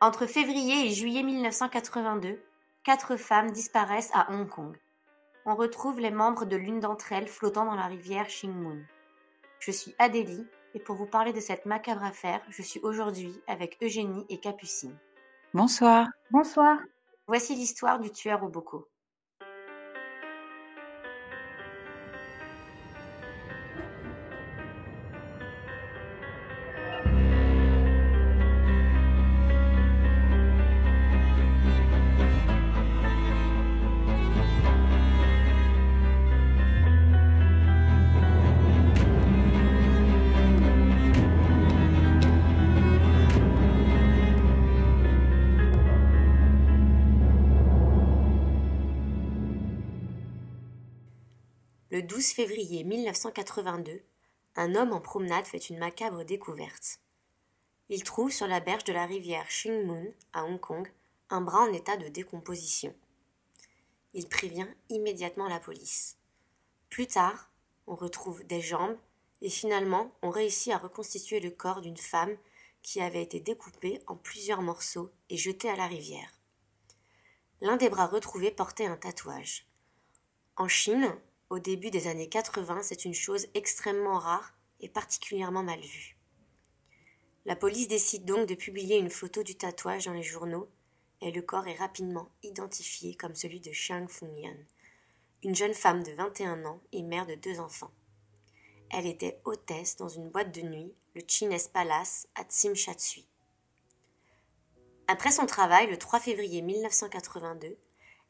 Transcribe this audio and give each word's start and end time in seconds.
Entre 0.00 0.26
février 0.26 0.86
et 0.86 0.94
juillet 0.94 1.24
1982, 1.24 2.40
quatre 2.84 3.16
femmes 3.16 3.50
disparaissent 3.50 4.12
à 4.14 4.30
Hong 4.30 4.48
Kong. 4.48 4.76
On 5.44 5.56
retrouve 5.56 5.98
les 5.98 6.12
membres 6.12 6.44
de 6.44 6.54
l'une 6.54 6.78
d'entre 6.78 7.10
elles 7.12 7.26
flottant 7.26 7.64
dans 7.64 7.74
la 7.74 7.86
rivière 7.86 8.28
Moon. 8.44 8.78
Je 9.58 9.72
suis 9.72 9.96
Adélie 9.98 10.46
et 10.74 10.78
pour 10.78 10.94
vous 10.94 11.06
parler 11.06 11.32
de 11.32 11.40
cette 11.40 11.66
macabre 11.66 12.04
affaire, 12.04 12.40
je 12.48 12.62
suis 12.62 12.78
aujourd'hui 12.84 13.42
avec 13.48 13.76
Eugénie 13.82 14.24
et 14.28 14.38
Capucine. 14.38 14.96
Bonsoir. 15.52 16.06
Bonsoir. 16.30 16.78
Voici 17.26 17.56
l'histoire 17.56 17.98
du 17.98 18.12
tueur 18.12 18.44
au 18.44 18.48
bocaux. 18.48 18.86
12 52.28 52.34
février 52.34 52.84
1982, 52.84 54.02
un 54.56 54.74
homme 54.74 54.92
en 54.92 55.00
promenade 55.00 55.46
fait 55.46 55.70
une 55.70 55.78
macabre 55.78 56.24
découverte. 56.24 57.00
Il 57.88 58.02
trouve 58.02 58.30
sur 58.30 58.46
la 58.46 58.60
berge 58.60 58.84
de 58.84 58.92
la 58.92 59.06
rivière 59.06 59.46
Moon, 59.64 60.12
à 60.34 60.44
Hong 60.44 60.60
Kong, 60.60 60.92
un 61.30 61.40
bras 61.40 61.62
en 61.62 61.72
état 61.72 61.96
de 61.96 62.08
décomposition. 62.08 62.94
Il 64.12 64.28
prévient 64.28 64.66
immédiatement 64.90 65.48
la 65.48 65.58
police. 65.58 66.18
Plus 66.90 67.06
tard, 67.06 67.50
on 67.86 67.94
retrouve 67.94 68.44
des 68.44 68.60
jambes 68.60 68.98
et 69.40 69.48
finalement 69.48 70.12
on 70.20 70.28
réussit 70.28 70.74
à 70.74 70.78
reconstituer 70.78 71.40
le 71.40 71.50
corps 71.50 71.80
d'une 71.80 71.96
femme 71.96 72.36
qui 72.82 73.00
avait 73.00 73.22
été 73.22 73.40
découpée 73.40 74.02
en 74.06 74.16
plusieurs 74.16 74.60
morceaux 74.60 75.10
et 75.30 75.38
jetée 75.38 75.70
à 75.70 75.76
la 75.76 75.86
rivière. 75.86 76.42
L'un 77.62 77.78
des 77.78 77.88
bras 77.88 78.06
retrouvés 78.06 78.50
portait 78.50 78.86
un 78.86 78.96
tatouage. 78.96 79.66
En 80.56 80.68
Chine, 80.68 81.16
au 81.50 81.58
début 81.58 81.90
des 81.90 82.08
années 82.08 82.28
80, 82.28 82.82
c'est 82.82 83.04
une 83.04 83.14
chose 83.14 83.46
extrêmement 83.54 84.18
rare 84.18 84.54
et 84.80 84.88
particulièrement 84.88 85.62
mal 85.62 85.80
vue. 85.80 86.16
La 87.46 87.56
police 87.56 87.88
décide 87.88 88.26
donc 88.26 88.46
de 88.46 88.54
publier 88.54 88.98
une 88.98 89.10
photo 89.10 89.42
du 89.42 89.56
tatouage 89.56 90.04
dans 90.04 90.12
les 90.12 90.22
journaux 90.22 90.68
et 91.22 91.30
le 91.30 91.40
corps 91.40 91.66
est 91.66 91.78
rapidement 91.78 92.28
identifié 92.42 93.14
comme 93.14 93.34
celui 93.34 93.60
de 93.60 93.72
Chang 93.72 94.06
Fung-yan, 94.08 94.56
une 95.42 95.54
jeune 95.54 95.74
femme 95.74 96.02
de 96.02 96.12
21 96.12 96.64
ans 96.66 96.80
et 96.92 97.02
mère 97.02 97.26
de 97.26 97.34
deux 97.34 97.60
enfants. 97.60 97.92
Elle 98.90 99.06
était 99.06 99.40
hôtesse 99.44 99.96
dans 99.96 100.08
une 100.08 100.28
boîte 100.28 100.54
de 100.54 100.62
nuit, 100.62 100.92
le 101.14 101.22
Chines 101.26 101.56
Palace, 101.72 102.28
à 102.34 102.44
Tsim 102.44 102.72
Après 105.06 105.30
son 105.30 105.46
travail, 105.46 105.88
le 105.88 105.98
3 105.98 106.20
février 106.20 106.62
1982, 106.62 107.76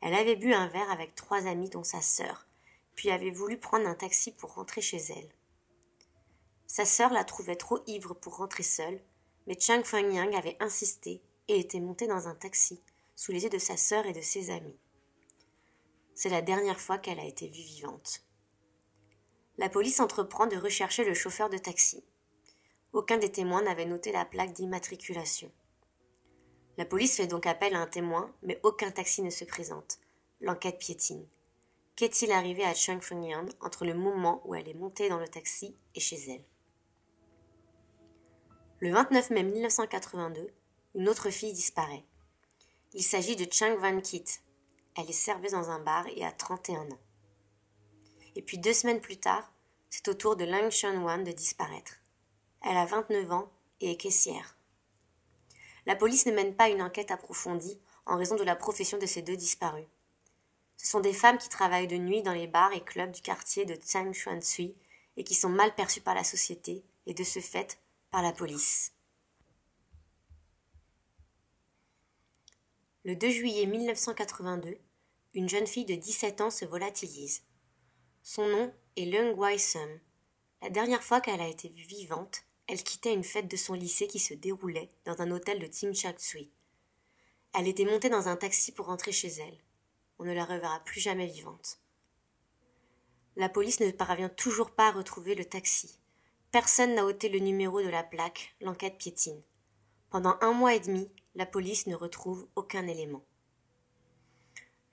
elle 0.00 0.14
avait 0.14 0.36
bu 0.36 0.54
un 0.54 0.68
verre 0.68 0.90
avec 0.90 1.14
trois 1.14 1.46
amis 1.46 1.70
dont 1.70 1.82
sa 1.82 2.00
sœur, 2.00 2.47
puis 2.98 3.12
avait 3.12 3.30
voulu 3.30 3.56
prendre 3.56 3.86
un 3.86 3.94
taxi 3.94 4.32
pour 4.32 4.54
rentrer 4.54 4.80
chez 4.80 4.96
elle. 4.96 5.32
Sa 6.66 6.84
sœur 6.84 7.12
la 7.12 7.22
trouvait 7.22 7.54
trop 7.54 7.78
ivre 7.86 8.12
pour 8.12 8.38
rentrer 8.38 8.64
seule, 8.64 9.00
mais 9.46 9.56
Chang 9.56 9.84
Feng-yang 9.84 10.34
avait 10.34 10.56
insisté 10.58 11.22
et 11.46 11.60
était 11.60 11.78
monté 11.78 12.08
dans 12.08 12.26
un 12.26 12.34
taxi, 12.34 12.82
sous 13.14 13.30
les 13.30 13.44
yeux 13.44 13.50
de 13.50 13.58
sa 13.58 13.76
sœur 13.76 14.04
et 14.06 14.12
de 14.12 14.20
ses 14.20 14.50
amis. 14.50 14.80
C'est 16.16 16.28
la 16.28 16.42
dernière 16.42 16.80
fois 16.80 16.98
qu'elle 16.98 17.20
a 17.20 17.24
été 17.24 17.46
vue 17.46 17.62
vivante. 17.62 18.24
La 19.58 19.68
police 19.68 20.00
entreprend 20.00 20.48
de 20.48 20.56
rechercher 20.56 21.04
le 21.04 21.14
chauffeur 21.14 21.50
de 21.50 21.58
taxi. 21.58 22.02
Aucun 22.92 23.18
des 23.18 23.30
témoins 23.30 23.62
n'avait 23.62 23.86
noté 23.86 24.10
la 24.10 24.24
plaque 24.24 24.54
d'immatriculation. 24.54 25.52
La 26.78 26.84
police 26.84 27.14
fait 27.18 27.28
donc 27.28 27.46
appel 27.46 27.76
à 27.76 27.80
un 27.80 27.86
témoin, 27.86 28.34
mais 28.42 28.58
aucun 28.64 28.90
taxi 28.90 29.22
ne 29.22 29.30
se 29.30 29.44
présente. 29.44 30.00
L'enquête 30.40 30.78
piétine. 30.78 31.28
Qu'est-il 31.98 32.30
arrivé 32.30 32.64
à 32.64 32.74
Chang 32.74 33.00
Feng-yan 33.00 33.46
entre 33.60 33.84
le 33.84 33.92
moment 33.92 34.40
où 34.44 34.54
elle 34.54 34.68
est 34.68 34.74
montée 34.74 35.08
dans 35.08 35.18
le 35.18 35.26
taxi 35.26 35.76
et 35.96 35.98
chez 35.98 36.30
elle? 36.30 36.44
Le 38.78 38.92
29 38.92 39.30
mai 39.30 39.42
1982, 39.42 40.54
une 40.94 41.08
autre 41.08 41.30
fille 41.30 41.52
disparaît. 41.52 42.04
Il 42.92 43.02
s'agit 43.02 43.34
de 43.34 43.52
Chang 43.52 43.76
Van-kit. 43.78 44.22
Elle 44.96 45.10
est 45.10 45.12
serveuse 45.12 45.50
dans 45.50 45.70
un 45.70 45.80
bar 45.80 46.06
et 46.14 46.24
a 46.24 46.30
31 46.30 46.82
ans. 46.82 47.00
Et 48.36 48.42
puis 48.42 48.58
deux 48.58 48.74
semaines 48.74 49.00
plus 49.00 49.18
tard, 49.18 49.52
c'est 49.90 50.06
au 50.06 50.14
tour 50.14 50.36
de 50.36 50.44
Lang 50.44 50.72
Wan 51.02 51.24
de 51.24 51.32
disparaître. 51.32 51.94
Elle 52.62 52.76
a 52.76 52.86
29 52.86 53.32
ans 53.32 53.50
et 53.80 53.90
est 53.90 53.96
caissière. 53.96 54.56
La 55.84 55.96
police 55.96 56.26
ne 56.26 56.32
mène 56.32 56.54
pas 56.54 56.68
une 56.68 56.82
enquête 56.82 57.10
approfondie 57.10 57.80
en 58.06 58.16
raison 58.16 58.36
de 58.36 58.44
la 58.44 58.54
profession 58.54 58.98
de 58.98 59.06
ces 59.06 59.22
deux 59.22 59.36
disparus. 59.36 59.88
Ce 60.78 60.86
sont 60.86 61.00
des 61.00 61.12
femmes 61.12 61.38
qui 61.38 61.48
travaillent 61.48 61.88
de 61.88 61.96
nuit 61.96 62.22
dans 62.22 62.32
les 62.32 62.46
bars 62.46 62.72
et 62.72 62.82
clubs 62.82 63.10
du 63.10 63.20
quartier 63.20 63.66
de 63.66 63.74
Tsang-Chuan-Sui 63.74 64.76
et 65.16 65.24
qui 65.24 65.34
sont 65.34 65.48
mal 65.48 65.74
perçues 65.74 66.00
par 66.00 66.14
la 66.14 66.22
société 66.22 66.84
et 67.06 67.14
de 67.14 67.24
ce 67.24 67.40
fait 67.40 67.80
par 68.12 68.22
la 68.22 68.32
police. 68.32 68.92
Le 73.04 73.16
2 73.16 73.28
juillet 73.28 73.66
1982, 73.66 74.78
une 75.34 75.48
jeune 75.48 75.66
fille 75.66 75.84
de 75.84 75.96
17 75.96 76.40
ans 76.42 76.50
se 76.50 76.64
volatilise. 76.64 77.42
Son 78.22 78.46
nom 78.46 78.72
est 78.96 79.06
Leung 79.06 79.36
Wai-sum. 79.36 80.00
La 80.62 80.70
dernière 80.70 81.02
fois 81.02 81.20
qu'elle 81.20 81.40
a 81.40 81.48
été 81.48 81.70
vue 81.70 81.84
vivante, 81.84 82.44
elle 82.68 82.84
quittait 82.84 83.14
une 83.14 83.24
fête 83.24 83.48
de 83.48 83.56
son 83.56 83.74
lycée 83.74 84.06
qui 84.06 84.20
se 84.20 84.34
déroulait 84.34 84.92
dans 85.04 85.20
un 85.22 85.32
hôtel 85.32 85.58
de 85.58 85.66
Tim 85.66 85.92
Sui. 86.18 86.52
Elle 87.54 87.66
était 87.66 87.84
montée 87.84 88.10
dans 88.10 88.28
un 88.28 88.36
taxi 88.36 88.70
pour 88.72 88.86
rentrer 88.86 89.10
chez 89.10 89.28
elle 89.28 89.58
on 90.18 90.24
ne 90.24 90.32
la 90.32 90.44
reverra 90.44 90.80
plus 90.84 91.00
jamais 91.00 91.26
vivante. 91.26 91.80
La 93.36 93.48
police 93.48 93.80
ne 93.80 93.90
parvient 93.90 94.28
toujours 94.28 94.72
pas 94.72 94.88
à 94.88 94.92
retrouver 94.92 95.34
le 95.34 95.44
taxi. 95.44 95.98
Personne 96.50 96.94
n'a 96.94 97.04
ôté 97.04 97.28
le 97.28 97.38
numéro 97.38 97.82
de 97.82 97.88
la 97.88 98.02
plaque, 98.02 98.54
l'enquête 98.60 98.98
piétine. 98.98 99.42
Pendant 100.10 100.36
un 100.40 100.52
mois 100.52 100.74
et 100.74 100.80
demi, 100.80 101.10
la 101.34 101.46
police 101.46 101.86
ne 101.86 101.94
retrouve 101.94 102.48
aucun 102.56 102.86
élément. 102.86 103.24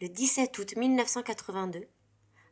Le 0.01 0.09
17 0.09 0.57
août 0.59 0.75
1982, 0.75 1.87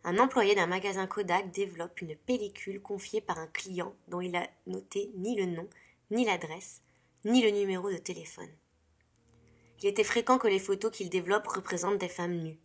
un 0.06 0.18
employé 0.18 0.56
d'un 0.56 0.68
magasin 0.68 1.08
Kodak 1.08 1.52
développe 1.52 2.02
une 2.02 2.16
pellicule 2.16 2.82
confiée 2.82 3.22
par 3.22 3.38
un 3.38 3.48
client 3.48 3.96
dont 4.08 4.22
il 4.22 4.36
a 4.36 4.48
noté 4.66 5.12
ni 5.16 5.36
le 5.36 5.46
nom, 5.46 5.70
ni 6.10 6.26
l'adresse, 6.26 6.82
ni 7.26 7.42
le 7.42 7.52
numéro 7.52 7.92
de 7.92 7.98
téléphone. 7.98 8.50
Il 9.84 9.88
était 9.88 10.06
fréquent 10.06 10.38
que 10.38 10.48
les 10.48 10.60
photos 10.60 10.92
qu'il 10.92 11.10
développe 11.10 11.46
représentent 11.46 11.98
des 11.98 12.08
femmes 12.08 12.38
nues. 12.38 12.58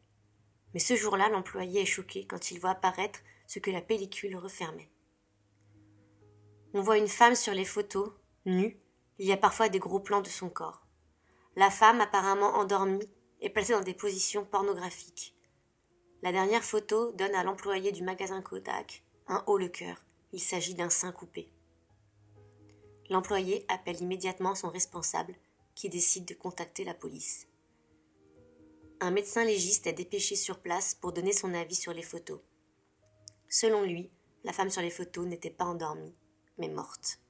Mais 0.72 0.78
ce 0.78 0.94
jour-là, 0.94 1.28
l'employé 1.28 1.82
est 1.82 1.84
choqué 1.84 2.24
quand 2.24 2.52
il 2.52 2.60
voit 2.60 2.70
apparaître 2.70 3.18
ce 3.48 3.58
que 3.58 3.72
la 3.72 3.80
pellicule 3.80 4.36
refermait. 4.36 4.88
On 6.74 6.80
voit 6.80 6.96
une 6.96 7.08
femme 7.08 7.34
sur 7.34 7.54
les 7.54 7.64
photos, 7.64 8.12
nue, 8.46 8.78
il 9.18 9.26
y 9.26 9.32
a 9.32 9.36
parfois 9.36 9.68
des 9.68 9.80
gros 9.80 9.98
plans 9.98 10.20
de 10.20 10.28
son 10.28 10.48
corps. 10.48 10.86
La 11.56 11.70
femme, 11.70 12.00
apparemment 12.00 12.54
endormie, 12.54 13.10
est 13.40 13.50
placée 13.50 13.72
dans 13.72 13.80
des 13.80 13.94
positions 13.94 14.44
pornographiques. 14.44 15.34
La 16.22 16.30
dernière 16.30 16.62
photo 16.62 17.10
donne 17.12 17.34
à 17.34 17.42
l'employé 17.42 17.90
du 17.90 18.04
magasin 18.04 18.42
Kodak 18.42 19.02
un 19.26 19.42
haut 19.48 19.58
le 19.58 19.68
cœur. 19.68 19.96
Il 20.32 20.40
s'agit 20.40 20.74
d'un 20.74 20.90
sein 20.90 21.10
coupé. 21.10 21.50
L'employé 23.10 23.64
appelle 23.66 24.00
immédiatement 24.00 24.54
son 24.54 24.70
responsable 24.70 25.34
qui 25.78 25.88
décide 25.88 26.24
de 26.24 26.34
contacter 26.34 26.82
la 26.82 26.92
police. 26.92 27.46
Un 28.98 29.12
médecin 29.12 29.44
légiste 29.44 29.86
est 29.86 29.92
dépêché 29.92 30.34
sur 30.34 30.58
place 30.58 30.96
pour 30.96 31.12
donner 31.12 31.32
son 31.32 31.54
avis 31.54 31.76
sur 31.76 31.94
les 31.94 32.02
photos. 32.02 32.40
Selon 33.48 33.82
lui, 33.82 34.10
la 34.42 34.52
femme 34.52 34.70
sur 34.70 34.82
les 34.82 34.90
photos 34.90 35.24
n'était 35.28 35.52
pas 35.52 35.66
endormie, 35.66 36.16
mais 36.58 36.66
morte. 36.66 37.20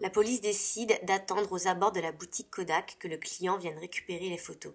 La 0.00 0.08
police 0.08 0.40
décide 0.40 0.98
d'attendre 1.02 1.52
aux 1.52 1.68
abords 1.68 1.92
de 1.92 2.00
la 2.00 2.12
boutique 2.12 2.50
Kodak 2.50 2.96
que 2.98 3.08
le 3.08 3.18
client 3.18 3.58
vienne 3.58 3.78
récupérer 3.78 4.30
les 4.30 4.38
photos. 4.38 4.72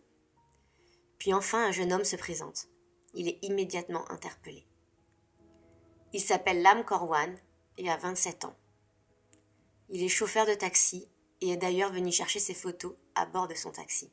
Puis 1.17 1.33
enfin 1.33 1.65
un 1.65 1.71
jeune 1.71 1.91
homme 1.91 2.05
se 2.05 2.17
présente. 2.17 2.67
Il 3.15 3.27
est 3.27 3.39
immédiatement 3.41 4.07
interpellé. 4.11 4.67
Il 6.13 6.21
s'appelle 6.21 6.61
Lam 6.61 6.85
Korwan 6.85 7.35
et 7.79 7.89
a 7.89 7.97
27 7.97 8.45
ans. 8.45 8.55
Il 9.89 10.03
est 10.03 10.07
chauffeur 10.07 10.45
de 10.45 10.53
taxi 10.53 11.09
est 11.51 11.57
d'ailleurs 11.57 11.91
venu 11.91 12.11
chercher 12.11 12.39
ses 12.39 12.53
photos 12.53 12.93
à 13.15 13.25
bord 13.25 13.47
de 13.47 13.55
son 13.55 13.71
taxi. 13.71 14.09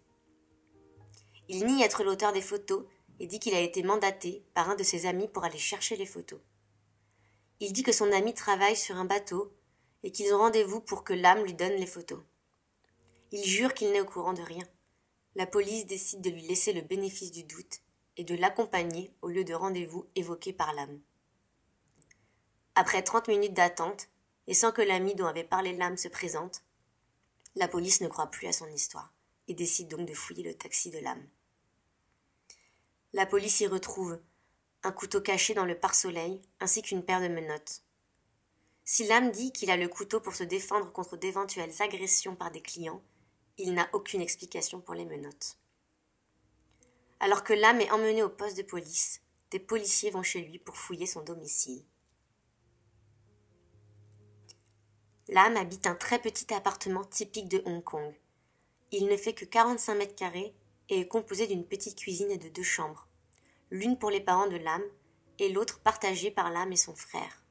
Il 1.48 1.66
nie 1.66 1.82
être 1.82 2.04
l'auteur 2.04 2.32
des 2.32 2.42
photos 2.42 2.84
et 3.20 3.26
dit 3.26 3.38
qu'il 3.38 3.54
a 3.54 3.60
été 3.60 3.82
mandaté 3.82 4.44
par 4.54 4.70
un 4.70 4.74
de 4.74 4.82
ses 4.82 5.06
amis 5.06 5.28
pour 5.28 5.44
aller 5.44 5.58
chercher 5.58 5.96
les 5.96 6.06
photos. 6.06 6.40
Il 7.60 7.72
dit 7.72 7.82
que 7.82 7.92
son 7.92 8.10
ami 8.10 8.34
travaille 8.34 8.76
sur 8.76 8.96
un 8.96 9.04
bateau 9.04 9.52
et 10.02 10.10
qu'ils 10.10 10.34
ont 10.34 10.38
rendez-vous 10.38 10.80
pour 10.80 11.04
que 11.04 11.12
l'âme 11.12 11.44
lui 11.44 11.54
donne 11.54 11.74
les 11.74 11.86
photos. 11.86 12.20
Il 13.30 13.44
jure 13.44 13.74
qu'il 13.74 13.92
n'est 13.92 14.00
au 14.00 14.06
courant 14.06 14.32
de 14.32 14.42
rien. 14.42 14.64
La 15.34 15.46
police 15.46 15.86
décide 15.86 16.20
de 16.20 16.30
lui 16.30 16.42
laisser 16.42 16.72
le 16.72 16.82
bénéfice 16.82 17.32
du 17.32 17.44
doute 17.44 17.80
et 18.16 18.24
de 18.24 18.34
l'accompagner 18.34 19.14
au 19.22 19.28
lieu 19.28 19.44
de 19.44 19.54
rendez-vous 19.54 20.06
évoqué 20.14 20.52
par 20.52 20.74
l'âme. 20.74 21.00
Après 22.74 23.02
trente 23.02 23.28
minutes 23.28 23.54
d'attente, 23.54 24.08
et 24.46 24.54
sans 24.54 24.72
que 24.72 24.82
l'ami 24.82 25.14
dont 25.14 25.26
avait 25.26 25.44
parlé 25.44 25.72
l'âme 25.72 25.96
se 25.96 26.08
présente, 26.08 26.62
la 27.54 27.68
police 27.68 28.00
ne 28.00 28.08
croit 28.08 28.30
plus 28.30 28.46
à 28.46 28.52
son 28.52 28.68
histoire 28.68 29.12
et 29.48 29.54
décide 29.54 29.88
donc 29.88 30.06
de 30.06 30.14
fouiller 30.14 30.44
le 30.44 30.54
taxi 30.54 30.90
de 30.90 30.98
l'âme. 30.98 31.26
La 33.12 33.26
police 33.26 33.60
y 33.60 33.66
retrouve 33.66 34.18
un 34.82 34.92
couteau 34.92 35.20
caché 35.20 35.54
dans 35.54 35.66
le 35.66 35.78
pare-soleil 35.78 36.40
ainsi 36.60 36.82
qu'une 36.82 37.04
paire 37.04 37.20
de 37.20 37.28
menottes. 37.28 37.82
Si 38.84 39.06
l'âme 39.06 39.30
dit 39.30 39.52
qu'il 39.52 39.70
a 39.70 39.76
le 39.76 39.88
couteau 39.88 40.20
pour 40.20 40.34
se 40.34 40.44
défendre 40.44 40.90
contre 40.92 41.16
d'éventuelles 41.16 41.82
agressions 41.82 42.34
par 42.34 42.50
des 42.50 42.62
clients, 42.62 43.02
il 43.58 43.74
n'a 43.74 43.88
aucune 43.92 44.20
explication 44.20 44.80
pour 44.80 44.94
les 44.94 45.04
menottes. 45.04 45.58
Alors 47.20 47.44
que 47.44 47.52
l'âme 47.52 47.80
est 47.80 47.90
emmenée 47.90 48.22
au 48.22 48.28
poste 48.28 48.56
de 48.56 48.62
police, 48.62 49.20
des 49.50 49.60
policiers 49.60 50.10
vont 50.10 50.22
chez 50.22 50.40
lui 50.40 50.58
pour 50.58 50.76
fouiller 50.76 51.06
son 51.06 51.22
domicile. 51.22 51.84
L'âme 55.32 55.56
habite 55.56 55.86
un 55.86 55.94
très 55.94 56.18
petit 56.18 56.52
appartement 56.52 57.04
typique 57.04 57.48
de 57.48 57.62
Hong 57.64 57.82
Kong. 57.82 58.14
Il 58.90 59.06
ne 59.06 59.16
fait 59.16 59.32
que 59.32 59.46
45 59.46 59.94
mètres 59.94 60.14
carrés 60.14 60.54
et 60.90 61.00
est 61.00 61.08
composé 61.08 61.46
d'une 61.46 61.64
petite 61.64 61.96
cuisine 61.96 62.30
et 62.30 62.36
de 62.36 62.50
deux 62.50 62.62
chambres, 62.62 63.08
l'une 63.70 63.98
pour 63.98 64.10
les 64.10 64.20
parents 64.20 64.46
de 64.46 64.58
l'âme 64.58 64.84
et 65.38 65.48
l'autre 65.48 65.80
partagée 65.80 66.30
par 66.30 66.50
l'âme 66.50 66.72
et 66.72 66.76
son 66.76 66.94
frère. 66.94 67.42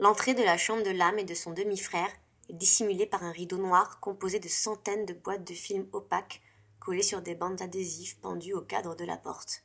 L'entrée 0.00 0.34
de 0.34 0.42
la 0.42 0.58
chambre 0.58 0.82
de 0.82 0.90
l'âme 0.90 1.18
et 1.18 1.24
de 1.24 1.32
son 1.32 1.52
demi-frère 1.52 2.12
est 2.50 2.56
dissimulée 2.56 3.06
par 3.06 3.24
un 3.24 3.32
rideau 3.32 3.56
noir 3.56 3.98
composé 4.00 4.38
de 4.38 4.48
centaines 4.48 5.06
de 5.06 5.14
boîtes 5.14 5.48
de 5.48 5.54
films 5.54 5.88
opaques 5.92 6.42
collées 6.78 7.02
sur 7.02 7.22
des 7.22 7.34
bandes 7.34 7.62
adhésives 7.62 8.18
pendues 8.18 8.52
au 8.52 8.60
cadre 8.60 8.94
de 8.94 9.06
la 9.06 9.16
porte. 9.16 9.64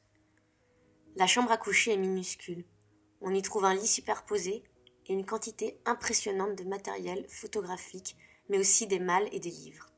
La 1.17 1.27
chambre 1.27 1.51
à 1.51 1.57
coucher 1.57 1.91
est 1.91 1.97
minuscule. 1.97 2.63
On 3.19 3.33
y 3.33 3.41
trouve 3.41 3.65
un 3.65 3.75
lit 3.75 3.85
superposé 3.85 4.63
et 5.07 5.13
une 5.13 5.25
quantité 5.25 5.79
impressionnante 5.85 6.55
de 6.55 6.63
matériel 6.63 7.25
photographique, 7.29 8.15
mais 8.49 8.59
aussi 8.59 8.87
des 8.87 8.99
malles 8.99 9.29
et 9.31 9.39
des 9.39 9.49
livres. 9.49 9.89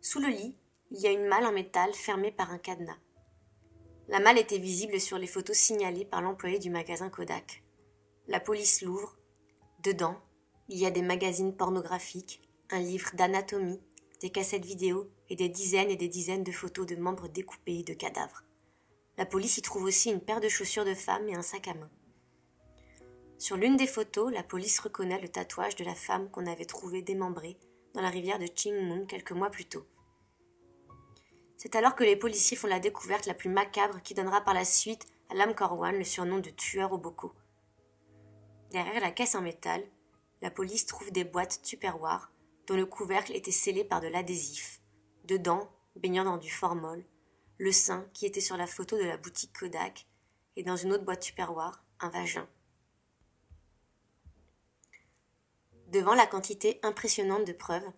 Sous 0.00 0.20
le 0.20 0.28
lit, 0.28 0.56
il 0.90 1.00
y 1.00 1.06
a 1.06 1.12
une 1.12 1.26
malle 1.26 1.46
en 1.46 1.52
métal 1.52 1.92
fermée 1.94 2.32
par 2.32 2.50
un 2.50 2.58
cadenas. 2.58 2.98
La 4.08 4.20
malle 4.20 4.38
était 4.38 4.58
visible 4.58 5.00
sur 5.00 5.18
les 5.18 5.26
photos 5.26 5.56
signalées 5.56 6.06
par 6.06 6.22
l'employé 6.22 6.58
du 6.58 6.70
magasin 6.70 7.10
Kodak. 7.10 7.62
La 8.26 8.40
police 8.40 8.82
l'ouvre. 8.82 9.16
Dedans, 9.82 10.18
il 10.68 10.78
y 10.78 10.86
a 10.86 10.90
des 10.90 11.02
magazines 11.02 11.54
pornographiques, 11.54 12.42
un 12.70 12.80
livre 12.80 13.10
d'anatomie, 13.14 13.80
des 14.20 14.30
cassettes 14.30 14.64
vidéo 14.64 15.10
et 15.28 15.36
des 15.36 15.48
dizaines 15.48 15.90
et 15.90 15.96
des 15.96 16.08
dizaines 16.08 16.42
de 16.42 16.52
photos 16.52 16.86
de 16.86 16.96
membres 16.96 17.28
découpés 17.28 17.80
et 17.80 17.84
de 17.84 17.94
cadavres. 17.94 18.44
La 19.18 19.26
police 19.26 19.58
y 19.58 19.62
trouve 19.62 19.84
aussi 19.84 20.10
une 20.10 20.20
paire 20.20 20.40
de 20.40 20.48
chaussures 20.48 20.84
de 20.84 20.94
femme 20.94 21.28
et 21.28 21.34
un 21.34 21.42
sac 21.42 21.68
à 21.68 21.74
main. 21.74 21.90
Sur 23.38 23.56
l'une 23.56 23.76
des 23.76 23.86
photos, 23.86 24.32
la 24.32 24.42
police 24.42 24.80
reconnaît 24.80 25.20
le 25.20 25.28
tatouage 25.28 25.76
de 25.76 25.84
la 25.84 25.94
femme 25.94 26.28
qu'on 26.28 26.46
avait 26.46 26.64
trouvée 26.64 27.02
démembrée 27.02 27.56
dans 27.94 28.00
la 28.00 28.10
rivière 28.10 28.40
de 28.40 28.48
Chingmun 28.52 29.06
quelques 29.06 29.30
mois 29.30 29.48
plus 29.50 29.64
tôt. 29.64 29.86
C'est 31.56 31.76
alors 31.76 31.94
que 31.94 32.02
les 32.02 32.16
policiers 32.16 32.56
font 32.56 32.66
la 32.66 32.80
découverte 32.80 33.26
la 33.26 33.34
plus 33.34 33.48
macabre 33.48 34.02
qui 34.02 34.14
donnera 34.14 34.40
par 34.40 34.54
la 34.54 34.64
suite 34.64 35.06
à 35.30 35.34
Lam 35.34 35.54
Korwan 35.54 35.96
le 35.96 36.04
surnom 36.04 36.38
de 36.38 36.50
tueur 36.50 36.92
au 36.92 36.98
bocaux. 36.98 37.32
Derrière 38.72 39.00
la 39.00 39.12
caisse 39.12 39.36
en 39.36 39.40
métal, 39.40 39.84
la 40.42 40.50
police 40.50 40.86
trouve 40.86 41.12
des 41.12 41.24
boîtes 41.24 41.62
tupperware 41.62 42.32
dont 42.66 42.76
le 42.76 42.86
couvercle 42.86 43.34
était 43.34 43.52
scellé 43.52 43.84
par 43.84 44.00
de 44.00 44.08
l'adhésif. 44.08 44.80
Dedans, 45.24 45.70
baignant 45.94 46.24
dans 46.24 46.38
du 46.38 46.50
formol, 46.50 47.04
le 47.56 47.70
sein 47.72 48.04
qui 48.14 48.26
était 48.26 48.40
sur 48.40 48.56
la 48.56 48.66
photo 48.66 48.98
de 48.98 49.04
la 49.04 49.16
boutique 49.16 49.56
Kodak, 49.58 50.06
et 50.56 50.64
dans 50.64 50.76
une 50.76 50.92
autre 50.92 51.04
boîte 51.04 51.20
tupperware, 51.20 51.84
un 52.00 52.10
vagin. 52.10 52.48
Devant 55.88 56.14
la 56.14 56.26
quantité 56.26 56.78
impressionnante 56.82 57.46
de 57.46 57.54
preuves, 57.54 57.90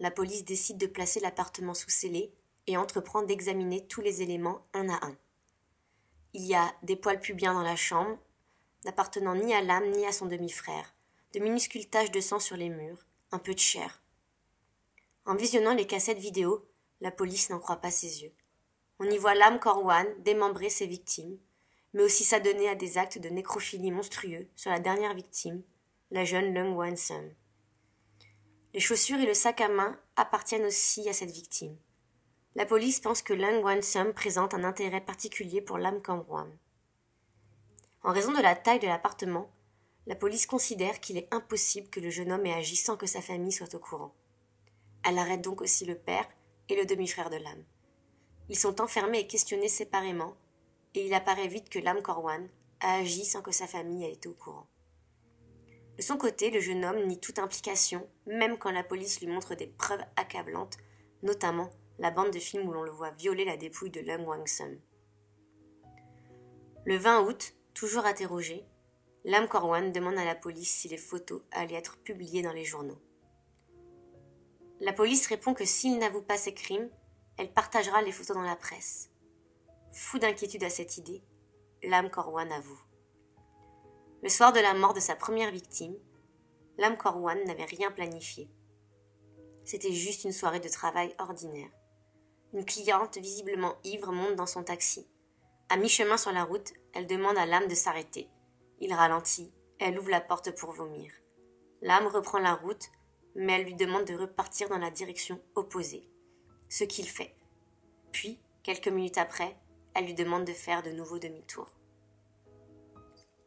la 0.00 0.10
police 0.10 0.44
décide 0.44 0.76
de 0.76 0.86
placer 0.86 1.18
l'appartement 1.18 1.72
sous 1.72 1.88
scellé 1.88 2.30
et 2.66 2.76
entreprend 2.76 3.22
d'examiner 3.22 3.86
tous 3.86 4.02
les 4.02 4.20
éléments 4.20 4.66
un 4.74 4.90
à 4.90 5.06
un. 5.06 5.16
Il 6.34 6.44
y 6.44 6.54
a 6.54 6.74
des 6.82 6.94
poils 6.94 7.20
pubiens 7.20 7.54
dans 7.54 7.62
la 7.62 7.74
chambre, 7.74 8.18
n'appartenant 8.84 9.34
ni 9.34 9.54
à 9.54 9.62
l'âme 9.62 9.90
ni 9.92 10.04
à 10.04 10.12
son 10.12 10.26
demi-frère, 10.26 10.94
de 11.32 11.40
minuscules 11.40 11.88
taches 11.88 12.10
de 12.10 12.20
sang 12.20 12.38
sur 12.38 12.58
les 12.58 12.68
murs, 12.68 13.06
un 13.32 13.38
peu 13.38 13.54
de 13.54 13.58
chair. 13.58 14.02
En 15.24 15.34
visionnant 15.34 15.72
les 15.72 15.86
cassettes 15.86 16.18
vidéo, 16.18 16.68
la 17.00 17.10
police 17.10 17.48
n'en 17.48 17.60
croit 17.60 17.80
pas 17.80 17.90
ses 17.90 18.24
yeux. 18.24 18.34
On 18.98 19.08
y 19.08 19.16
voit 19.16 19.34
l'âme 19.34 19.58
Corwan 19.58 20.06
démembrer 20.18 20.68
ses 20.68 20.86
victimes, 20.86 21.38
mais 21.94 22.02
aussi 22.02 22.24
s'adonner 22.24 22.68
à 22.68 22.74
des 22.74 22.98
actes 22.98 23.18
de 23.18 23.30
nécrophilie 23.30 23.90
monstrueux 23.90 24.48
sur 24.54 24.70
la 24.70 24.80
dernière 24.80 25.14
victime, 25.14 25.62
la 26.10 26.24
jeune 26.24 26.54
Lung 26.54 26.74
Wan-sum. 26.74 27.34
Les 28.72 28.80
chaussures 28.80 29.20
et 29.20 29.26
le 29.26 29.34
sac 29.34 29.60
à 29.60 29.68
main 29.68 30.00
appartiennent 30.16 30.64
aussi 30.64 31.06
à 31.06 31.12
cette 31.12 31.30
victime. 31.30 31.76
La 32.54 32.64
police 32.64 32.98
pense 33.00 33.20
que 33.20 33.34
Lung 33.34 33.62
Wan-sum 33.62 34.14
présente 34.14 34.54
un 34.54 34.64
intérêt 34.64 35.02
particulier 35.02 35.60
pour 35.60 35.76
l'âme 35.76 36.00
Kamwan. 36.00 36.50
En 38.02 38.12
raison 38.12 38.32
de 38.32 38.40
la 38.40 38.56
taille 38.56 38.78
de 38.78 38.86
l'appartement, 38.86 39.50
la 40.06 40.14
police 40.14 40.46
considère 40.46 40.98
qu'il 41.00 41.18
est 41.18 41.28
impossible 41.30 41.90
que 41.90 42.00
le 42.00 42.08
jeune 42.08 42.32
homme 42.32 42.46
ait 42.46 42.54
agi 42.54 42.76
sans 42.76 42.96
que 42.96 43.06
sa 43.06 43.20
famille 43.20 43.52
soit 43.52 43.74
au 43.74 43.78
courant. 43.78 44.14
Elle 45.04 45.18
arrête 45.18 45.42
donc 45.42 45.60
aussi 45.60 45.84
le 45.84 45.98
père 45.98 46.26
et 46.70 46.76
le 46.76 46.86
demi-frère 46.86 47.28
de 47.28 47.36
l'âme. 47.36 47.64
Ils 48.48 48.58
sont 48.58 48.80
enfermés 48.80 49.20
et 49.20 49.26
questionnés 49.26 49.68
séparément, 49.68 50.38
et 50.94 51.04
il 51.04 51.12
apparaît 51.12 51.48
vite 51.48 51.68
que 51.68 51.78
l'âme 51.78 52.00
Corwan 52.00 52.48
a 52.80 52.94
agi 52.94 53.26
sans 53.26 53.42
que 53.42 53.52
sa 53.52 53.66
famille 53.66 54.06
ait 54.06 54.14
été 54.14 54.26
au 54.26 54.32
courant. 54.34 54.66
De 55.98 56.02
son 56.02 56.16
côté, 56.16 56.50
le 56.50 56.60
jeune 56.60 56.84
homme 56.84 57.06
nie 57.06 57.18
toute 57.18 57.40
implication, 57.40 58.08
même 58.26 58.56
quand 58.56 58.70
la 58.70 58.84
police 58.84 59.20
lui 59.20 59.26
montre 59.26 59.56
des 59.56 59.66
preuves 59.66 60.04
accablantes, 60.14 60.78
notamment 61.24 61.70
la 61.98 62.12
bande 62.12 62.30
de 62.30 62.38
films 62.38 62.68
où 62.68 62.72
l'on 62.72 62.84
le 62.84 62.90
voit 62.92 63.10
violer 63.10 63.44
la 63.44 63.56
dépouille 63.56 63.90
de 63.90 64.00
Lung 64.00 64.24
Wang-sum. 64.24 64.78
Le 66.84 66.96
20 66.96 67.22
août, 67.22 67.54
toujours 67.74 68.06
interrogé, 68.06 68.64
Lam 69.24 69.48
Korwan 69.48 69.90
demande 69.90 70.16
à 70.18 70.24
la 70.24 70.36
police 70.36 70.70
si 70.70 70.88
les 70.88 70.96
photos 70.96 71.42
allaient 71.50 71.74
être 71.74 71.98
publiées 71.98 72.42
dans 72.42 72.52
les 72.52 72.64
journaux. 72.64 73.02
La 74.80 74.92
police 74.92 75.26
répond 75.26 75.52
que 75.52 75.64
s'il 75.64 75.98
n'avoue 75.98 76.22
pas 76.22 76.36
ses 76.36 76.54
crimes, 76.54 76.88
elle 77.36 77.52
partagera 77.52 78.02
les 78.02 78.12
photos 78.12 78.36
dans 78.36 78.42
la 78.44 78.54
presse. 78.54 79.10
Fou 79.90 80.20
d'inquiétude 80.20 80.62
à 80.62 80.70
cette 80.70 80.96
idée, 80.96 81.24
Lam 81.82 82.08
Korwan 82.08 82.52
avoue. 82.52 82.80
Le 84.20 84.28
soir 84.28 84.52
de 84.52 84.58
la 84.58 84.74
mort 84.74 84.94
de 84.94 85.00
sa 85.00 85.14
première 85.14 85.52
victime, 85.52 85.96
Lam 86.76 86.96
Korwan 86.96 87.38
n'avait 87.44 87.64
rien 87.64 87.92
planifié. 87.92 88.50
C'était 89.64 89.92
juste 89.92 90.24
une 90.24 90.32
soirée 90.32 90.58
de 90.58 90.68
travail 90.68 91.14
ordinaire. 91.20 91.70
Une 92.52 92.64
cliente 92.64 93.16
visiblement 93.18 93.76
ivre 93.84 94.10
monte 94.10 94.34
dans 94.34 94.46
son 94.46 94.64
taxi. 94.64 95.06
À 95.68 95.76
mi-chemin 95.76 96.16
sur 96.16 96.32
la 96.32 96.42
route, 96.42 96.72
elle 96.94 97.06
demande 97.06 97.38
à 97.38 97.46
l'âme 97.46 97.68
de 97.68 97.76
s'arrêter. 97.76 98.28
Il 98.80 98.92
ralentit. 98.92 99.52
Elle 99.78 99.96
ouvre 99.96 100.10
la 100.10 100.20
porte 100.20 100.50
pour 100.56 100.72
vomir. 100.72 101.12
L'âme 101.80 102.08
reprend 102.08 102.40
la 102.40 102.54
route, 102.54 102.88
mais 103.36 103.52
elle 103.52 103.66
lui 103.66 103.74
demande 103.74 104.04
de 104.04 104.16
repartir 104.16 104.68
dans 104.68 104.78
la 104.78 104.90
direction 104.90 105.40
opposée. 105.54 106.08
Ce 106.68 106.82
qu'il 106.82 107.08
fait. 107.08 107.36
Puis, 108.10 108.40
quelques 108.64 108.88
minutes 108.88 109.18
après, 109.18 109.56
elle 109.94 110.06
lui 110.06 110.14
demande 110.14 110.44
de 110.44 110.52
faire 110.52 110.82
de 110.82 110.90
nouveau 110.90 111.20
demi-tour. 111.20 111.77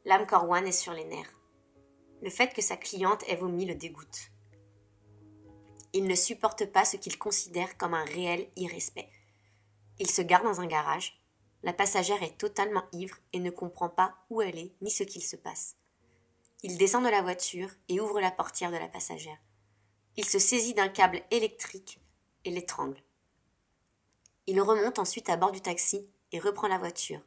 L'âme 0.03 0.25
Corwan 0.25 0.65
est 0.65 0.71
sur 0.71 0.93
les 0.93 1.05
nerfs. 1.05 1.39
Le 2.21 2.29
fait 2.29 2.53
que 2.53 2.61
sa 2.61 2.75
cliente 2.75 3.23
ait 3.27 3.35
vomi 3.35 3.65
le 3.65 3.75
dégoûte. 3.75 4.31
Il 5.93 6.05
ne 6.05 6.15
supporte 6.15 6.65
pas 6.65 6.85
ce 6.85 6.97
qu'il 6.97 7.19
considère 7.19 7.77
comme 7.77 7.93
un 7.93 8.05
réel 8.05 8.49
irrespect. 8.55 9.09
Il 9.99 10.09
se 10.09 10.21
gare 10.23 10.43
dans 10.43 10.59
un 10.59 10.65
garage, 10.65 11.21
la 11.63 11.73
passagère 11.73 12.23
est 12.23 12.37
totalement 12.37 12.83
ivre 12.93 13.17
et 13.33 13.39
ne 13.39 13.51
comprend 13.51 13.89
pas 13.89 14.15
où 14.31 14.41
elle 14.41 14.57
est 14.57 14.73
ni 14.81 14.89
ce 14.89 15.03
qu'il 15.03 15.21
se 15.21 15.35
passe. 15.35 15.75
Il 16.63 16.77
descend 16.77 17.05
de 17.05 17.09
la 17.09 17.21
voiture 17.21 17.69
et 17.87 17.99
ouvre 17.99 18.19
la 18.19 18.31
portière 18.31 18.71
de 18.71 18.77
la 18.77 18.87
passagère. 18.87 19.37
Il 20.17 20.25
se 20.25 20.39
saisit 20.39 20.73
d'un 20.73 20.89
câble 20.89 21.21
électrique 21.29 21.99
et 22.45 22.49
l'étrangle. 22.49 23.03
Il 24.47 24.59
remonte 24.61 24.97
ensuite 24.97 25.29
à 25.29 25.37
bord 25.37 25.51
du 25.51 25.61
taxi 25.61 26.09
et 26.31 26.39
reprend 26.39 26.67
la 26.67 26.79
voiture. 26.79 27.21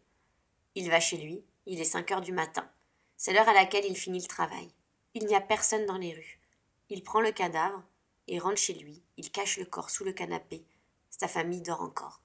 Il 0.74 0.90
va 0.90 0.98
chez 0.98 1.16
lui, 1.16 1.44
il 1.66 1.80
est 1.80 1.84
cinq 1.84 2.10
heures 2.10 2.20
du 2.20 2.32
matin. 2.32 2.68
C'est 3.16 3.32
l'heure 3.32 3.48
à 3.48 3.54
laquelle 3.54 3.84
il 3.84 3.96
finit 3.96 4.20
le 4.20 4.26
travail. 4.26 4.70
Il 5.14 5.26
n'y 5.26 5.34
a 5.34 5.40
personne 5.40 5.86
dans 5.86 5.96
les 5.96 6.12
rues. 6.12 6.40
Il 6.88 7.02
prend 7.02 7.20
le 7.20 7.32
cadavre 7.32 7.82
et 8.26 8.38
rentre 8.38 8.58
chez 8.58 8.74
lui. 8.74 9.02
Il 9.16 9.30
cache 9.30 9.56
le 9.58 9.64
corps 9.64 9.90
sous 9.90 10.04
le 10.04 10.12
canapé. 10.12 10.64
Sa 11.10 11.28
famille 11.28 11.62
dort 11.62 11.82
encore. 11.82 12.20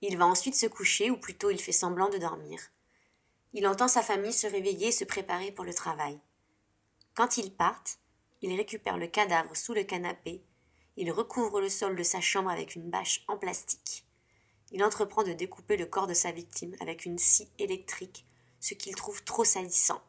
Il 0.00 0.18
va 0.18 0.26
ensuite 0.26 0.56
se 0.56 0.66
coucher, 0.66 1.10
ou 1.10 1.16
plutôt 1.16 1.50
il 1.50 1.60
fait 1.60 1.72
semblant 1.72 2.08
de 2.08 2.18
dormir. 2.18 2.60
Il 3.52 3.66
entend 3.66 3.88
sa 3.88 4.02
famille 4.02 4.32
se 4.32 4.46
réveiller 4.46 4.88
et 4.88 4.92
se 4.92 5.04
préparer 5.04 5.52
pour 5.52 5.64
le 5.64 5.74
travail. 5.74 6.18
Quand 7.14 7.36
ils 7.36 7.54
partent, 7.54 7.98
il 8.40 8.56
récupère 8.56 8.98
le 8.98 9.06
cadavre 9.06 9.56
sous 9.56 9.74
le 9.74 9.84
canapé 9.84 10.42
il 10.96 11.10
recouvre 11.10 11.60
le 11.60 11.68
sol 11.68 11.96
de 11.96 12.02
sa 12.02 12.20
chambre 12.20 12.50
avec 12.50 12.74
une 12.74 12.90
bâche 12.90 13.24
en 13.28 13.38
plastique. 13.38 14.04
Il 14.72 14.82
entreprend 14.82 15.22
de 15.22 15.32
découper 15.32 15.76
le 15.76 15.86
corps 15.86 16.06
de 16.06 16.14
sa 16.14 16.32
victime 16.32 16.74
avec 16.80 17.04
une 17.04 17.18
scie 17.18 17.50
électrique, 17.58 18.26
ce 18.58 18.72
qu'il 18.72 18.94
trouve 18.94 19.22
trop 19.22 19.44
salissant. 19.44 20.02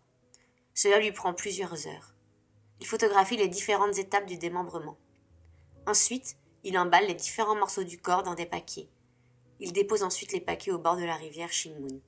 Cela 0.74 1.00
lui 1.00 1.12
prend 1.12 1.34
plusieurs 1.34 1.88
heures. 1.88 2.13
Il 2.79 2.88
photographie 2.88 3.38
les 3.38 3.50
différentes 3.50 3.98
étapes 3.98 4.25
du 4.25 4.38
démembrement. 4.38 4.98
Ensuite, 5.86 6.38
il 6.63 6.77
emballe 6.77 7.08
les 7.08 7.13
différents 7.13 7.58
morceaux 7.58 7.84
du 7.84 8.00
corps 8.00 8.24
dans 8.24 8.36
des 8.36 8.46
paquets. 8.46 8.88
Il 9.60 9.74
dépose 9.74 10.03
ensuite 10.03 10.32
les 10.32 10.41
paquets 10.41 10.72
au 10.72 10.79
bord 10.79 10.96
de 10.96 11.03
la 11.03 11.15
rivière 11.15 11.51
Shinmun. 11.51 12.00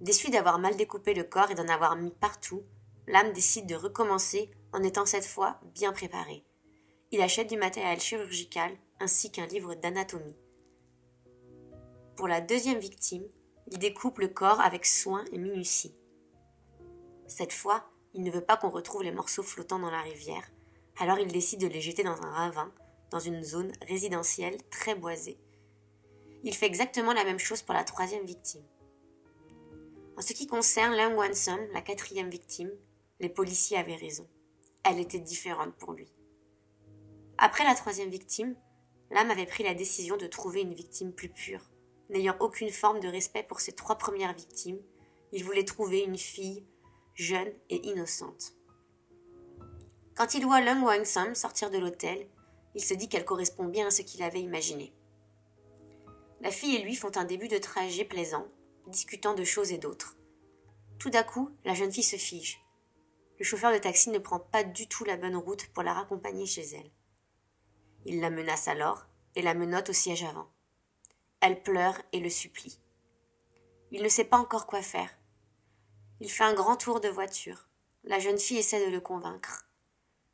Déçu 0.00 0.30
d'avoir 0.30 0.58
mal 0.58 0.76
découpé 0.76 1.14
le 1.14 1.24
corps 1.24 1.50
et 1.50 1.54
d'en 1.54 1.68
avoir 1.68 1.96
mis 1.96 2.10
partout, 2.10 2.64
l'âme 3.06 3.32
décide 3.32 3.66
de 3.66 3.76
recommencer 3.76 4.50
en 4.72 4.82
étant 4.82 5.06
cette 5.06 5.24
fois 5.24 5.60
bien 5.74 5.92
préparé. 5.92 6.44
Il 7.12 7.20
achète 7.20 7.48
du 7.48 7.56
matériel 7.56 8.00
chirurgical 8.00 8.76
ainsi 8.98 9.30
qu'un 9.30 9.46
livre 9.46 9.74
d'anatomie. 9.74 10.36
Pour 12.16 12.28
la 12.28 12.40
deuxième 12.40 12.78
victime, 12.78 13.26
il 13.72 13.78
découpe 13.78 14.18
le 14.18 14.28
corps 14.28 14.60
avec 14.60 14.86
soin 14.86 15.24
et 15.32 15.38
minutie. 15.38 15.96
Cette 17.26 17.52
fois, 17.52 17.90
il 18.12 18.22
ne 18.22 18.30
veut 18.30 18.44
pas 18.44 18.56
qu'on 18.56 18.70
retrouve 18.70 19.02
les 19.02 19.10
morceaux 19.10 19.42
flottants 19.42 19.80
dans 19.80 19.90
la 19.90 20.02
rivière, 20.02 20.48
alors 20.98 21.18
il 21.18 21.32
décide 21.32 21.60
de 21.60 21.66
les 21.66 21.80
jeter 21.80 22.04
dans 22.04 22.22
un 22.22 22.30
ravin, 22.30 22.72
dans 23.10 23.18
une 23.18 23.42
zone 23.42 23.72
résidentielle 23.88 24.56
très 24.70 24.94
boisée. 24.94 25.40
Il 26.44 26.54
fait 26.54 26.66
exactement 26.66 27.12
la 27.12 27.24
même 27.24 27.40
chose 27.40 27.62
pour 27.62 27.74
la 27.74 27.82
troisième 27.82 28.26
victime. 28.26 28.62
En 30.16 30.20
ce 30.20 30.34
qui 30.34 30.46
concerne 30.46 30.94
Leung 30.94 31.16
Wanson, 31.16 31.58
la 31.72 31.82
quatrième 31.82 32.30
victime, 32.30 32.70
les 33.18 33.28
policiers 33.28 33.78
avaient 33.78 33.96
raison. 33.96 34.28
Elle 34.84 35.00
était 35.00 35.18
différente 35.18 35.74
pour 35.74 35.94
lui. 35.94 36.12
Après 37.38 37.64
la 37.64 37.74
troisième 37.74 38.10
victime, 38.10 38.54
l'âme 39.10 39.32
avait 39.32 39.46
pris 39.46 39.64
la 39.64 39.74
décision 39.74 40.16
de 40.16 40.28
trouver 40.28 40.60
une 40.60 40.74
victime 40.74 41.12
plus 41.12 41.30
pure. 41.30 41.62
N'ayant 42.10 42.36
aucune 42.40 42.70
forme 42.70 43.00
de 43.00 43.08
respect 43.08 43.42
pour 43.42 43.60
ses 43.60 43.72
trois 43.72 43.96
premières 43.96 44.34
victimes, 44.34 44.80
il 45.32 45.44
voulait 45.44 45.64
trouver 45.64 46.00
une 46.00 46.18
fille 46.18 46.64
jeune 47.14 47.52
et 47.70 47.86
innocente. 47.88 48.54
Quand 50.16 50.34
il 50.34 50.44
voit 50.44 50.60
Lung 50.60 50.82
Wang 50.82 51.04
sortir 51.34 51.70
de 51.70 51.78
l'hôtel, 51.78 52.28
il 52.74 52.84
se 52.84 52.94
dit 52.94 53.08
qu'elle 53.08 53.24
correspond 53.24 53.64
bien 53.64 53.88
à 53.88 53.90
ce 53.90 54.02
qu'il 54.02 54.22
avait 54.22 54.40
imaginé. 54.40 54.92
La 56.40 56.50
fille 56.50 56.76
et 56.76 56.82
lui 56.82 56.94
font 56.94 57.16
un 57.16 57.24
début 57.24 57.48
de 57.48 57.58
trajet 57.58 58.04
plaisant, 58.04 58.46
discutant 58.88 59.34
de 59.34 59.44
choses 59.44 59.72
et 59.72 59.78
d'autres. 59.78 60.16
Tout 60.98 61.10
d'un 61.10 61.22
coup, 61.22 61.50
la 61.64 61.74
jeune 61.74 61.92
fille 61.92 62.02
se 62.02 62.16
fige. 62.16 62.60
Le 63.38 63.44
chauffeur 63.44 63.72
de 63.72 63.78
taxi 63.78 64.10
ne 64.10 64.18
prend 64.18 64.38
pas 64.38 64.62
du 64.62 64.86
tout 64.86 65.04
la 65.04 65.16
bonne 65.16 65.36
route 65.36 65.66
pour 65.72 65.82
la 65.82 65.94
raccompagner 65.94 66.46
chez 66.46 66.62
elle. 66.62 66.90
Il 68.04 68.20
la 68.20 68.30
menace 68.30 68.68
alors 68.68 69.06
et 69.34 69.42
la 69.42 69.54
menotte 69.54 69.90
au 69.90 69.92
siège 69.92 70.22
avant. 70.22 70.48
Elle 71.46 71.62
pleure 71.62 72.00
et 72.12 72.20
le 72.20 72.30
supplie. 72.30 72.80
Il 73.90 74.02
ne 74.02 74.08
sait 74.08 74.24
pas 74.24 74.38
encore 74.38 74.66
quoi 74.66 74.80
faire. 74.80 75.10
Il 76.20 76.30
fait 76.30 76.44
un 76.44 76.54
grand 76.54 76.76
tour 76.76 77.00
de 77.00 77.08
voiture. 77.10 77.68
La 78.02 78.18
jeune 78.18 78.38
fille 78.38 78.56
essaie 78.56 78.86
de 78.86 78.90
le 78.90 78.98
convaincre. 78.98 79.68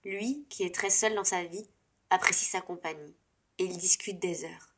Lui, 0.05 0.47
qui 0.51 0.63
est 0.63 0.73
très 0.73 0.89
seul 0.89 1.17
dans 1.17 1.25
sa 1.25 1.43
vie, 1.43 1.69
apprécie 2.11 2.45
sa 2.45 2.61
compagnie, 2.61 3.17
et 3.59 3.65
ils 3.65 3.77
discutent 3.77 4.21
des 4.21 4.45
heures. 4.45 4.73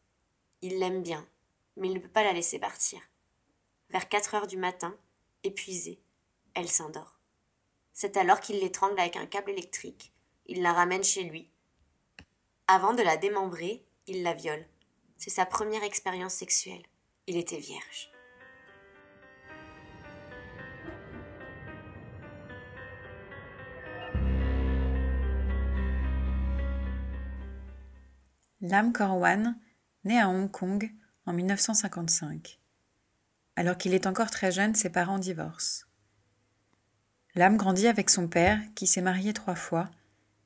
Il 0.63 0.79
l'aime 0.79 1.03
bien, 1.03 1.29
mais 1.77 1.89
il 1.89 1.93
ne 1.93 1.99
peut 1.99 2.09
pas 2.09 2.25
la 2.25 2.33
laisser 2.33 2.59
partir. 2.59 3.03
Vers 3.91 4.09
quatre 4.09 4.35
heures 4.35 4.47
du 4.47 4.57
matin, 4.57 4.97
épuisée, 5.45 6.01
elle 6.55 6.71
s'endort. 6.71 7.21
C'est 7.93 8.17
alors 8.17 8.41
qu'il 8.41 8.59
l'étrangle 8.59 8.99
avec 8.99 9.17
un 9.17 9.27
câble 9.27 9.51
électrique. 9.51 10.15
Il 10.47 10.63
la 10.63 10.73
ramène 10.73 11.05
chez 11.05 11.25
lui. 11.25 11.51
Avant 12.69 12.95
de 12.95 13.03
la 13.03 13.19
démembrer, 13.19 13.85
il 14.07 14.23
la 14.23 14.33
viole. 14.33 14.67
C'est 15.25 15.31
sa 15.31 15.47
première 15.47 15.85
expérience 15.85 16.35
sexuelle. 16.35 16.83
Il 17.29 17.37
était 17.37 17.61
vierge. 17.61 18.11
Lam 28.63 28.93
Korwan 28.93 29.57
naît 30.03 30.19
à 30.19 30.29
Hong 30.29 30.51
Kong 30.51 30.91
en 31.27 31.33
1955. 31.33 32.59
Alors 33.55 33.79
qu'il 33.79 33.95
est 33.95 34.09
encore 34.09 34.33
très 34.33 34.51
jeune, 34.51 34.75
ses 34.75 34.91
parents 34.91 35.21
divorcent. 35.21 35.85
Lam 37.37 37.57
grandit 37.57 37.87
avec 37.87 38.11
son 38.11 38.27
père, 38.27 38.59
qui 38.75 38.89
s'est 38.89 39.01
marié 39.01 39.33
trois 39.33 39.55
fois, 39.55 39.89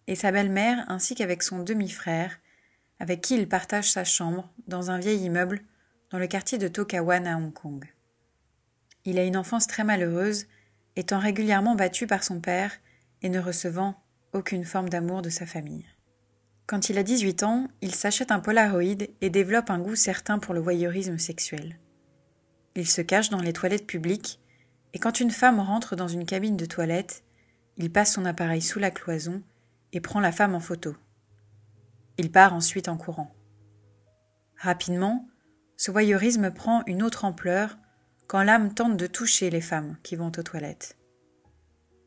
et 0.06 0.16
sa 0.16 0.32
belle-mère 0.32 0.84
ainsi 0.88 1.14
qu'avec 1.14 1.42
son 1.42 1.60
demi-frère, 1.60 2.38
avec 2.98 3.20
qui 3.20 3.34
il 3.34 3.48
partage 3.48 3.90
sa 3.90 4.04
chambre 4.04 4.50
dans 4.66 4.90
un 4.90 4.98
vieil 4.98 5.24
immeuble 5.24 5.62
dans 6.10 6.18
le 6.18 6.26
quartier 6.26 6.58
de 6.58 6.68
Tokawan 6.68 7.26
à 7.26 7.36
Hong 7.36 7.52
Kong. 7.52 7.84
Il 9.04 9.18
a 9.18 9.24
une 9.24 9.36
enfance 9.36 9.66
très 9.66 9.84
malheureuse, 9.84 10.46
étant 10.96 11.18
régulièrement 11.18 11.74
battu 11.74 12.06
par 12.06 12.24
son 12.24 12.40
père 12.40 12.72
et 13.22 13.28
ne 13.28 13.38
recevant 13.38 14.02
aucune 14.32 14.64
forme 14.64 14.88
d'amour 14.88 15.22
de 15.22 15.30
sa 15.30 15.46
famille. 15.46 15.86
Quand 16.66 16.88
il 16.88 16.98
a 16.98 17.02
18 17.02 17.44
ans, 17.44 17.68
il 17.80 17.94
s'achète 17.94 18.32
un 18.32 18.40
Polaroid 18.40 19.06
et 19.20 19.30
développe 19.30 19.70
un 19.70 19.78
goût 19.78 19.94
certain 19.94 20.38
pour 20.38 20.52
le 20.52 20.60
voyeurisme 20.60 21.18
sexuel. 21.18 21.78
Il 22.74 22.88
se 22.88 23.00
cache 23.02 23.30
dans 23.30 23.40
les 23.40 23.52
toilettes 23.52 23.86
publiques 23.86 24.40
et 24.92 24.98
quand 24.98 25.20
une 25.20 25.30
femme 25.30 25.60
rentre 25.60 25.94
dans 25.94 26.08
une 26.08 26.26
cabine 26.26 26.56
de 26.56 26.66
toilette, 26.66 27.22
il 27.76 27.92
passe 27.92 28.14
son 28.14 28.24
appareil 28.24 28.62
sous 28.62 28.78
la 28.78 28.90
cloison 28.90 29.42
et 29.92 30.00
prend 30.00 30.20
la 30.20 30.32
femme 30.32 30.54
en 30.54 30.60
photo. 30.60 30.96
Il 32.18 32.32
part 32.32 32.54
ensuite 32.54 32.88
en 32.88 32.96
courant. 32.96 33.34
Rapidement, 34.56 35.28
ce 35.76 35.90
voyeurisme 35.90 36.50
prend 36.50 36.82
une 36.86 37.02
autre 37.02 37.24
ampleur 37.24 37.76
quand 38.26 38.42
l'âme 38.42 38.72
tente 38.72 38.96
de 38.96 39.06
toucher 39.06 39.50
les 39.50 39.60
femmes 39.60 39.96
qui 40.02 40.16
vont 40.16 40.32
aux 40.36 40.42
toilettes. 40.42 40.96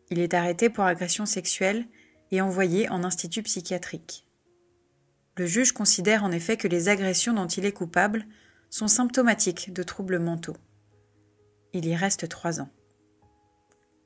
Il 0.09 0.19
est 0.19 0.33
arrêté 0.33 0.69
pour 0.69 0.83
agression 0.83 1.25
sexuelle 1.25 1.85
et 2.31 2.41
envoyé 2.41 2.89
en 2.89 3.03
institut 3.03 3.43
psychiatrique. 3.43 4.25
Le 5.37 5.45
juge 5.45 5.71
considère 5.71 6.23
en 6.23 6.31
effet 6.31 6.57
que 6.57 6.67
les 6.67 6.89
agressions 6.89 7.33
dont 7.33 7.47
il 7.47 7.65
est 7.65 7.71
coupable 7.71 8.25
sont 8.69 8.87
symptomatiques 8.87 9.71
de 9.71 9.83
troubles 9.83 10.19
mentaux. 10.19 10.57
Il 11.73 11.85
y 11.85 11.95
reste 11.95 12.27
trois 12.27 12.59
ans. 12.59 12.69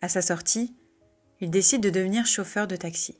À 0.01 0.09
sa 0.09 0.21
sortie, 0.21 0.75
il 1.39 1.49
décide 1.49 1.81
de 1.81 1.89
devenir 1.89 2.25
chauffeur 2.25 2.67
de 2.67 2.75
taxi. 2.75 3.17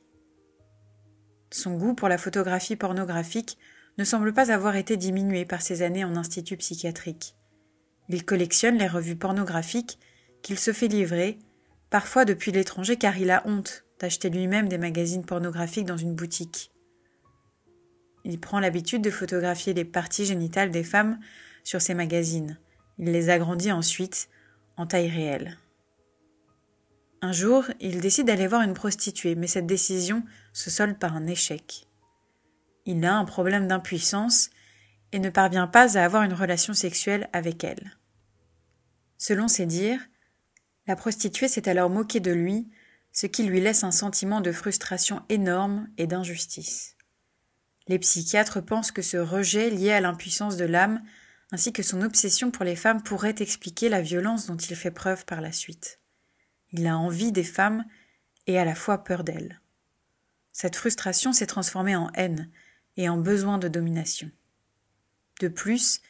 Son 1.54 1.76
goût 1.76 1.94
pour 1.94 2.08
la 2.08 2.18
photographie 2.18 2.74
pornographique 2.74 3.58
ne 3.96 4.02
semble 4.02 4.34
pas 4.34 4.50
avoir 4.50 4.74
été 4.74 4.96
diminué 4.96 5.44
par 5.44 5.62
ses 5.62 5.82
années 5.82 6.04
en 6.04 6.16
institut 6.16 6.56
psychiatrique. 6.56 7.36
Il 8.08 8.24
collectionne 8.24 8.76
les 8.76 8.88
revues 8.88 9.14
pornographiques 9.14 10.00
qu'il 10.42 10.58
se 10.58 10.72
fait 10.72 10.88
livrer, 10.88 11.38
parfois 11.90 12.24
depuis 12.24 12.50
l'étranger 12.50 12.96
car 12.96 13.16
il 13.18 13.30
a 13.30 13.46
honte 13.46 13.84
d'acheter 14.00 14.30
lui-même 14.30 14.68
des 14.68 14.78
magazines 14.78 15.24
pornographiques 15.24 15.86
dans 15.86 15.96
une 15.96 16.16
boutique. 16.16 16.72
Il 18.24 18.40
prend 18.40 18.58
l'habitude 18.58 19.02
de 19.02 19.10
photographier 19.10 19.74
les 19.74 19.84
parties 19.84 20.26
génitales 20.26 20.72
des 20.72 20.82
femmes 20.82 21.20
sur 21.62 21.80
ses 21.80 21.94
magazines. 21.94 22.58
Il 22.98 23.12
les 23.12 23.30
agrandit 23.30 23.70
ensuite 23.70 24.28
en 24.76 24.88
taille 24.88 25.08
réelle. 25.08 25.56
Un 27.22 27.30
jour, 27.30 27.64
il 27.78 28.00
décide 28.00 28.26
d'aller 28.26 28.48
voir 28.48 28.62
une 28.62 28.74
prostituée, 28.74 29.36
mais 29.36 29.46
cette 29.46 29.68
décision 29.68 30.24
se 30.54 30.70
solde 30.70 30.98
par 30.98 31.14
un 31.14 31.26
échec. 31.26 31.86
Il 32.86 33.04
a 33.04 33.14
un 33.14 33.26
problème 33.26 33.68
d'impuissance 33.68 34.48
et 35.12 35.18
ne 35.18 35.28
parvient 35.28 35.66
pas 35.66 35.98
à 35.98 36.04
avoir 36.04 36.22
une 36.22 36.32
relation 36.32 36.72
sexuelle 36.72 37.28
avec 37.34 37.62
elle. 37.64 37.98
Selon 39.18 39.48
ses 39.48 39.66
dires, 39.66 40.00
la 40.86 40.96
prostituée 40.96 41.48
s'est 41.48 41.68
alors 41.68 41.90
moquée 41.90 42.20
de 42.20 42.32
lui, 42.32 42.70
ce 43.12 43.26
qui 43.26 43.42
lui 43.42 43.60
laisse 43.60 43.84
un 43.84 43.90
sentiment 43.90 44.40
de 44.40 44.52
frustration 44.52 45.22
énorme 45.28 45.88
et 45.98 46.06
d'injustice. 46.06 46.96
Les 47.86 47.98
psychiatres 47.98 48.60
pensent 48.60 48.92
que 48.92 49.02
ce 49.02 49.16
rejet 49.16 49.70
lié 49.70 49.92
à 49.92 50.00
l'impuissance 50.00 50.56
de 50.56 50.64
l'âme, 50.64 51.02
ainsi 51.52 51.72
que 51.72 51.82
son 51.82 52.02
obsession 52.02 52.50
pour 52.50 52.64
les 52.64 52.76
femmes, 52.76 53.02
pourrait 53.02 53.36
expliquer 53.38 53.88
la 53.88 54.02
violence 54.02 54.46
dont 54.46 54.56
il 54.56 54.74
fait 54.76 54.90
preuve 54.90 55.24
par 55.24 55.40
la 55.40 55.52
suite. 55.52 56.00
Il 56.72 56.86
a 56.86 56.96
envie 56.96 57.32
des 57.32 57.44
femmes 57.44 57.84
et 58.46 58.58
à 58.58 58.64
la 58.64 58.74
fois 58.74 59.04
peur 59.04 59.24
d'elles. 59.24 59.60
Cette 60.54 60.76
frustration 60.76 61.32
s'est 61.32 61.46
transformée 61.46 61.96
en 61.96 62.10
haine 62.14 62.48
et 62.96 63.08
en 63.08 63.18
besoin 63.18 63.58
de 63.58 63.66
domination. 63.66 64.30
De 65.40 65.48
plus, 65.48 66.00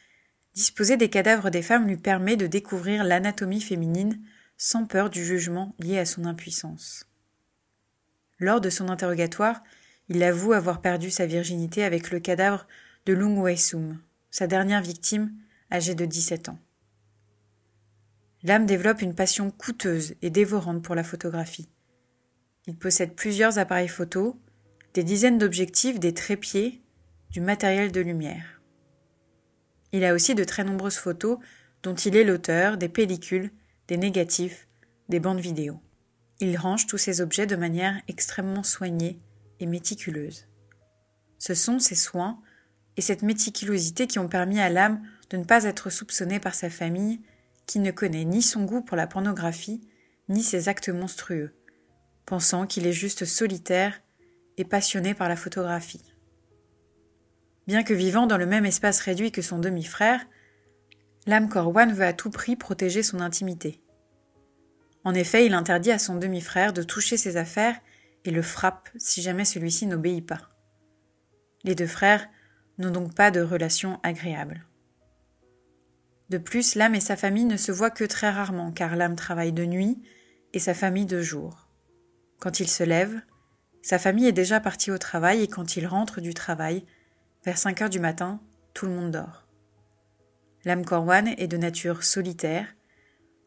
disposer 0.53 0.97
des 0.97 1.09
cadavres 1.09 1.49
des 1.49 1.63
femmes 1.63 1.87
lui 1.87 1.97
permet 1.97 2.37
de 2.37 2.45
découvrir 2.45 3.03
l'anatomie 3.03 3.59
féminine 3.59 4.21
sans 4.55 4.85
peur 4.85 5.09
du 5.09 5.25
jugement 5.25 5.73
lié 5.79 5.97
à 5.97 6.05
son 6.05 6.25
impuissance. 6.25 7.07
Lors 8.37 8.61
de 8.61 8.69
son 8.69 8.87
interrogatoire, 8.87 9.63
il 10.09 10.21
avoue 10.21 10.53
avoir 10.53 10.79
perdu 10.79 11.09
sa 11.09 11.25
virginité 11.25 11.83
avec 11.83 12.11
le 12.11 12.19
cadavre 12.19 12.67
de 13.07 13.13
Lung 13.13 13.39
Wei-sum, 13.39 13.99
sa 14.29 14.45
dernière 14.45 14.83
victime, 14.83 15.33
âgée 15.71 15.95
de 15.95 16.05
17 16.05 16.49
ans. 16.49 16.59
L'âme 18.43 18.67
développe 18.67 19.01
une 19.01 19.15
passion 19.15 19.49
coûteuse 19.49 20.13
et 20.21 20.29
dévorante 20.29 20.83
pour 20.83 20.93
la 20.93 21.03
photographie. 21.03 21.67
Il 22.67 22.75
possède 22.75 23.13
plusieurs 23.13 23.59
appareils 23.59 23.87
photo, 23.87 24.39
des 24.93 25.03
dizaines 25.03 25.37
d'objectifs, 25.37 25.99
des 25.99 26.13
trépieds, 26.13 26.81
du 27.29 27.41
matériel 27.41 27.91
de 27.91 28.01
lumière. 28.01 28.61
Il 29.91 30.03
a 30.03 30.13
aussi 30.13 30.35
de 30.35 30.43
très 30.43 30.63
nombreuses 30.63 30.97
photos 30.97 31.37
dont 31.83 31.93
il 31.93 32.15
est 32.15 32.23
l'auteur, 32.23 32.77
des 32.77 32.89
pellicules, 32.89 33.51
des 33.87 33.97
négatifs, 33.97 34.67
des 35.09 35.19
bandes 35.19 35.39
vidéo. 35.39 35.79
Il 36.39 36.57
range 36.57 36.87
tous 36.87 36.97
ces 36.97 37.21
objets 37.21 37.45
de 37.45 37.55
manière 37.55 38.01
extrêmement 38.07 38.63
soignée 38.63 39.19
et 39.59 39.67
méticuleuse. 39.67 40.47
Ce 41.37 41.53
sont 41.53 41.79
ces 41.79 41.95
soins 41.95 42.41
et 42.97 43.01
cette 43.01 43.21
méticulosité 43.21 44.07
qui 44.07 44.19
ont 44.19 44.27
permis 44.27 44.59
à 44.59 44.69
l'âme 44.69 45.01
de 45.29 45.37
ne 45.37 45.43
pas 45.43 45.65
être 45.65 45.89
soupçonnée 45.89 46.39
par 46.39 46.55
sa 46.55 46.69
famille, 46.69 47.21
qui 47.67 47.79
ne 47.79 47.91
connaît 47.91 48.25
ni 48.25 48.41
son 48.41 48.63
goût 48.63 48.81
pour 48.81 48.97
la 48.97 49.07
pornographie, 49.07 49.81
ni 50.29 50.43
ses 50.43 50.69
actes 50.69 50.89
monstrueux, 50.89 51.53
pensant 52.25 52.67
qu'il 52.67 52.87
est 52.87 52.93
juste 52.93 53.25
solitaire 53.25 54.01
et 54.57 54.65
passionné 54.65 55.13
par 55.13 55.29
la 55.29 55.35
photographie. 55.35 56.03
Bien 57.67 57.83
que 57.83 57.93
vivant 57.93 58.27
dans 58.27 58.37
le 58.37 58.45
même 58.45 58.65
espace 58.65 58.99
réduit 58.99 59.31
que 59.31 59.41
son 59.41 59.59
demi-frère, 59.59 60.25
l'âme 61.25 61.49
Corwan 61.49 61.91
veut 61.91 62.05
à 62.05 62.13
tout 62.13 62.29
prix 62.29 62.55
protéger 62.55 63.03
son 63.03 63.19
intimité. 63.19 63.81
En 65.03 65.13
effet, 65.13 65.45
il 65.45 65.53
interdit 65.53 65.91
à 65.91 65.99
son 65.99 66.15
demi-frère 66.15 66.73
de 66.73 66.83
toucher 66.83 67.17
ses 67.17 67.37
affaires 67.37 67.79
et 68.23 68.31
le 68.31 68.41
frappe 68.41 68.89
si 68.97 69.21
jamais 69.21 69.45
celui-ci 69.45 69.85
n'obéit 69.85 70.25
pas. 70.25 70.49
Les 71.63 71.75
deux 71.75 71.87
frères 71.87 72.27
n'ont 72.77 72.91
donc 72.91 73.13
pas 73.15 73.31
de 73.31 73.41
relation 73.41 73.99
agréable. 74.03 74.65
De 76.29 76.37
plus, 76.37 76.75
l'âme 76.75 76.95
et 76.95 76.99
sa 76.99 77.15
famille 77.15 77.45
ne 77.45 77.57
se 77.57 77.71
voient 77.71 77.91
que 77.91 78.03
très 78.03 78.29
rarement, 78.29 78.71
car 78.71 78.95
l'âme 78.95 79.15
travaille 79.15 79.53
de 79.53 79.65
nuit 79.65 80.01
et 80.53 80.59
sa 80.59 80.73
famille 80.73 81.05
de 81.05 81.21
jour. 81.21 81.64
Quand 82.45 82.59
il 82.59 82.69
se 82.69 82.83
lève, 82.83 83.21
sa 83.81 83.97
famille 83.97 84.27
est 84.27 84.31
déjà 84.31 84.59
partie 84.59 84.91
au 84.91 84.99
travail 84.99 85.41
et 85.41 85.47
quand 85.47 85.77
il 85.77 85.87
rentre 85.87 86.21
du 86.21 86.35
travail, 86.35 86.85
vers 87.43 87.57
5 87.57 87.81
heures 87.81 87.89
du 87.89 87.99
matin, 87.99 88.39
tout 88.75 88.85
le 88.85 88.91
monde 88.91 89.09
dort. 89.09 89.47
L'âme 90.63 90.85
Corwan 90.85 91.27
est 91.27 91.47
de 91.47 91.57
nature 91.57 92.03
solitaire, 92.03 92.67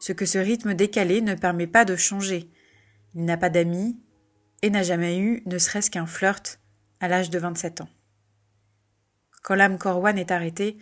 ce 0.01 0.13
que 0.13 0.27
ce 0.27 0.39
rythme 0.39 0.75
décalé 0.75 1.21
ne 1.21 1.37
permet 1.37 1.69
pas 1.69 1.85
de 1.85 1.95
changer. 1.95 2.51
Il 3.15 3.25
n'a 3.25 3.37
pas 3.37 3.51
d'amis 3.51 3.97
et 4.63 4.71
n'a 4.71 4.83
jamais 4.83 5.17
eu 5.21 5.45
ne 5.47 5.59
serait-ce 5.59 5.93
qu'un 5.93 6.07
flirt 6.07 6.59
à 6.99 7.07
l'âge 7.07 7.31
de 7.31 7.39
27 7.39 7.83
ans. 7.83 7.91
Quand 9.45 9.55
l'âme 9.55 9.79
Corwan 9.79 10.19
est 10.19 10.33
arrêtée, 10.33 10.77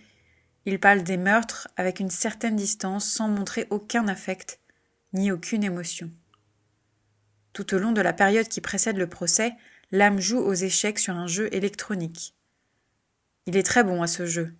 il 0.65 0.81
parle 0.81 1.03
des 1.03 1.19
meurtres 1.19 1.69
avec 1.77 2.01
une 2.01 2.09
certaine 2.09 2.57
distance 2.57 3.05
sans 3.05 3.29
montrer 3.29 3.67
aucun 3.69 4.09
affect 4.09 4.59
ni 5.13 5.31
aucune 5.31 5.65
émotion. 5.65 6.11
Tout 7.57 7.75
au 7.75 7.79
long 7.79 7.93
de 7.93 8.03
la 8.03 8.13
période 8.13 8.49
qui 8.49 8.61
précède 8.61 8.99
le 8.99 9.07
procès, 9.07 9.55
l'âme 9.91 10.21
joue 10.21 10.37
aux 10.37 10.53
échecs 10.53 10.99
sur 10.99 11.15
un 11.15 11.27
jeu 11.27 11.49
électronique. 11.55 12.35
Il 13.47 13.57
est 13.57 13.63
très 13.63 13.83
bon 13.83 14.03
à 14.03 14.07
ce 14.07 14.27
jeu, 14.27 14.55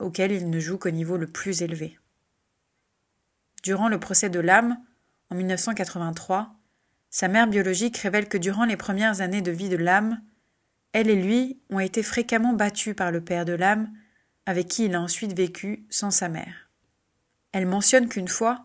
auquel 0.00 0.32
il 0.32 0.50
ne 0.50 0.58
joue 0.58 0.76
qu'au 0.76 0.90
niveau 0.90 1.16
le 1.16 1.28
plus 1.28 1.62
élevé. 1.62 2.00
Durant 3.62 3.88
le 3.88 4.00
procès 4.00 4.30
de 4.30 4.40
l'âme, 4.40 4.76
en 5.30 5.36
1983, 5.36 6.52
sa 7.08 7.28
mère 7.28 7.46
biologique 7.46 7.98
révèle 7.98 8.28
que 8.28 8.36
durant 8.36 8.64
les 8.64 8.76
premières 8.76 9.20
années 9.20 9.42
de 9.42 9.52
vie 9.52 9.68
de 9.68 9.76
l'âme, 9.76 10.20
elle 10.90 11.08
et 11.08 11.22
lui 11.22 11.60
ont 11.70 11.78
été 11.78 12.02
fréquemment 12.02 12.54
battus 12.54 12.96
par 12.96 13.12
le 13.12 13.20
père 13.20 13.44
de 13.44 13.52
l'âme, 13.52 13.92
avec 14.46 14.66
qui 14.66 14.86
il 14.86 14.96
a 14.96 15.00
ensuite 15.00 15.36
vécu 15.36 15.86
sans 15.88 16.10
sa 16.10 16.28
mère. 16.28 16.68
Elle 17.52 17.66
mentionne 17.66 18.08
qu'une 18.08 18.26
fois, 18.26 18.64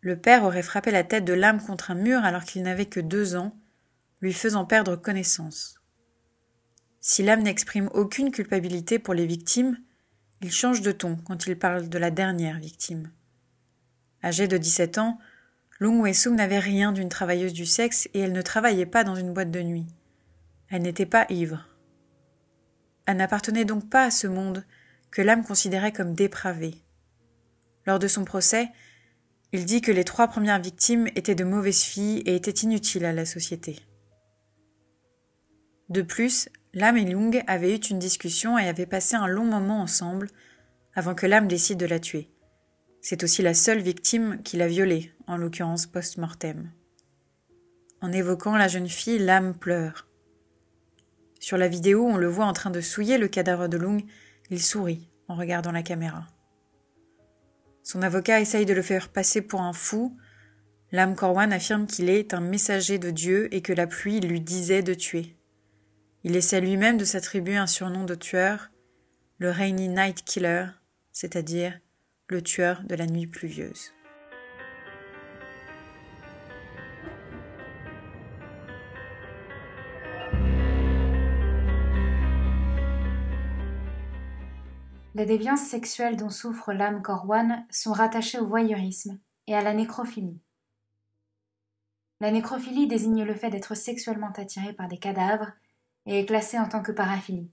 le 0.00 0.18
père 0.18 0.44
aurait 0.44 0.62
frappé 0.62 0.90
la 0.90 1.04
tête 1.04 1.24
de 1.24 1.32
l'âme 1.32 1.62
contre 1.62 1.90
un 1.90 1.94
mur 1.94 2.24
alors 2.24 2.44
qu'il 2.44 2.62
n'avait 2.62 2.86
que 2.86 3.00
deux 3.00 3.36
ans, 3.36 3.56
lui 4.20 4.32
faisant 4.32 4.64
perdre 4.64 4.96
connaissance. 4.96 5.80
Si 7.00 7.22
l'âme 7.22 7.42
n'exprime 7.42 7.88
aucune 7.92 8.30
culpabilité 8.30 8.98
pour 8.98 9.14
les 9.14 9.26
victimes, 9.26 9.78
il 10.42 10.52
change 10.52 10.80
de 10.82 10.92
ton 10.92 11.16
quand 11.16 11.46
il 11.46 11.58
parle 11.58 11.88
de 11.88 11.98
la 11.98 12.10
dernière 12.10 12.58
victime. 12.58 13.10
Âgée 14.22 14.48
de 14.48 14.56
17 14.56 14.98
ans, 14.98 15.18
Lung 15.78 16.00
Wei-sung 16.00 16.34
n'avait 16.34 16.58
rien 16.58 16.92
d'une 16.92 17.08
travailleuse 17.08 17.54
du 17.54 17.64
sexe 17.64 18.08
et 18.12 18.20
elle 18.20 18.32
ne 18.32 18.42
travaillait 18.42 18.86
pas 18.86 19.04
dans 19.04 19.14
une 19.14 19.32
boîte 19.32 19.50
de 19.50 19.62
nuit. 19.62 19.86
Elle 20.68 20.82
n'était 20.82 21.06
pas 21.06 21.26
ivre. 21.30 21.66
Elle 23.06 23.16
n'appartenait 23.16 23.64
donc 23.64 23.88
pas 23.88 24.04
à 24.04 24.10
ce 24.10 24.26
monde 24.26 24.64
que 25.10 25.22
l'âme 25.22 25.44
considérait 25.44 25.92
comme 25.92 26.14
dépravé. 26.14 26.74
Lors 27.86 27.98
de 27.98 28.08
son 28.08 28.24
procès, 28.24 28.68
il 29.52 29.64
dit 29.64 29.80
que 29.80 29.92
les 29.92 30.04
trois 30.04 30.28
premières 30.28 30.60
victimes 30.60 31.08
étaient 31.16 31.34
de 31.34 31.44
mauvaises 31.44 31.82
filles 31.82 32.22
et 32.26 32.36
étaient 32.36 32.50
inutiles 32.50 33.04
à 33.04 33.12
la 33.12 33.26
société. 33.26 33.80
De 35.88 36.02
plus, 36.02 36.48
l'âme 36.72 36.98
et 36.98 37.04
Lung 37.04 37.42
avaient 37.48 37.74
eu 37.74 37.78
une 37.78 37.98
discussion 37.98 38.58
et 38.58 38.68
avaient 38.68 38.86
passé 38.86 39.16
un 39.16 39.26
long 39.26 39.44
moment 39.44 39.80
ensemble 39.80 40.28
avant 40.94 41.14
que 41.14 41.26
l'âme 41.26 41.48
décide 41.48 41.78
de 41.78 41.86
la 41.86 41.98
tuer. 41.98 42.30
C'est 43.02 43.24
aussi 43.24 43.42
la 43.42 43.54
seule 43.54 43.80
victime 43.80 44.40
qui 44.44 44.56
l'a 44.56 44.68
violée, 44.68 45.12
en 45.26 45.36
l'occurrence 45.36 45.86
post-mortem. 45.86 46.70
En 48.00 48.12
évoquant 48.12 48.56
la 48.56 48.68
jeune 48.68 48.88
fille, 48.88 49.18
l'âme 49.18 49.54
pleure. 49.54 50.06
Sur 51.40 51.56
la 51.56 51.68
vidéo, 51.68 52.06
on 52.06 52.18
le 52.18 52.28
voit 52.28 52.44
en 52.44 52.52
train 52.52 52.70
de 52.70 52.80
souiller 52.80 53.18
le 53.18 53.28
cadavre 53.28 53.66
de 53.66 53.78
Lung, 53.78 54.04
il 54.50 54.62
sourit 54.62 55.08
en 55.26 55.34
regardant 55.34 55.72
la 55.72 55.82
caméra. 55.82 56.26
Son 57.90 58.02
avocat 58.02 58.40
essaye 58.40 58.66
de 58.66 58.72
le 58.72 58.82
faire 58.82 59.08
passer 59.08 59.42
pour 59.42 59.62
un 59.62 59.72
fou. 59.72 60.16
L'âme 60.92 61.16
Corwan 61.16 61.52
affirme 61.52 61.88
qu'il 61.88 62.08
est 62.08 62.34
un 62.34 62.40
messager 62.40 63.00
de 63.00 63.10
Dieu 63.10 63.52
et 63.52 63.62
que 63.62 63.72
la 63.72 63.88
pluie 63.88 64.20
lui 64.20 64.40
disait 64.40 64.84
de 64.84 64.94
tuer. 64.94 65.34
Il 66.22 66.36
essaie 66.36 66.60
lui-même 66.60 66.98
de 66.98 67.04
s'attribuer 67.04 67.56
un 67.56 67.66
surnom 67.66 68.04
de 68.04 68.14
tueur, 68.14 68.70
le 69.38 69.50
Rainy 69.50 69.88
Night 69.88 70.22
Killer, 70.24 70.66
c'est-à-dire 71.10 71.80
le 72.28 72.40
tueur 72.42 72.84
de 72.84 72.94
la 72.94 73.06
nuit 73.06 73.26
pluvieuse. 73.26 73.90
Les 85.16 85.26
déviances 85.26 85.62
sexuelles 85.62 86.16
dont 86.16 86.30
souffre 86.30 86.72
l'âme 86.72 87.02
Corwan 87.02 87.66
sont 87.68 87.92
rattachées 87.92 88.38
au 88.38 88.46
voyeurisme 88.46 89.18
et 89.48 89.56
à 89.56 89.62
la 89.62 89.74
nécrophilie. 89.74 90.40
La 92.20 92.30
nécrophilie 92.30 92.86
désigne 92.86 93.24
le 93.24 93.34
fait 93.34 93.50
d'être 93.50 93.74
sexuellement 93.74 94.30
attiré 94.36 94.72
par 94.72 94.86
des 94.86 94.98
cadavres 94.98 95.50
et 96.06 96.20
est 96.20 96.26
classée 96.26 96.60
en 96.60 96.68
tant 96.68 96.82
que 96.82 96.92
paraphilie. 96.92 97.50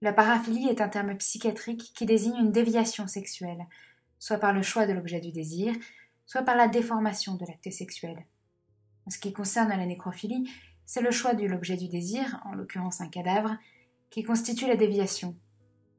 La 0.00 0.14
paraphilie 0.14 0.68
est 0.68 0.80
un 0.80 0.88
terme 0.88 1.14
psychiatrique 1.18 1.92
qui 1.94 2.06
désigne 2.06 2.36
une 2.36 2.52
déviation 2.52 3.06
sexuelle, 3.06 3.66
soit 4.18 4.38
par 4.38 4.54
le 4.54 4.62
choix 4.62 4.86
de 4.86 4.92
l'objet 4.92 5.20
du 5.20 5.30
désir, 5.30 5.74
soit 6.24 6.42
par 6.42 6.56
la 6.56 6.68
déformation 6.68 7.34
de 7.34 7.44
l'acte 7.44 7.70
sexuel. 7.70 8.24
En 9.06 9.10
ce 9.10 9.18
qui 9.18 9.34
concerne 9.34 9.68
la 9.68 9.84
nécrophilie, 9.84 10.50
c'est 10.86 11.02
le 11.02 11.10
choix 11.10 11.34
de 11.34 11.46
l'objet 11.46 11.76
du 11.76 11.88
désir, 11.88 12.40
en 12.46 12.54
l'occurrence 12.54 13.02
un 13.02 13.08
cadavre, 13.08 13.56
qui 14.14 14.22
constitue 14.22 14.68
la 14.68 14.76
déviation, 14.76 15.34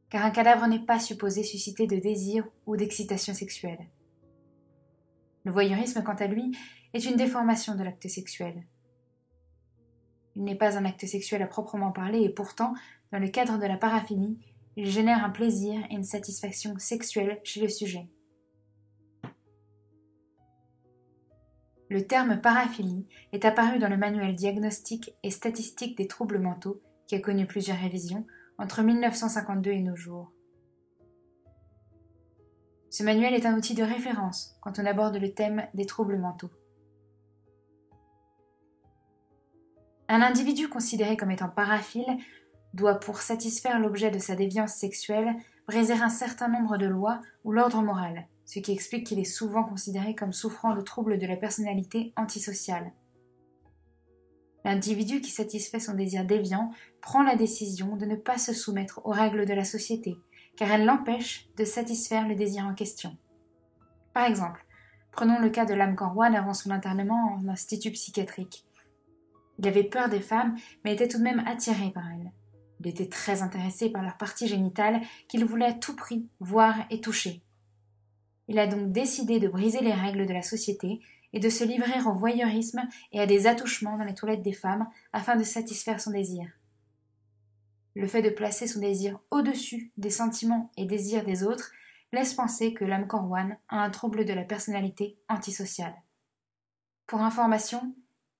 car 0.10 0.24
un 0.24 0.32
cadavre 0.32 0.66
n'est 0.68 0.86
pas 0.86 1.00
supposé 1.00 1.44
susciter 1.44 1.86
de 1.86 1.98
désir 1.98 2.48
ou 2.66 2.78
d'excitation 2.78 3.34
sexuelle. 3.34 3.90
Le 5.44 5.52
voyeurisme, 5.52 6.02
quant 6.02 6.16
à 6.16 6.28
lui, 6.28 6.56
est 6.94 7.04
une 7.04 7.18
déformation 7.18 7.76
de 7.76 7.84
l'acte 7.84 8.08
sexuel. 8.08 8.64
Il 10.38 10.46
n'est 10.46 10.56
pas 10.56 10.78
un 10.78 10.86
acte 10.86 11.06
sexuel 11.06 11.42
à 11.42 11.48
proprement 11.48 11.92
parler 11.92 12.22
et 12.22 12.30
pourtant 12.30 12.74
dans 13.12 13.20
le 13.20 13.28
cadre 13.28 13.58
de 13.58 13.66
la 13.66 13.76
paraphilie, 13.76 14.40
il 14.78 14.90
génère 14.90 15.26
un 15.26 15.30
plaisir 15.30 15.82
et 15.90 15.96
une 15.96 16.06
satisfaction 16.06 16.74
sexuelle 16.78 17.42
chez 17.44 17.60
le 17.60 17.68
sujet. 17.68 18.08
Le 21.90 22.08
terme 22.08 22.40
paraphilie 22.40 23.08
est 23.34 23.44
apparu 23.44 23.78
dans 23.78 23.90
le 23.90 23.98
manuel 23.98 24.38
diagnostique 24.38 25.14
et 25.22 25.32
statistique 25.32 25.98
des 25.98 26.08
troubles 26.08 26.40
mentaux, 26.40 26.82
qui 27.08 27.16
a 27.16 27.20
connu 27.20 27.46
plusieurs 27.46 27.78
révisions, 27.78 28.26
entre 28.58 28.82
1952 28.82 29.72
et 29.72 29.82
nos 29.82 29.96
jours. 29.96 30.32
Ce 32.90 33.04
manuel 33.04 33.34
est 33.34 33.46
un 33.46 33.58
outil 33.58 33.74
de 33.74 33.84
référence 33.84 34.56
quand 34.62 34.80
on 34.80 34.86
aborde 34.86 35.18
le 35.18 35.34
thème 35.34 35.68
des 35.74 35.86
troubles 35.86 36.18
mentaux. 36.18 36.52
Un 40.08 40.22
individu 40.22 40.70
considéré 40.70 41.18
comme 41.18 41.32
étant 41.32 41.50
paraphile 41.50 42.18
doit, 42.74 43.00
pour 43.00 43.18
satisfaire 43.22 43.80
l'objet 43.80 44.12
de 44.12 44.20
sa 44.20 44.36
déviance 44.36 44.76
sexuelle, 44.76 45.36
briser 45.68 45.94
un 45.94 46.10
certain 46.10 46.48
nombre 46.48 46.78
de 46.78 46.86
lois 46.86 47.22
ou 47.44 47.52
l'ordre 47.52 47.82
moral, 47.82 48.28
ce 48.46 48.60
qui 48.60 48.72
explique 48.72 49.08
qu'il 49.08 49.20
est 49.20 49.24
souvent 49.26 49.64
considéré 49.64 50.14
comme 50.14 50.34
souffrant 50.34 50.76
de 50.76 50.82
troubles 50.82 51.18
de 51.18 51.26
la 51.26 51.38
personnalité 51.38 52.14
antisociale. 52.16 52.92
L'individu 54.66 55.22
qui 55.22 55.30
satisfait 55.30 55.80
son 55.80 55.94
désir 55.94 56.26
déviant 56.26 56.72
prend 57.00 57.22
la 57.22 57.36
décision 57.36 57.96
de 57.98 58.06
ne 58.06 58.16
pas 58.16 58.40
se 58.40 58.52
soumettre 58.52 59.00
aux 59.06 59.12
règles 59.12 59.46
de 59.46 59.54
la 59.54 59.64
société, 59.64 60.18
car 60.58 60.72
elles 60.72 60.86
l'empêchent 60.86 61.48
de 61.56 61.64
satisfaire 61.64 62.28
le 62.28 62.34
désir 62.34 62.66
en 62.66 62.74
question. 62.74 63.16
Par 64.12 64.26
exemple, 64.26 64.66
prenons 65.12 65.40
le 65.40 65.52
cas 65.52 65.66
de 65.66 65.76
l'âme 65.76 65.96
Corwan 65.96 66.36
avant 66.36 66.56
son 66.56 66.72
internement 66.72 67.38
en 67.38 67.48
institut 67.48 67.92
psychiatrique. 67.92 68.66
Il 69.60 69.68
avait 69.68 69.84
peur 69.84 70.10
des 70.10 70.20
femmes, 70.20 70.56
mais 70.84 70.96
était 70.96 71.08
tout 71.08 71.20
de 71.20 71.24
même 71.24 71.44
attiré 71.46 71.92
par 71.92 72.10
elles. 72.12 72.32
Il 72.80 72.88
était 72.88 73.08
très 73.08 73.44
intéressé 73.44 73.92
par 73.92 74.02
leur 74.02 74.18
partie 74.18 74.48
génitale 74.48 75.00
qu'il 75.28 75.46
voulait 75.46 75.66
à 75.66 75.74
tout 75.74 75.96
prix 75.96 76.28
voir 76.40 76.76
et 76.90 77.02
toucher. 77.02 77.44
Il 78.48 78.58
a 78.58 78.66
donc 78.66 78.92
décidé 78.92 79.40
de 79.40 79.48
briser 79.48 79.82
les 79.82 79.94
règles 79.94 80.26
de 80.26 80.34
la 80.34 80.42
société 80.42 81.02
et 81.36 81.40
de 81.40 81.50
se 81.50 81.66
livrer 81.66 82.02
au 82.08 82.14
voyeurisme 82.14 82.88
et 83.12 83.20
à 83.20 83.28
des 83.28 83.46
attouchements 83.46 83.98
dans 83.98 84.06
les 84.06 84.16
toilettes 84.16 84.42
des 84.42 84.54
femmes 84.54 84.88
afin 85.12 85.36
de 85.36 85.44
satisfaire 85.44 86.00
son 86.00 86.12
désir. 86.12 86.48
Le 87.94 88.08
fait 88.08 88.22
de 88.22 88.30
placer 88.30 88.68
son 88.68 88.80
désir 88.80 89.20
au-dessus 89.32 89.92
des 89.98 90.10
sentiments 90.10 90.72
et 90.78 90.86
désirs 90.86 91.26
des 91.26 91.44
autres 91.44 91.72
laisse 92.14 92.34
penser 92.34 92.74
que 92.74 92.86
l'âme 92.86 93.08
Corwan 93.08 93.58
a 93.68 93.84
un 93.84 93.90
trouble 93.90 94.24
de 94.24 94.34
la 94.34 94.46
personnalité 94.46 95.18
antisociale. 95.28 95.96
Pour 97.06 97.22
information, 97.22 97.94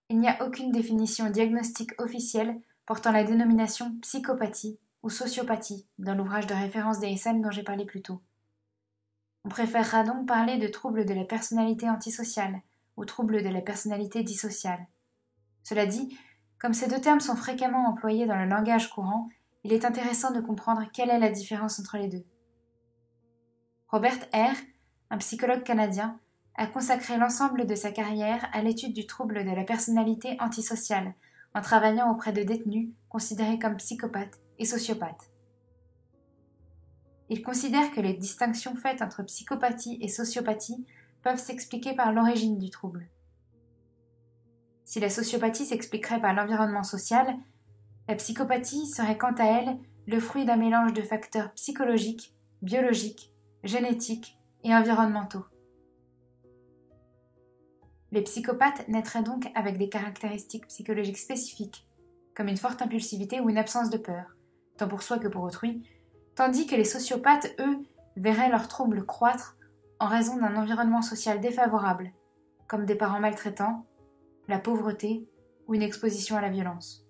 il 0.10 0.20
n'y 0.20 0.30
a 0.30 0.46
aucune 0.46 0.72
définition 0.72 1.30
diagnostique 1.30 2.00
officielle 2.02 2.60
portant 2.86 3.12
la 3.12 3.26
dénomination 3.26 3.94
psychopathie 4.02 4.80
ou 5.04 5.10
sociopathie 5.10 5.86
dans 6.00 6.16
l'ouvrage 6.16 6.48
de 6.48 6.54
référence 6.54 7.00
des 7.00 7.08
SM 7.08 7.42
dont 7.42 7.52
j'ai 7.52 7.64
parlé 7.64 7.86
plus 7.86 8.02
tôt. 8.02 8.22
On 9.44 9.50
préférera 9.50 10.04
donc 10.04 10.28
parler 10.28 10.58
de 10.58 10.68
trouble 10.68 11.06
de 11.06 11.14
la 11.14 11.26
personnalité 11.26 11.90
antisociale 11.90 12.62
ou 12.98 13.06
trouble 13.06 13.44
de 13.44 13.50
la 13.50 13.62
personnalité 13.62 14.24
dissociale. 14.24 14.88
Cela 15.64 15.86
dit, 15.86 16.18
comme 16.60 16.74
ces 16.74 16.88
deux 16.88 17.02
termes 17.02 17.20
sont 17.20 17.36
fréquemment 17.36 17.88
employés 17.88 18.26
dans 18.26 18.38
le 18.38 18.46
langage 18.46 18.90
courant, 18.90 19.30
il 19.64 19.74
est 19.74 19.86
intéressant 19.86 20.32
de 20.32 20.42
comprendre 20.42 20.84
quelle 20.94 21.10
est 21.10 21.20
la 21.20 21.32
différence 21.32 21.80
entre 21.80 21.98
les 21.98 22.08
deux. 22.08 22.24
Robert 23.88 24.20
R., 24.34 24.56
un 25.10 25.18
psychologue 25.18 25.64
canadien, 25.64 26.20
a 26.56 26.68
consacré 26.68 27.18
l'ensemble 27.18 27.68
de 27.68 27.76
sa 27.76 27.92
carrière 27.92 28.48
à 28.54 28.62
l'étude 28.62 28.94
du 28.94 29.06
trouble 29.06 29.44
de 29.44 29.52
la 29.52 29.64
personnalité 29.64 30.38
antisociale, 30.40 31.14
en 31.54 31.62
travaillant 31.62 32.12
auprès 32.12 32.34
de 32.34 32.44
détenus 32.44 32.90
considérés 33.10 33.60
comme 33.60 33.78
psychopathes 33.78 34.40
et 34.60 34.66
sociopathes. 34.66 35.32
Il 37.30 37.42
considère 37.42 37.92
que 37.92 38.02
les 38.02 38.14
distinctions 38.14 38.76
faites 38.76 39.02
entre 39.02 39.24
psychopathie 39.24 39.98
et 40.02 40.08
sociopathie 40.08 40.86
peuvent 41.26 41.40
s'expliquer 41.40 41.96
par 41.96 42.14
l'origine 42.14 42.60
du 42.60 42.70
trouble. 42.70 43.10
Si 44.84 45.00
la 45.00 45.10
sociopathie 45.10 45.66
s'expliquerait 45.66 46.22
par 46.22 46.36
l'environnement 46.36 46.84
social, 46.84 47.36
la 48.08 48.14
psychopathie 48.14 48.86
serait 48.86 49.18
quant 49.18 49.34
à 49.40 49.46
elle 49.46 49.80
le 50.06 50.20
fruit 50.20 50.46
d'un 50.46 50.56
mélange 50.56 50.94
de 50.94 51.02
facteurs 51.02 51.52
psychologiques, 51.54 52.36
biologiques, 52.62 53.34
génétiques 53.64 54.38
et 54.64 54.76
environnementaux. 54.76 55.46
Les 58.12 58.22
psychopathes 58.22 58.88
naîtraient 58.88 59.24
donc 59.24 59.50
avec 59.56 59.80
des 59.80 59.90
caractéristiques 59.90 60.68
psychologiques 60.68 61.18
spécifiques, 61.18 61.88
comme 62.36 62.50
une 62.50 62.58
forte 62.58 62.84
impulsivité 62.84 63.40
ou 63.40 63.50
une 63.50 63.58
absence 63.58 63.90
de 63.90 63.98
peur, 63.98 64.36
tant 64.78 64.88
pour 64.88 65.02
soi 65.02 65.18
que 65.18 65.28
pour 65.28 65.42
autrui, 65.42 65.90
tandis 66.36 66.68
que 66.68 66.76
les 66.76 66.86
sociopathes, 66.86 67.56
eux, 67.60 67.80
verraient 68.16 68.52
leurs 68.52 68.68
troubles 68.68 69.08
croître 69.08 69.55
en 70.00 70.08
raison 70.08 70.38
d'un 70.38 70.56
environnement 70.56 71.02
social 71.02 71.40
défavorable, 71.40 72.12
comme 72.68 72.86
des 72.86 72.96
parents 72.96 73.20
maltraitants, 73.20 73.86
la 74.48 74.60
pauvreté 74.60 75.28
ou 75.68 75.76
une 75.76 75.82
exposition 75.82 76.36
à 76.38 76.42
la 76.42 76.50
violence. 76.50 77.06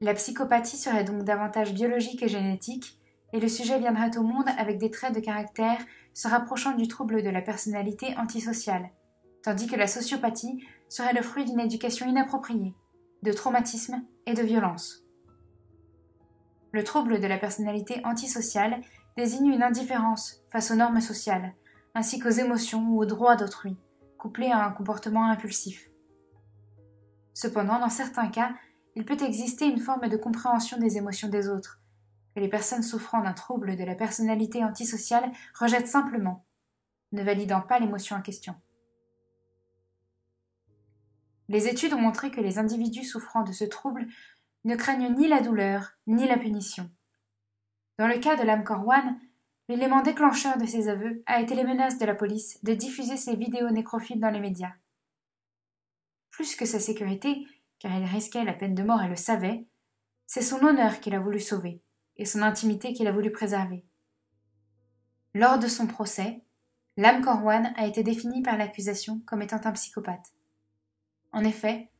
La 0.00 0.14
psychopathie 0.14 0.76
serait 0.76 1.04
donc 1.04 1.22
davantage 1.24 1.72
biologique 1.72 2.22
et 2.22 2.28
génétique, 2.28 3.00
et 3.32 3.40
le 3.40 3.48
sujet 3.48 3.78
viendrait 3.78 4.16
au 4.16 4.22
monde 4.22 4.48
avec 4.58 4.78
des 4.78 4.90
traits 4.90 5.14
de 5.14 5.20
caractère 5.20 5.78
se 6.12 6.28
rapprochant 6.28 6.72
du 6.72 6.86
trouble 6.86 7.22
de 7.22 7.30
la 7.30 7.42
personnalité 7.42 8.14
antisociale, 8.16 8.90
tandis 9.42 9.66
que 9.66 9.76
la 9.76 9.86
sociopathie 9.86 10.64
serait 10.88 11.14
le 11.14 11.22
fruit 11.22 11.44
d'une 11.44 11.60
éducation 11.60 12.06
inappropriée, 12.06 12.74
de 13.22 13.32
traumatisme 13.32 14.04
et 14.26 14.34
de 14.34 14.42
violence. 14.42 15.04
Le 16.72 16.84
trouble 16.84 17.20
de 17.20 17.26
la 17.26 17.38
personnalité 17.38 18.00
antisociale 18.04 18.80
désigne 19.16 19.52
une 19.52 19.62
indifférence 19.62 20.42
face 20.50 20.70
aux 20.70 20.76
normes 20.76 21.00
sociales, 21.00 21.54
ainsi 21.94 22.18
qu'aux 22.18 22.30
émotions 22.30 22.86
ou 22.88 23.00
aux 23.00 23.06
droits 23.06 23.36
d'autrui, 23.36 23.76
couplée 24.18 24.50
à 24.50 24.64
un 24.64 24.72
comportement 24.72 25.26
impulsif. 25.26 25.90
Cependant, 27.32 27.78
dans 27.78 27.90
certains 27.90 28.28
cas, 28.28 28.54
il 28.96 29.04
peut 29.04 29.20
exister 29.20 29.66
une 29.66 29.80
forme 29.80 30.08
de 30.08 30.16
compréhension 30.16 30.78
des 30.78 30.96
émotions 30.96 31.28
des 31.28 31.48
autres, 31.48 31.80
que 32.34 32.40
les 32.40 32.48
personnes 32.48 32.82
souffrant 32.82 33.22
d'un 33.22 33.32
trouble 33.32 33.76
de 33.76 33.84
la 33.84 33.94
personnalité 33.94 34.64
antisociale 34.64 35.30
rejettent 35.58 35.88
simplement, 35.88 36.44
ne 37.12 37.22
validant 37.22 37.60
pas 37.60 37.78
l'émotion 37.78 38.16
en 38.16 38.22
question. 38.22 38.54
Les 41.48 41.68
études 41.68 41.92
ont 41.92 42.00
montré 42.00 42.30
que 42.30 42.40
les 42.40 42.58
individus 42.58 43.04
souffrant 43.04 43.42
de 43.42 43.52
ce 43.52 43.64
trouble 43.64 44.06
ne 44.64 44.76
craignent 44.76 45.14
ni 45.14 45.28
la 45.28 45.40
douleur 45.40 45.92
ni 46.06 46.26
la 46.26 46.38
punition. 46.38 46.90
Dans 47.98 48.08
le 48.08 48.18
cas 48.18 48.36
de 48.36 48.42
l'âme 48.42 48.64
Corwan, 48.64 49.20
l'élément 49.68 50.02
déclencheur 50.02 50.58
de 50.58 50.66
ses 50.66 50.88
aveux 50.88 51.22
a 51.26 51.40
été 51.40 51.54
les 51.54 51.64
menaces 51.64 51.98
de 51.98 52.04
la 52.04 52.14
police 52.14 52.58
de 52.64 52.74
diffuser 52.74 53.16
ses 53.16 53.36
vidéos 53.36 53.70
nécrophiles 53.70 54.20
dans 54.20 54.30
les 54.30 54.40
médias. 54.40 54.72
Plus 56.30 56.56
que 56.56 56.66
sa 56.66 56.80
sécurité, 56.80 57.46
car 57.78 57.96
il 57.96 58.04
risquait 58.04 58.44
la 58.44 58.52
peine 58.52 58.74
de 58.74 58.82
mort 58.82 59.02
et 59.02 59.08
le 59.08 59.16
savait, 59.16 59.64
c'est 60.26 60.42
son 60.42 60.64
honneur 60.64 60.98
qu'il 60.98 61.14
a 61.14 61.20
voulu 61.20 61.38
sauver, 61.38 61.80
et 62.16 62.24
son 62.24 62.42
intimité 62.42 62.92
qu'il 62.92 63.06
a 63.06 63.12
voulu 63.12 63.30
préserver. 63.30 63.84
Lors 65.32 65.60
de 65.60 65.68
son 65.68 65.86
procès, 65.86 66.42
l'âme 66.96 67.22
Corwan 67.22 67.72
a 67.76 67.86
été 67.86 68.02
définie 68.02 68.42
par 68.42 68.56
l'accusation 68.56 69.20
comme 69.26 69.42
étant 69.42 69.60
un 69.64 69.72
psychopathe. 69.72 70.32
En 71.32 71.44
effet, 71.44 71.90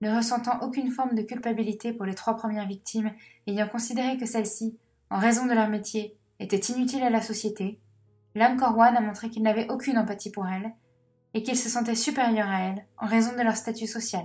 ne 0.00 0.14
ressentant 0.14 0.60
aucune 0.62 0.90
forme 0.90 1.14
de 1.14 1.22
culpabilité 1.22 1.92
pour 1.92 2.06
les 2.06 2.14
trois 2.14 2.36
premières 2.36 2.66
victimes, 2.66 3.12
ayant 3.46 3.68
considéré 3.68 4.16
que 4.16 4.26
celles-ci, 4.26 4.78
en 5.10 5.18
raison 5.18 5.46
de 5.46 5.52
leur 5.52 5.68
métier, 5.68 6.16
étaient 6.40 6.72
inutiles 6.72 7.02
à 7.02 7.10
la 7.10 7.22
société, 7.22 7.80
l'âme 8.34 8.56
Corwan 8.56 8.96
a 8.96 9.00
montré 9.00 9.30
qu'il 9.30 9.42
n'avait 9.42 9.70
aucune 9.70 9.98
empathie 9.98 10.30
pour 10.30 10.46
elles, 10.46 10.72
et 11.34 11.42
qu'il 11.42 11.56
se 11.56 11.68
sentait 11.68 11.94
supérieur 11.94 12.48
à 12.48 12.60
elles 12.60 12.86
en 12.98 13.06
raison 13.06 13.32
de 13.32 13.42
leur 13.42 13.56
statut 13.56 13.86
social. 13.86 14.24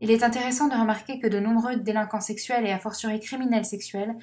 Il 0.00 0.10
est 0.10 0.22
intéressant 0.22 0.68
de 0.68 0.74
remarquer 0.74 1.18
que 1.18 1.26
de 1.26 1.38
nombreux 1.38 1.76
délinquants 1.76 2.20
sexuels 2.20 2.66
et 2.66 2.72
a 2.72 2.78
fortiori 2.78 3.20
criminels 3.20 3.64
sexuels 3.64 4.14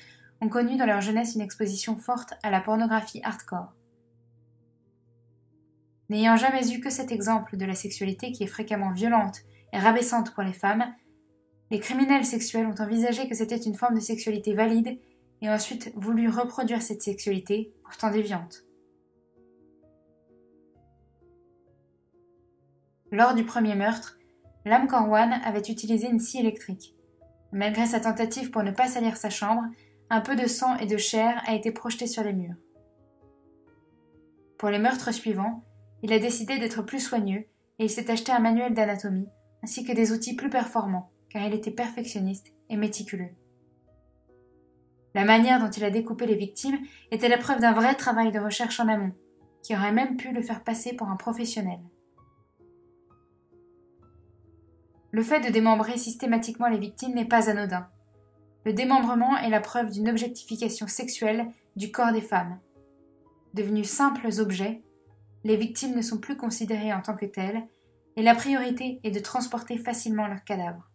ont 0.42 0.50
connu 0.50 0.78
dans 0.78 0.86
leur 0.86 1.02
jeunesse 1.02 1.36
une 1.36 1.42
exposition 1.42 1.98
forte 1.98 2.34
à 2.44 2.52
la 2.52 2.62
pornographie 2.62 3.22
hardcore. 3.24 3.74
N'ayant 6.10 6.36
jamais 6.36 6.72
eu 6.72 6.80
que 6.80 6.90
cet 6.90 7.12
exemple 7.12 7.58
de 7.58 7.66
la 7.66 7.76
sexualité 7.76 8.32
qui 8.32 8.44
est 8.44 8.48
fréquemment 8.48 8.92
violente 8.92 9.40
et 9.72 9.80
rabaissante 9.80 10.34
pour 10.34 10.44
les 10.44 10.54
femmes, 10.54 10.94
les 11.74 11.80
criminels 11.80 12.24
sexuels 12.24 12.68
ont 12.68 12.84
envisagé 12.84 13.28
que 13.28 13.34
c'était 13.34 13.58
une 13.58 13.74
forme 13.74 13.96
de 13.96 14.00
sexualité 14.00 14.54
valide 14.54 15.00
et 15.42 15.50
ensuite 15.50 15.92
voulu 15.96 16.30
reproduire 16.30 16.84
cette 16.84 17.02
sexualité, 17.02 17.74
pourtant 17.84 18.12
déviante. 18.12 18.64
Lors 23.12 23.34
du 23.34 23.44
premier 23.44 23.74
meurtre, 23.74 24.20
L'âme 24.66 24.88
Corwan 24.88 25.34
avait 25.44 25.68
utilisé 25.68 26.08
une 26.08 26.20
scie 26.20 26.38
électrique. 26.38 26.96
Malgré 27.52 27.88
sa 27.88 28.00
tentative 28.00 28.52
pour 28.52 28.62
ne 28.62 28.72
pas 28.72 28.88
salir 28.88 29.18
sa 29.18 29.32
chambre, 29.32 29.64
un 30.12 30.22
peu 30.22 30.36
de 30.36 30.46
sang 30.46 30.78
et 30.78 30.86
de 30.86 30.98
chair 30.98 31.42
a 31.48 31.56
été 31.56 31.72
projeté 31.72 32.06
sur 32.06 32.24
les 32.24 32.34
murs. 32.34 32.56
Pour 34.60 34.70
les 34.70 34.80
meurtres 34.80 35.12
suivants, 35.12 35.64
il 36.04 36.14
a 36.14 36.20
décidé 36.20 36.60
d'être 36.60 36.84
plus 36.84 37.00
soigneux 37.00 37.48
et 37.80 37.86
il 37.86 37.90
s'est 37.90 38.12
acheté 38.12 38.32
un 38.32 38.40
manuel 38.40 38.76
d'anatomie 38.76 39.28
ainsi 39.64 39.84
que 39.84 39.94
des 39.94 40.12
outils 40.12 40.36
plus 40.36 40.52
performants 40.52 41.13
car 41.34 41.44
il 41.48 41.54
était 41.54 41.72
perfectionniste 41.72 42.54
et 42.70 42.78
méticuleux. 42.78 43.32
La 45.16 45.26
manière 45.26 45.60
dont 45.60 45.70
il 45.70 45.84
a 45.84 45.90
découpé 45.90 46.28
les 46.28 46.36
victimes 46.36 46.80
était 47.12 47.28
la 47.28 47.38
preuve 47.38 47.60
d'un 47.60 47.74
vrai 47.74 47.96
travail 47.96 48.32
de 48.32 48.40
recherche 48.40 48.80
en 48.80 48.88
amont, 48.88 49.14
qui 49.64 49.76
aurait 49.76 49.92
même 49.92 50.16
pu 50.16 50.32
le 50.32 50.44
faire 50.44 50.64
passer 50.64 50.94
pour 50.94 51.10
un 51.10 51.16
professionnel. 51.16 51.80
Le 55.12 55.24
fait 55.24 55.42
de 55.42 55.52
démembrer 55.52 55.98
systématiquement 55.98 56.68
les 56.68 56.80
victimes 56.80 57.14
n'est 57.16 57.26
pas 57.26 57.50
anodin. 57.50 57.88
Le 58.66 58.74
démembrement 58.74 59.38
est 59.38 59.50
la 59.50 59.60
preuve 59.60 59.92
d'une 59.92 60.10
objectification 60.10 60.88
sexuelle 60.88 61.48
du 61.76 61.92
corps 61.92 62.14
des 62.14 62.22
femmes. 62.22 62.60
Devenus 63.54 63.90
simples 63.90 64.30
objets, 64.40 64.82
les 65.44 65.58
victimes 65.58 65.96
ne 65.96 66.02
sont 66.02 66.20
plus 66.20 66.38
considérées 66.38 66.94
en 66.94 67.02
tant 67.02 67.16
que 67.16 67.26
telles, 67.26 67.68
et 68.16 68.24
la 68.24 68.36
priorité 68.36 69.00
est 69.04 69.12
de 69.12 69.20
transporter 69.20 69.78
facilement 69.78 70.28
leurs 70.28 70.44
cadavres. 70.44 70.93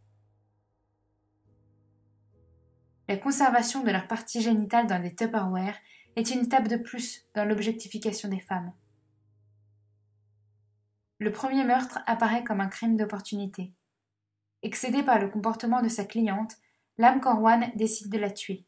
La 3.09 3.17
conservation 3.17 3.83
de 3.83 3.91
leurs 3.91 4.07
parties 4.07 4.43
génitales 4.43 4.87
dans 4.87 5.01
des 5.01 5.15
Tupperware 5.15 5.77
est 6.17 6.31
une 6.31 6.45
étape 6.45 6.69
de 6.69 6.77
plus 6.77 7.25
dans 7.35 7.47
l'objectification 7.47 8.29
des 8.29 8.39
femmes. 8.39 8.71
Le 11.19 11.33
premier 11.33 11.65
meurtre 11.65 12.01
apparaît 12.07 12.45
comme 12.45 12.61
un 12.61 12.69
crime 12.69 12.99
d'opportunité. 12.99 13.73
Excédé 14.63 15.03
par 15.03 15.19
le 15.19 15.31
comportement 15.31 15.81
de 15.81 15.89
sa 15.89 16.05
cliente, 16.05 16.57
l'âme 16.99 17.23
Corwan 17.23 17.73
décide 17.77 18.13
de 18.13 18.19
la 18.19 18.31
tuer. 18.31 18.67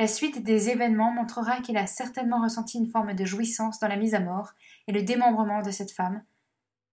La 0.00 0.08
suite 0.08 0.42
des 0.42 0.68
événements 0.68 1.12
montrera 1.12 1.60
qu'il 1.60 1.76
a 1.76 1.86
certainement 1.86 2.42
ressenti 2.42 2.78
une 2.78 2.90
forme 2.90 3.14
de 3.14 3.24
jouissance 3.24 3.78
dans 3.78 3.88
la 3.88 3.96
mise 3.96 4.16
à 4.16 4.20
mort 4.20 4.54
et 4.88 4.92
le 4.92 5.02
démembrement 5.02 5.62
de 5.62 5.70
cette 5.70 5.92
femme, 5.92 6.24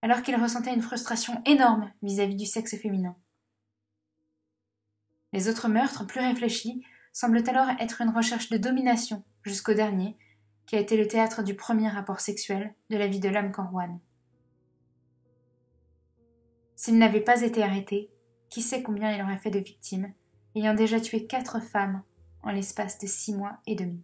alors 0.03 0.21
qu'il 0.21 0.35
ressentait 0.35 0.73
une 0.73 0.83
frustration 0.83 1.41
énorme 1.45 1.91
vis-à-vis 2.03 2.35
du 2.35 2.45
sexe 2.45 2.77
féminin. 2.77 3.17
Les 5.33 5.49
autres 5.49 5.67
meurtres, 5.67 6.05
plus 6.05 6.21
réfléchis, 6.21 6.85
semblent 7.11 7.43
alors 7.49 7.69
être 7.79 8.01
une 8.01 8.15
recherche 8.15 8.49
de 8.49 8.57
domination, 8.57 9.23
jusqu'au 9.41 9.73
dernier, 9.73 10.15
qui 10.65 10.75
a 10.75 10.79
été 10.79 10.95
le 10.95 11.07
théâtre 11.07 11.43
du 11.43 11.55
premier 11.55 11.89
rapport 11.89 12.19
sexuel 12.19 12.73
de 12.89 12.97
la 12.97 13.07
vie 13.07 13.19
de 13.19 13.29
l'âme 13.29 13.51
Corwan. 13.51 13.99
S'il 16.75 16.97
n'avait 16.97 17.21
pas 17.21 17.41
été 17.41 17.63
arrêté, 17.63 18.09
qui 18.49 18.61
sait 18.61 18.83
combien 18.83 19.11
il 19.11 19.21
aurait 19.21 19.37
fait 19.37 19.49
de 19.49 19.59
victimes, 19.59 20.13
ayant 20.55 20.75
déjà 20.75 20.99
tué 20.99 21.25
quatre 21.25 21.59
femmes 21.61 22.03
en 22.43 22.51
l'espace 22.51 22.99
de 22.99 23.07
six 23.07 23.33
mois 23.33 23.57
et 23.65 23.75
demi. 23.75 24.03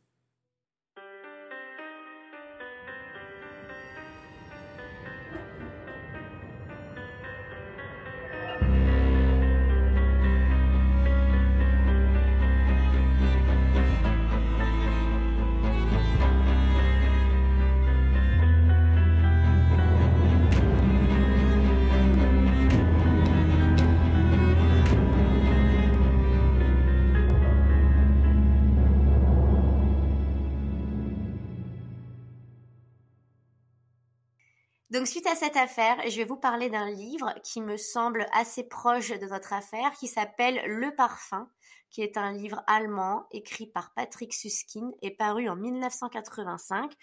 Suite 35.10 35.26
à 35.26 35.34
cette 35.34 35.58
affaire, 35.58 35.98
je 36.08 36.18
vais 36.18 36.24
vous 36.24 36.38
parler 36.38 36.70
d'un 36.70 36.88
livre 36.92 37.34
qui 37.42 37.62
me 37.62 37.78
semble 37.78 38.28
assez 38.32 38.64
proche 38.64 39.10
de 39.10 39.26
votre 39.26 39.54
affaire, 39.54 39.92
qui 39.94 40.08
s'appelle 40.08 40.62
Le 40.68 40.94
Parfum, 40.94 41.50
qui 41.90 42.04
est 42.04 42.16
un 42.16 42.32
livre 42.32 42.62
allemand 42.68 43.26
écrit 43.32 43.66
par 43.66 43.92
Patrick 43.96 44.36
Susskind 44.36 44.94
et 45.02 45.10
paru 45.10 45.50
en 45.50 45.56
1985. 45.56 46.94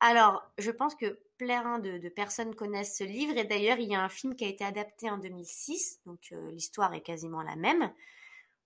Alors, 0.00 0.42
je 0.58 0.72
pense 0.72 0.96
que 0.96 1.20
plein 1.38 1.78
de, 1.78 2.08
personnes 2.08 2.56
connaissent 2.56 2.98
ce 2.98 3.04
livre 3.04 3.36
et 3.36 3.44
d'ailleurs, 3.44 3.78
il 3.78 3.90
y 3.90 3.94
a 3.94 4.02
un 4.02 4.08
film 4.08 4.34
qui 4.34 4.44
a 4.44 4.48
été 4.48 4.64
adapté 4.64 5.08
en 5.08 5.18
2006, 5.18 6.00
donc 6.04 6.18
euh, 6.32 6.50
l'histoire 6.50 6.94
est 6.94 7.02
quasiment 7.02 7.42
la 7.42 7.54
même. 7.54 7.92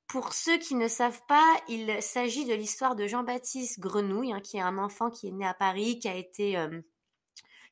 Pour 0.06 0.32
ceux 0.32 0.56
qui 0.56 0.74
ne 0.74 0.88
savent 0.88 1.20
pas, 1.28 1.46
il 1.68 2.02
s'agit 2.02 2.46
de 2.46 2.54
l'histoire 2.54 2.96
de 2.96 3.06
Jean-Baptiste 3.06 3.78
Grenouille, 3.78 4.32
hein, 4.32 4.40
qui 4.40 4.56
est 4.56 4.62
un 4.62 4.78
enfant 4.78 5.10
qui 5.10 5.28
est 5.28 5.32
né 5.32 5.46
à 5.46 5.52
Paris, 5.52 5.98
qui 5.98 6.08
a 6.08 6.14
été... 6.14 6.56
Euh, 6.56 6.80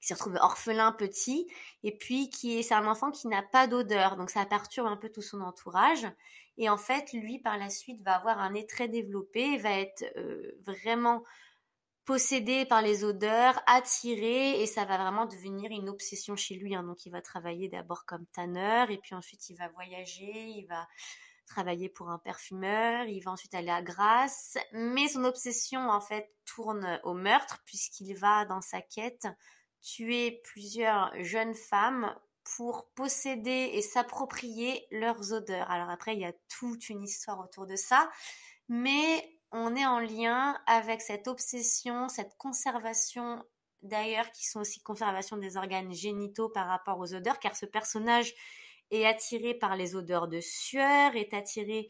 qui 0.00 0.08
s'est 0.08 0.14
retrouvé 0.14 0.38
orphelin 0.40 0.92
petit, 0.92 1.50
et 1.82 1.96
puis 1.96 2.30
qui 2.30 2.58
est, 2.58 2.62
c'est 2.62 2.74
un 2.74 2.86
enfant 2.86 3.10
qui 3.10 3.28
n'a 3.28 3.42
pas 3.42 3.66
d'odeur, 3.66 4.16
donc 4.16 4.30
ça 4.30 4.44
perturbe 4.46 4.86
un 4.86 4.96
peu 4.96 5.10
tout 5.10 5.22
son 5.22 5.40
entourage. 5.40 6.06
Et 6.56 6.68
en 6.68 6.76
fait, 6.76 7.12
lui, 7.12 7.38
par 7.38 7.56
la 7.56 7.70
suite, 7.70 8.02
va 8.02 8.16
avoir 8.16 8.38
un 8.38 8.50
nez 8.50 8.66
très 8.66 8.88
développé, 8.88 9.58
va 9.58 9.78
être 9.78 10.04
euh, 10.16 10.52
vraiment 10.66 11.22
possédé 12.04 12.64
par 12.64 12.80
les 12.80 13.04
odeurs, 13.04 13.60
attiré, 13.66 14.62
et 14.62 14.66
ça 14.66 14.84
va 14.84 14.96
vraiment 14.96 15.26
devenir 15.26 15.70
une 15.70 15.88
obsession 15.88 16.36
chez 16.36 16.54
lui. 16.54 16.74
Hein. 16.74 16.82
Donc, 16.82 17.04
il 17.06 17.10
va 17.10 17.20
travailler 17.20 17.68
d'abord 17.68 18.06
comme 18.06 18.26
tanneur, 18.26 18.90
et 18.90 18.98
puis 18.98 19.14
ensuite, 19.14 19.50
il 19.50 19.56
va 19.56 19.68
voyager, 19.68 20.32
il 20.32 20.66
va 20.66 20.88
travailler 21.46 21.88
pour 21.88 22.10
un 22.10 22.18
parfumeur, 22.18 23.06
il 23.06 23.20
va 23.20 23.32
ensuite 23.32 23.54
aller 23.54 23.70
à 23.70 23.82
Grasse, 23.82 24.58
mais 24.72 25.08
son 25.08 25.24
obsession, 25.24 25.88
en 25.88 26.00
fait, 26.00 26.32
tourne 26.44 26.98
au 27.04 27.14
meurtre, 27.14 27.62
puisqu'il 27.64 28.14
va, 28.14 28.44
dans 28.46 28.60
sa 28.60 28.80
quête, 28.80 29.26
tuer 29.80 30.40
plusieurs 30.44 31.12
jeunes 31.22 31.54
femmes 31.54 32.14
pour 32.56 32.88
posséder 32.94 33.70
et 33.74 33.82
s'approprier 33.82 34.86
leurs 34.90 35.32
odeurs. 35.32 35.70
Alors 35.70 35.90
après, 35.90 36.14
il 36.14 36.20
y 36.20 36.24
a 36.24 36.32
toute 36.48 36.88
une 36.88 37.02
histoire 37.02 37.40
autour 37.40 37.66
de 37.66 37.76
ça, 37.76 38.10
mais 38.68 39.38
on 39.52 39.76
est 39.76 39.86
en 39.86 39.98
lien 39.98 40.58
avec 40.66 41.00
cette 41.00 41.28
obsession, 41.28 42.08
cette 42.08 42.36
conservation 42.36 43.42
d'ailleurs 43.82 44.30
qui 44.32 44.46
sont 44.46 44.60
aussi 44.60 44.82
conservation 44.82 45.36
des 45.36 45.56
organes 45.56 45.92
génitaux 45.92 46.48
par 46.48 46.66
rapport 46.66 46.98
aux 46.98 47.14
odeurs, 47.14 47.38
car 47.38 47.54
ce 47.54 47.66
personnage 47.66 48.34
est 48.90 49.04
attiré 49.04 49.54
par 49.54 49.76
les 49.76 49.94
odeurs 49.94 50.28
de 50.28 50.40
sueur, 50.40 51.14
est 51.14 51.34
attiré 51.34 51.88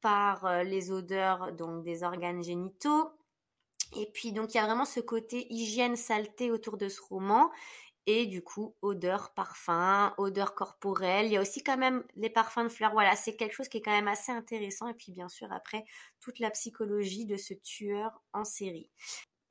par 0.00 0.44
euh, 0.44 0.62
les 0.64 0.90
odeurs 0.90 1.52
donc 1.52 1.84
des 1.84 2.02
organes 2.02 2.42
génitaux, 2.42 3.10
et 3.94 4.06
puis, 4.12 4.32
donc, 4.32 4.54
il 4.54 4.56
y 4.56 4.60
a 4.60 4.66
vraiment 4.66 4.84
ce 4.84 5.00
côté 5.00 5.46
hygiène, 5.52 5.96
saleté 5.96 6.50
autour 6.50 6.76
de 6.76 6.88
ce 6.88 7.00
roman. 7.00 7.50
Et 8.06 8.26
du 8.26 8.42
coup, 8.42 8.74
odeur, 8.82 9.32
parfum, 9.34 10.12
odeur 10.18 10.54
corporelle. 10.54 11.26
Il 11.26 11.32
y 11.32 11.36
a 11.36 11.40
aussi 11.40 11.62
quand 11.62 11.76
même 11.76 12.04
les 12.16 12.30
parfums 12.30 12.64
de 12.64 12.68
fleurs. 12.68 12.92
Voilà, 12.92 13.14
c'est 13.14 13.36
quelque 13.36 13.54
chose 13.54 13.68
qui 13.68 13.78
est 13.78 13.82
quand 13.82 13.92
même 13.92 14.08
assez 14.08 14.32
intéressant. 14.32 14.88
Et 14.88 14.94
puis, 14.94 15.12
bien 15.12 15.28
sûr, 15.28 15.52
après, 15.52 15.84
toute 16.20 16.40
la 16.40 16.50
psychologie 16.50 17.26
de 17.26 17.36
ce 17.36 17.54
tueur 17.54 18.20
en 18.32 18.44
série. 18.44 18.90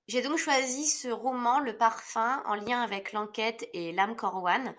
J'ai 0.08 0.22
donc 0.22 0.38
choisi 0.38 0.86
ce 0.88 1.08
roman, 1.08 1.62
Le 1.62 1.78
Parfum, 1.78 2.44
en 2.46 2.56
lien 2.56 2.82
avec 2.82 3.14
l'enquête 3.14 3.70
et 3.74 3.94
l'âme 3.94 4.18
Corwan, 4.18 4.76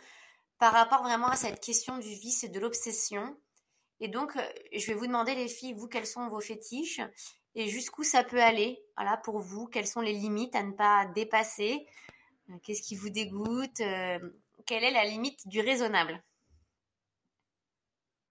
par 0.59 0.75
rapport 0.75 1.03
vraiment 1.03 1.29
à 1.29 1.37
cette 1.37 1.61
question 1.61 1.97
du 1.97 2.15
vice 2.15 2.45
et 2.45 2.51
de 2.51 2.61
l'obsession. 2.61 3.35
Et 4.01 4.09
donc, 4.09 4.37
euh, 4.37 4.43
je 4.77 4.87
vais 4.89 4.95
vous 4.95 5.07
demander, 5.07 5.35
les 5.35 5.49
filles, 5.49 5.73
vous, 5.73 5.89
quels 5.89 6.07
sont 6.07 6.29
vos 6.29 6.41
fétiches? 6.41 7.01
Et 7.55 7.69
jusqu'où 7.69 8.03
ça 8.03 8.25
peut 8.25 8.41
aller? 8.43 8.83
Voilà, 8.97 9.17
pour 9.17 9.41
vous 9.41 9.67
Quelles 9.67 9.87
sont 9.87 10.01
les 10.01 10.13
limites 10.13 10.55
à 10.55 10.63
ne 10.63 10.73
pas 10.73 11.07
dépasser? 11.15 11.87
Euh, 12.51 12.55
Qu'est-ce 12.63 12.83
qui 12.83 12.97
vous 12.97 13.11
dégoûte? 13.11 13.81
Euh, 13.81 14.19
Quelle 14.67 14.85
est 14.85 14.91
la 14.93 15.05
limite 15.05 15.47
du 15.47 15.61
raisonnable? 15.61 16.23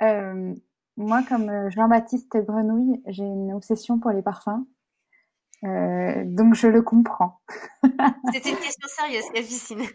Euh, 0.01 0.53
Moi, 0.97 1.23
comme 1.27 1.69
Jean-Baptiste 1.69 2.37
Grenouille, 2.37 3.01
j'ai 3.07 3.23
une 3.23 3.53
obsession 3.53 3.99
pour 3.99 4.11
les 4.11 4.21
parfums. 4.21 4.65
donc 5.63 6.55
je 6.55 6.67
le 6.67 6.81
comprends. 6.81 7.41
C'était 8.33 8.49
une 8.49 8.57
question 8.57 8.87
sérieuse, 8.87 9.25
Capucine. 9.33 9.85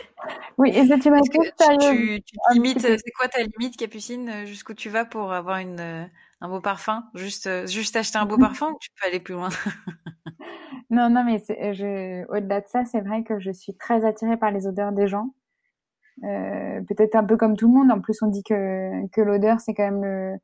oui, 0.58 0.70
et 0.70 0.86
c'est 0.86 1.04
une 1.04 1.20
question 1.20 1.42
sérieuse. 1.58 2.20
Tu, 2.20 2.22
tu 2.22 2.36
limites, 2.54 2.80
c'est 2.80 3.10
quoi 3.16 3.28
ta 3.28 3.42
limite, 3.42 3.76
Capucine 3.76 4.46
Jusqu'où 4.46 4.72
tu 4.72 4.88
vas 4.88 5.04
pour 5.04 5.32
avoir 5.32 5.58
une, 5.58 6.08
un 6.40 6.48
beau 6.48 6.60
parfum 6.60 7.04
Juste, 7.14 7.46
euh, 7.46 7.66
juste 7.66 7.96
acheter 7.96 8.18
un 8.18 8.26
beau 8.26 8.38
parfum 8.38 8.70
ou 8.72 8.78
tu 8.80 8.90
peux 8.90 9.08
aller 9.08 9.20
plus 9.20 9.34
loin? 9.34 9.50
Non, 10.90 11.08
non, 11.08 11.22
mais 11.22 11.38
je, 11.38 12.26
au-delà 12.32 12.62
de 12.62 12.66
ça, 12.66 12.84
c'est 12.84 13.00
vrai 13.00 13.22
que 13.22 13.38
je 13.38 13.52
suis 13.52 13.76
très 13.76 14.04
attirée 14.04 14.36
par 14.36 14.50
les 14.50 14.66
odeurs 14.66 14.90
des 14.90 15.06
gens. 15.06 15.32
Euh, 16.24 16.80
peut-être 16.88 17.14
un 17.14 17.24
peu 17.24 17.36
comme 17.36 17.56
tout 17.56 17.68
le 17.68 17.74
monde. 17.74 17.92
En 17.92 18.00
plus, 18.00 18.20
on 18.22 18.26
dit 18.26 18.42
que, 18.42 19.06
que 19.10 19.20
l'odeur, 19.20 19.60
c'est 19.60 19.72
quand 19.72 19.84
même 19.84 20.02
le, 20.02 20.36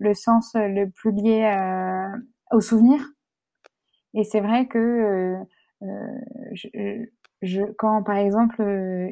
le 0.00 0.14
sens 0.14 0.50
le 0.56 0.90
plus 0.90 1.12
lié 1.12 1.44
à, 1.44 2.12
au 2.50 2.60
souvenir. 2.60 3.00
Et 4.14 4.24
c'est 4.24 4.40
vrai 4.40 4.66
que 4.66 4.78
euh, 4.78 5.36
euh 5.82 6.20
je, 6.54 7.06
je, 7.42 7.62
quand, 7.78 8.02
par 8.02 8.16
exemple, 8.16 8.56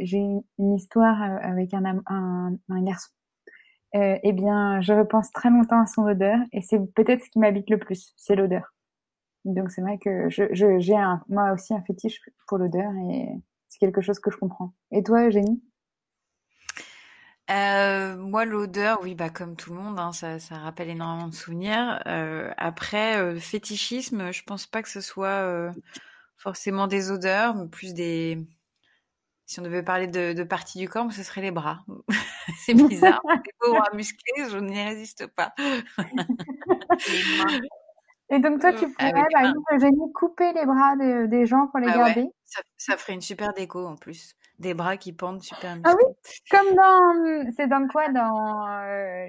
j'ai 0.00 0.18
une 0.58 0.74
histoire 0.74 1.22
avec 1.42 1.74
un, 1.74 1.84
un, 2.06 2.56
un 2.68 2.82
garçon 2.82 3.12
euh, 3.94 4.18
eh 4.22 4.32
bien, 4.32 4.80
je 4.80 4.92
repense 4.92 5.30
très 5.32 5.50
longtemps 5.50 5.82
à 5.82 5.86
son 5.86 6.02
odeur 6.02 6.38
et 6.52 6.62
c'est 6.62 6.80
peut-être 6.94 7.22
ce 7.22 7.30
qui 7.30 7.38
m'habite 7.38 7.68
le 7.70 7.78
plus, 7.78 8.14
c'est 8.16 8.34
l'odeur. 8.34 8.74
Donc 9.44 9.70
c'est 9.70 9.82
vrai 9.82 9.98
que 9.98 10.28
je, 10.28 10.44
j'ai 10.52 10.96
moi 11.28 11.52
aussi 11.52 11.74
un 11.74 11.82
fétiche 11.82 12.20
pour 12.46 12.58
l'odeur 12.58 12.92
et 13.10 13.28
c'est 13.68 13.78
quelque 13.78 14.00
chose 14.00 14.18
que 14.18 14.30
je 14.30 14.36
comprends. 14.36 14.72
Et 14.92 15.02
toi, 15.02 15.26
Eugénie? 15.26 15.62
Euh, 17.50 18.16
moi, 18.16 18.44
l'odeur, 18.44 19.00
oui, 19.02 19.14
bah 19.14 19.28
comme 19.28 19.56
tout 19.56 19.74
le 19.74 19.80
monde, 19.80 19.98
hein, 19.98 20.12
ça, 20.12 20.38
ça 20.38 20.58
rappelle 20.58 20.88
énormément 20.88 21.28
de 21.28 21.34
souvenirs. 21.34 22.00
Euh, 22.06 22.50
après, 22.56 23.18
euh, 23.18 23.38
fétichisme, 23.38 24.32
je 24.32 24.42
pense 24.44 24.66
pas 24.66 24.82
que 24.82 24.88
ce 24.88 25.00
soit 25.00 25.26
euh, 25.28 25.72
forcément 26.36 26.86
des 26.86 27.10
odeurs, 27.10 27.54
mais 27.54 27.68
plus 27.68 27.94
des, 27.94 28.38
si 29.46 29.60
on 29.60 29.62
devait 29.64 29.82
parler 29.82 30.06
de, 30.06 30.32
de 30.32 30.44
parties 30.44 30.78
du 30.78 30.88
corps, 30.88 31.12
ce 31.12 31.22
serait 31.22 31.42
les 31.42 31.50
bras. 31.50 31.84
c'est 32.64 32.74
bizarre. 32.74 33.20
les 33.28 33.52
beaux 33.60 33.74
bras 33.74 33.90
musclés, 33.94 34.48
je 34.50 34.58
n'y 34.58 34.82
résiste 34.82 35.26
pas. 35.28 35.52
Et 38.32 38.38
donc 38.38 38.60
toi, 38.60 38.72
tu 38.72 38.90
pourrais, 38.90 39.12
par 39.30 39.42
exemple, 39.42 40.12
couper 40.14 40.52
les 40.54 40.64
bras 40.64 40.96
des 40.96 41.46
gens 41.46 41.66
pour 41.66 41.80
les 41.80 41.88
ah 41.88 41.98
garder? 41.98 42.26
ça, 42.78 42.96
ferait 42.96 43.12
une 43.12 43.20
super 43.20 43.52
déco 43.52 43.86
en 43.86 43.96
plus. 43.96 44.34
Des 44.58 44.72
bras 44.72 44.96
qui 44.96 45.12
pendent 45.12 45.42
super 45.42 45.76
musclés. 45.76 45.92
Ah 45.92 45.96
oui? 45.96 46.14
Comme 46.50 46.74
dans... 46.74 47.50
C'est 47.56 47.66
dans 47.66 47.86
quoi? 47.88 48.08
Dans... 48.08 48.66
Euh, 48.86 49.26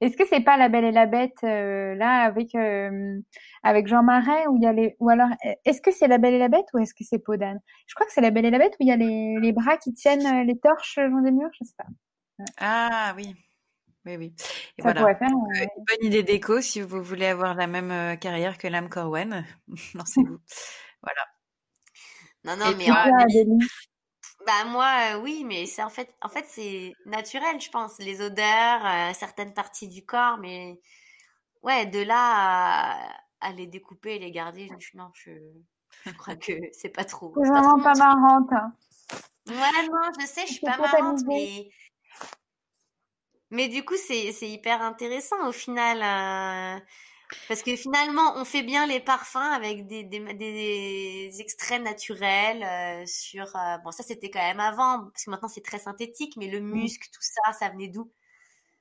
est-ce 0.00 0.16
que 0.16 0.24
c'est 0.26 0.40
pas 0.40 0.56
La 0.56 0.68
Belle 0.68 0.84
et 0.84 0.92
la 0.92 1.06
Bête 1.06 1.38
euh, 1.42 1.94
là 1.94 2.22
avec 2.22 2.54
euh, 2.54 3.20
avec 3.62 3.86
Jean 3.86 4.02
Marais 4.02 4.46
où 4.48 4.56
il 4.56 4.62
y 4.62 4.66
a 4.66 4.72
les 4.72 4.96
ou 5.00 5.08
alors 5.08 5.28
est-ce 5.64 5.80
que 5.80 5.90
c'est 5.90 6.08
La 6.08 6.18
Belle 6.18 6.34
et 6.34 6.38
la 6.38 6.48
Bête 6.48 6.66
ou 6.74 6.78
est-ce 6.78 6.94
que 6.94 7.04
c'est 7.04 7.18
Podane? 7.18 7.60
Je 7.86 7.94
crois 7.94 8.06
que 8.06 8.12
c'est 8.12 8.20
La 8.20 8.30
Belle 8.30 8.44
et 8.44 8.50
la 8.50 8.58
Bête 8.58 8.74
où 8.74 8.82
il 8.82 8.88
y 8.88 8.92
a 8.92 8.96
les, 8.96 9.38
les 9.40 9.52
bras 9.52 9.76
qui 9.76 9.92
tiennent 9.92 10.46
les 10.46 10.58
torches 10.58 10.98
dans 10.98 11.22
des 11.22 11.32
murs, 11.32 11.50
je 11.58 11.64
sais 11.64 11.74
pas. 11.76 11.86
Ah 12.58 13.12
oui. 13.16 13.34
Oui, 14.06 14.16
oui. 14.16 14.34
Et 14.78 14.82
Ça 14.82 14.92
voilà. 14.92 15.14
Faire, 15.14 15.28
Une 15.30 15.84
bonne 15.84 16.06
idée 16.06 16.22
d'écho 16.22 16.60
si 16.60 16.80
vous 16.80 17.02
voulez 17.02 17.26
avoir 17.26 17.54
la 17.54 17.66
même 17.66 18.18
carrière 18.18 18.56
que 18.58 18.66
Lam 18.68 18.88
Corwen. 18.88 19.44
Lancez-vous. 19.94 20.40
voilà. 21.02 21.22
Non, 22.44 22.56
non, 22.56 22.72
mais, 22.76 22.86
Bah 24.46 24.64
moi, 24.64 25.14
euh, 25.16 25.20
oui, 25.20 25.44
mais 25.44 25.66
c'est 25.66 25.82
en 25.82 25.90
fait, 25.90 26.14
en 26.22 26.28
fait, 26.28 26.44
c'est 26.48 26.94
naturel, 27.04 27.60
je 27.60 27.70
pense. 27.70 27.98
Les 27.98 28.20
odeurs, 28.22 28.84
euh, 28.86 29.12
certaines 29.14 29.52
parties 29.52 29.88
du 29.88 30.04
corps, 30.04 30.38
mais 30.38 30.80
ouais, 31.62 31.86
de 31.86 32.00
là 32.00 32.96
à, 33.00 33.16
à 33.40 33.52
les 33.52 33.66
découper 33.66 34.16
et 34.16 34.18
les 34.18 34.30
garder, 34.30 34.68
je- 34.78 34.96
non, 34.96 35.10
je, 35.14 35.30
je 36.06 36.12
crois 36.14 36.36
que 36.36 36.52
c'est 36.72 36.88
pas 36.90 37.04
trop, 37.04 37.34
C'est 37.34 37.50
pas 37.52 37.60
vraiment 37.60 37.82
pas 37.82 37.92
truc. 37.92 38.04
marrante. 38.04 38.52
Hein. 38.52 38.72
Ouais, 39.48 39.88
non, 39.88 40.10
je 40.20 40.26
sais, 40.26 40.46
je 40.46 40.52
suis 40.52 40.60
pas 40.60 40.78
marrante, 40.78 41.20
mais 41.26 41.70
mais 43.50 43.68
du 43.68 43.84
coup, 43.84 43.96
c'est 43.96 44.32
c'est 44.32 44.48
hyper 44.48 44.80
intéressant 44.82 45.48
au 45.48 45.52
final, 45.52 45.98
euh, 46.02 46.80
parce 47.48 47.62
que 47.62 47.76
finalement, 47.76 48.34
on 48.36 48.44
fait 48.44 48.62
bien 48.62 48.86
les 48.86 49.00
parfums 49.00 49.36
avec 49.38 49.86
des 49.86 50.04
des, 50.04 50.20
des 50.34 51.40
extraits 51.40 51.82
naturels 51.82 52.62
euh, 52.64 53.06
sur. 53.06 53.44
euh, 53.56 53.78
bon, 53.84 53.90
ça 53.92 54.02
c'était 54.04 54.30
quand 54.30 54.40
même 54.40 54.60
avant, 54.60 55.06
parce 55.10 55.24
que 55.24 55.30
maintenant 55.30 55.48
c'est 55.48 55.62
très 55.64 55.78
synthétique, 55.80 56.34
mais 56.36 56.48
le 56.48 56.60
musc, 56.60 57.10
tout 57.12 57.22
ça, 57.22 57.52
ça 57.54 57.70
venait 57.70 57.88
d'où? 57.88 58.12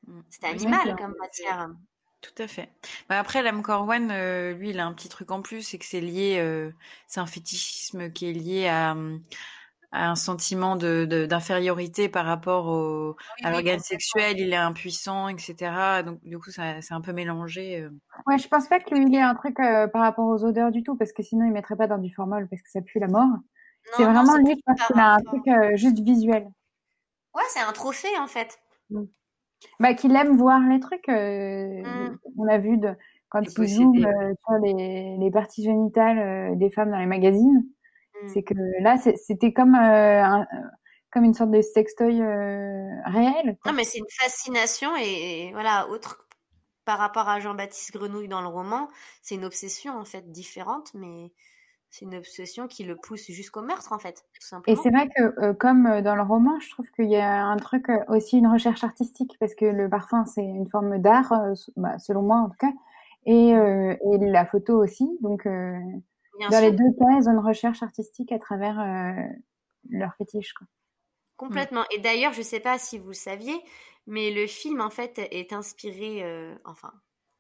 Mm. 0.08 0.22
C'était 0.30 0.48
animal 0.48 0.96
comme 0.98 1.16
matière. 1.20 1.70
tout 2.22 2.44
à 2.44 2.48
fait. 2.48 2.72
Bah 3.10 3.20
après, 3.20 3.42
l'âme 3.42 3.62
Corwan, 3.64 4.12
euh, 4.12 4.54
lui, 4.54 4.72
il 4.72 4.80
a 4.80 4.86
un 4.86 4.94
petit 4.94 5.10
truc 5.10 5.32
en 5.32 5.42
plus, 5.42 5.64
c'est 5.64 5.78
que 5.80 5.86
c'est 5.86 6.02
lié, 6.02 6.38
euh, 6.40 6.72
c'est 7.08 7.20
un 7.22 7.26
fétichisme 7.28 8.12
qui 8.12 8.30
est 8.30 8.34
lié 8.34 8.68
à, 8.68 8.96
à 9.92 10.10
un 10.12 10.16
sentiment 10.16 10.76
de, 10.76 11.06
de- 11.06 11.26
d'infériorité 11.26 12.10
par 12.10 12.26
rapport 12.26 12.68
au, 12.68 13.10
Oui, 13.40 13.46
à 13.46 13.52
l'organe 13.52 13.80
sexuel, 13.80 14.40
il 14.40 14.54
est 14.54 14.56
impuissant, 14.56 15.28
etc. 15.30 16.04
Donc, 16.06 16.20
du 16.24 16.38
coup, 16.38 16.52
ça, 16.52 16.82
c'est 16.82 16.94
un 16.94 17.02
peu 17.02 17.12
mélangé. 17.14 17.82
euh. 17.82 17.90
Ouais, 18.28 18.38
je 18.38 18.48
pense 18.48 18.68
pas 18.68 18.80
que 18.80 18.94
lui, 18.94 19.06
il 19.08 19.16
ait 19.16 19.22
un 19.22 19.34
truc 19.36 19.60
euh, 19.60 19.88
par 19.88 20.02
rapport 20.02 20.28
aux 20.28 20.44
odeurs 20.46 20.72
du 20.72 20.84
tout, 20.84 20.96
parce 20.96 21.12
que 21.12 21.24
sinon 21.24 21.46
il 21.46 21.52
mettrait 21.52 21.76
pas 21.76 21.88
dans 21.88 21.98
du 21.98 22.14
formol 22.14 22.48
parce 22.50 22.62
que 22.62 22.70
ça 22.70 22.82
pue 22.82 23.00
la 23.00 23.08
mort. 23.08 23.30
C'est 23.98 24.04
non, 24.06 24.12
vraiment 24.14 24.38
lui, 24.38 24.56
je 24.56 24.62
pense 24.66 24.88
qu'il 24.88 25.00
a 25.00 25.14
un 25.16 25.22
truc 25.22 25.48
euh, 25.48 25.76
juste 25.76 26.00
visuel. 26.00 26.48
Ouais, 27.34 27.44
c'est 27.50 27.62
un 27.62 27.72
trophée 27.72 28.18
en 28.20 28.28
fait. 28.28 28.60
Bah, 29.80 29.94
qu'il 29.94 30.16
aime 30.16 30.38
voir 30.38 30.60
les 30.62 30.80
trucs. 30.80 31.10
euh, 31.10 31.82
Mm. 31.84 32.18
on 32.38 32.48
a 32.48 32.58
vu 32.58 32.78
de, 32.78 32.90
quand 33.30 33.42
il 33.42 33.68
zoome 33.68 33.96
sur 34.46 34.54
les, 34.64 35.18
les 35.20 35.32
parties 35.32 35.64
génitales 35.64 36.58
des 36.58 36.70
femmes 36.70 36.92
dans 36.92 37.00
les 37.00 37.06
magazines, 37.06 37.64
Mm. 37.64 37.79
C'est 38.28 38.44
que 38.44 38.54
là, 38.82 38.98
c'était 38.98 39.54
comme, 39.54 39.76
euh, 39.76 40.24
un- 40.24 40.48
comme 41.12 41.24
une 41.24 41.34
sorte 41.34 41.52
de 41.52 41.62
sextoy 41.62 42.22
euh, 42.22 43.02
réel. 43.06 43.58
Quoi. 43.62 43.72
Non, 43.72 43.74
mais 43.74 43.84
c'est 43.84 44.00
une 44.00 44.06
fascination 44.10 44.96
et, 44.98 45.48
et 45.48 45.52
voilà, 45.54 45.88
autre 45.90 46.28
par 46.86 47.00
rapport 47.00 47.30
à 47.30 47.40
Jean-Baptiste 47.40 47.94
Grenouille 47.94 48.28
dans 48.30 48.42
le 48.42 48.48
roman, 48.48 48.90
c'est 49.22 49.36
une 49.36 49.46
obsession 49.46 49.94
en 50.00 50.06
fait 50.06 50.32
différente, 50.32 50.94
mais 50.96 51.34
c'est 51.90 52.06
une 52.06 52.16
obsession 52.16 52.68
qui 52.68 52.84
le 52.86 52.98
pousse 52.98 53.28
jusqu'au 53.32 53.62
meurtre 53.64 53.94
en 53.94 54.00
fait, 54.00 54.26
tout 54.34 54.48
Et 54.68 54.76
simplement. 54.76 54.76
c'est 54.76 54.92
vrai 54.92 55.08
que, 55.10 55.40
euh, 55.42 55.54
comme 55.54 56.02
dans 56.02 56.16
le 56.16 56.22
roman, 56.22 56.60
je 56.60 56.70
trouve 56.70 56.90
qu'il 56.92 57.10
y 57.10 57.16
a 57.16 57.46
un 57.46 57.58
truc, 57.58 57.90
euh, 57.90 58.00
aussi 58.08 58.38
une 58.38 58.48
recherche 58.48 58.84
artistique, 58.84 59.36
parce 59.40 59.56
que 59.56 59.66
le 59.66 59.90
parfum, 59.90 60.26
c'est 60.26 60.44
une 60.44 60.68
forme 60.70 61.00
d'art, 61.00 61.32
euh, 61.34 61.54
bah, 61.76 61.98
selon 62.00 62.22
moi 62.22 62.38
en 62.38 62.50
tout 62.50 62.58
cas, 62.60 62.72
et, 63.26 63.50
et 63.50 64.18
la 64.20 64.46
photo 64.46 64.82
aussi. 64.82 65.08
Donc, 65.22 65.46
Bien 66.40 66.50
dans 66.50 66.62
les 66.62 66.72
deux 66.72 66.92
cas, 66.98 67.18
ils 67.20 67.28
ont 67.28 67.34
une 67.34 67.46
recherche 67.46 67.84
artistique 67.84 68.32
à 68.32 68.40
travers 68.40 68.80
euh, 68.80 69.28
leur 69.90 70.16
fétiche. 70.16 70.54
Quoi. 70.54 70.68
complètement. 71.36 71.84
Et 71.92 72.00
d'ailleurs, 72.00 72.32
je 72.32 72.42
sais 72.42 72.62
pas 72.62 72.80
si 72.80 72.98
vous 72.98 73.10
le 73.10 73.14
saviez, 73.14 73.62
mais 74.08 74.32
le 74.32 74.48
film 74.48 74.80
en 74.80 74.90
fait 74.90 75.20
est 75.20 75.52
inspiré, 75.52 76.24
euh, 76.24 76.56
enfin, 76.64 76.94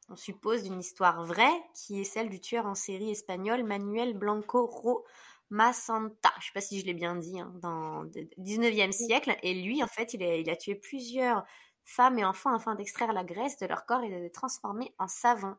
on 0.10 0.18
suppose 0.18 0.64
d'une 0.64 0.80
histoire 0.80 1.24
vraie 1.24 1.64
qui 1.74 2.02
est 2.02 2.04
celle 2.04 2.30
du 2.30 2.42
tueur 2.42 2.66
en 2.66 2.76
série 2.76 3.12
espagnol 3.12 3.64
Manuel 3.64 4.18
Blanco 4.18 4.66
Roma 4.66 5.72
Santa. 5.72 6.32
Je 6.42 6.48
sais 6.48 6.54
pas 6.54 6.62
si 6.62 6.82
je 6.82 6.86
l'ai 6.86 6.94
bien 6.94 7.16
dit, 7.16 7.40
hein, 7.40 7.54
dans 7.62 8.02
le 8.02 8.10
19e 8.38 8.92
siècle. 8.92 9.38
Et 9.44 9.54
lui, 9.54 9.82
en 9.82 9.88
fait, 9.88 10.14
il 10.14 10.24
a, 10.24 10.36
il 10.36 10.50
a 10.50 10.58
tué 10.58 10.76
plusieurs 10.76 11.46
femmes 11.86 12.20
et 12.20 12.26
enfants 12.26 12.54
afin 12.54 12.76
d'extraire 12.76 13.14
la 13.14 13.24
graisse 13.24 13.58
de 13.58 13.66
leur 13.66 13.86
corps 13.86 14.04
et 14.04 14.10
de 14.10 14.16
les 14.16 14.32
transformer 14.32 14.94
en 15.00 15.08
savon. 15.08 15.56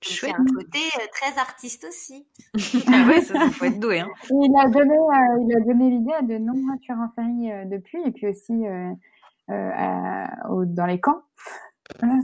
Chouette. 0.00 0.32
a 0.34 0.40
un 0.40 0.44
côté 0.44 0.78
euh, 0.96 1.06
très 1.12 1.38
artiste 1.40 1.84
aussi. 1.88 2.26
ah 2.88 3.06
ouais, 3.08 3.20
ça, 3.22 3.34
ça 3.34 3.50
faut 3.50 3.64
être 3.64 3.80
doué. 3.80 4.00
Hein. 4.00 4.08
Il 4.30 4.54
a 4.58 4.68
donné, 4.68 4.94
euh, 4.94 5.44
il 5.48 5.56
a 5.56 5.60
donné 5.60 5.90
l'idée 5.90 6.12
à 6.12 6.22
de 6.22 6.38
nombreux 6.38 6.78
tueurs 6.80 6.98
en 6.98 7.10
série 7.16 7.50
euh, 7.52 7.64
depuis, 7.64 7.98
et 8.04 8.10
puis 8.12 8.28
aussi 8.28 8.52
euh, 8.66 8.90
euh, 9.50 9.70
à- 9.74 10.50
au- 10.50 10.64
dans 10.64 10.86
les 10.86 11.00
camps. 11.00 11.22
Voilà. 12.00 12.14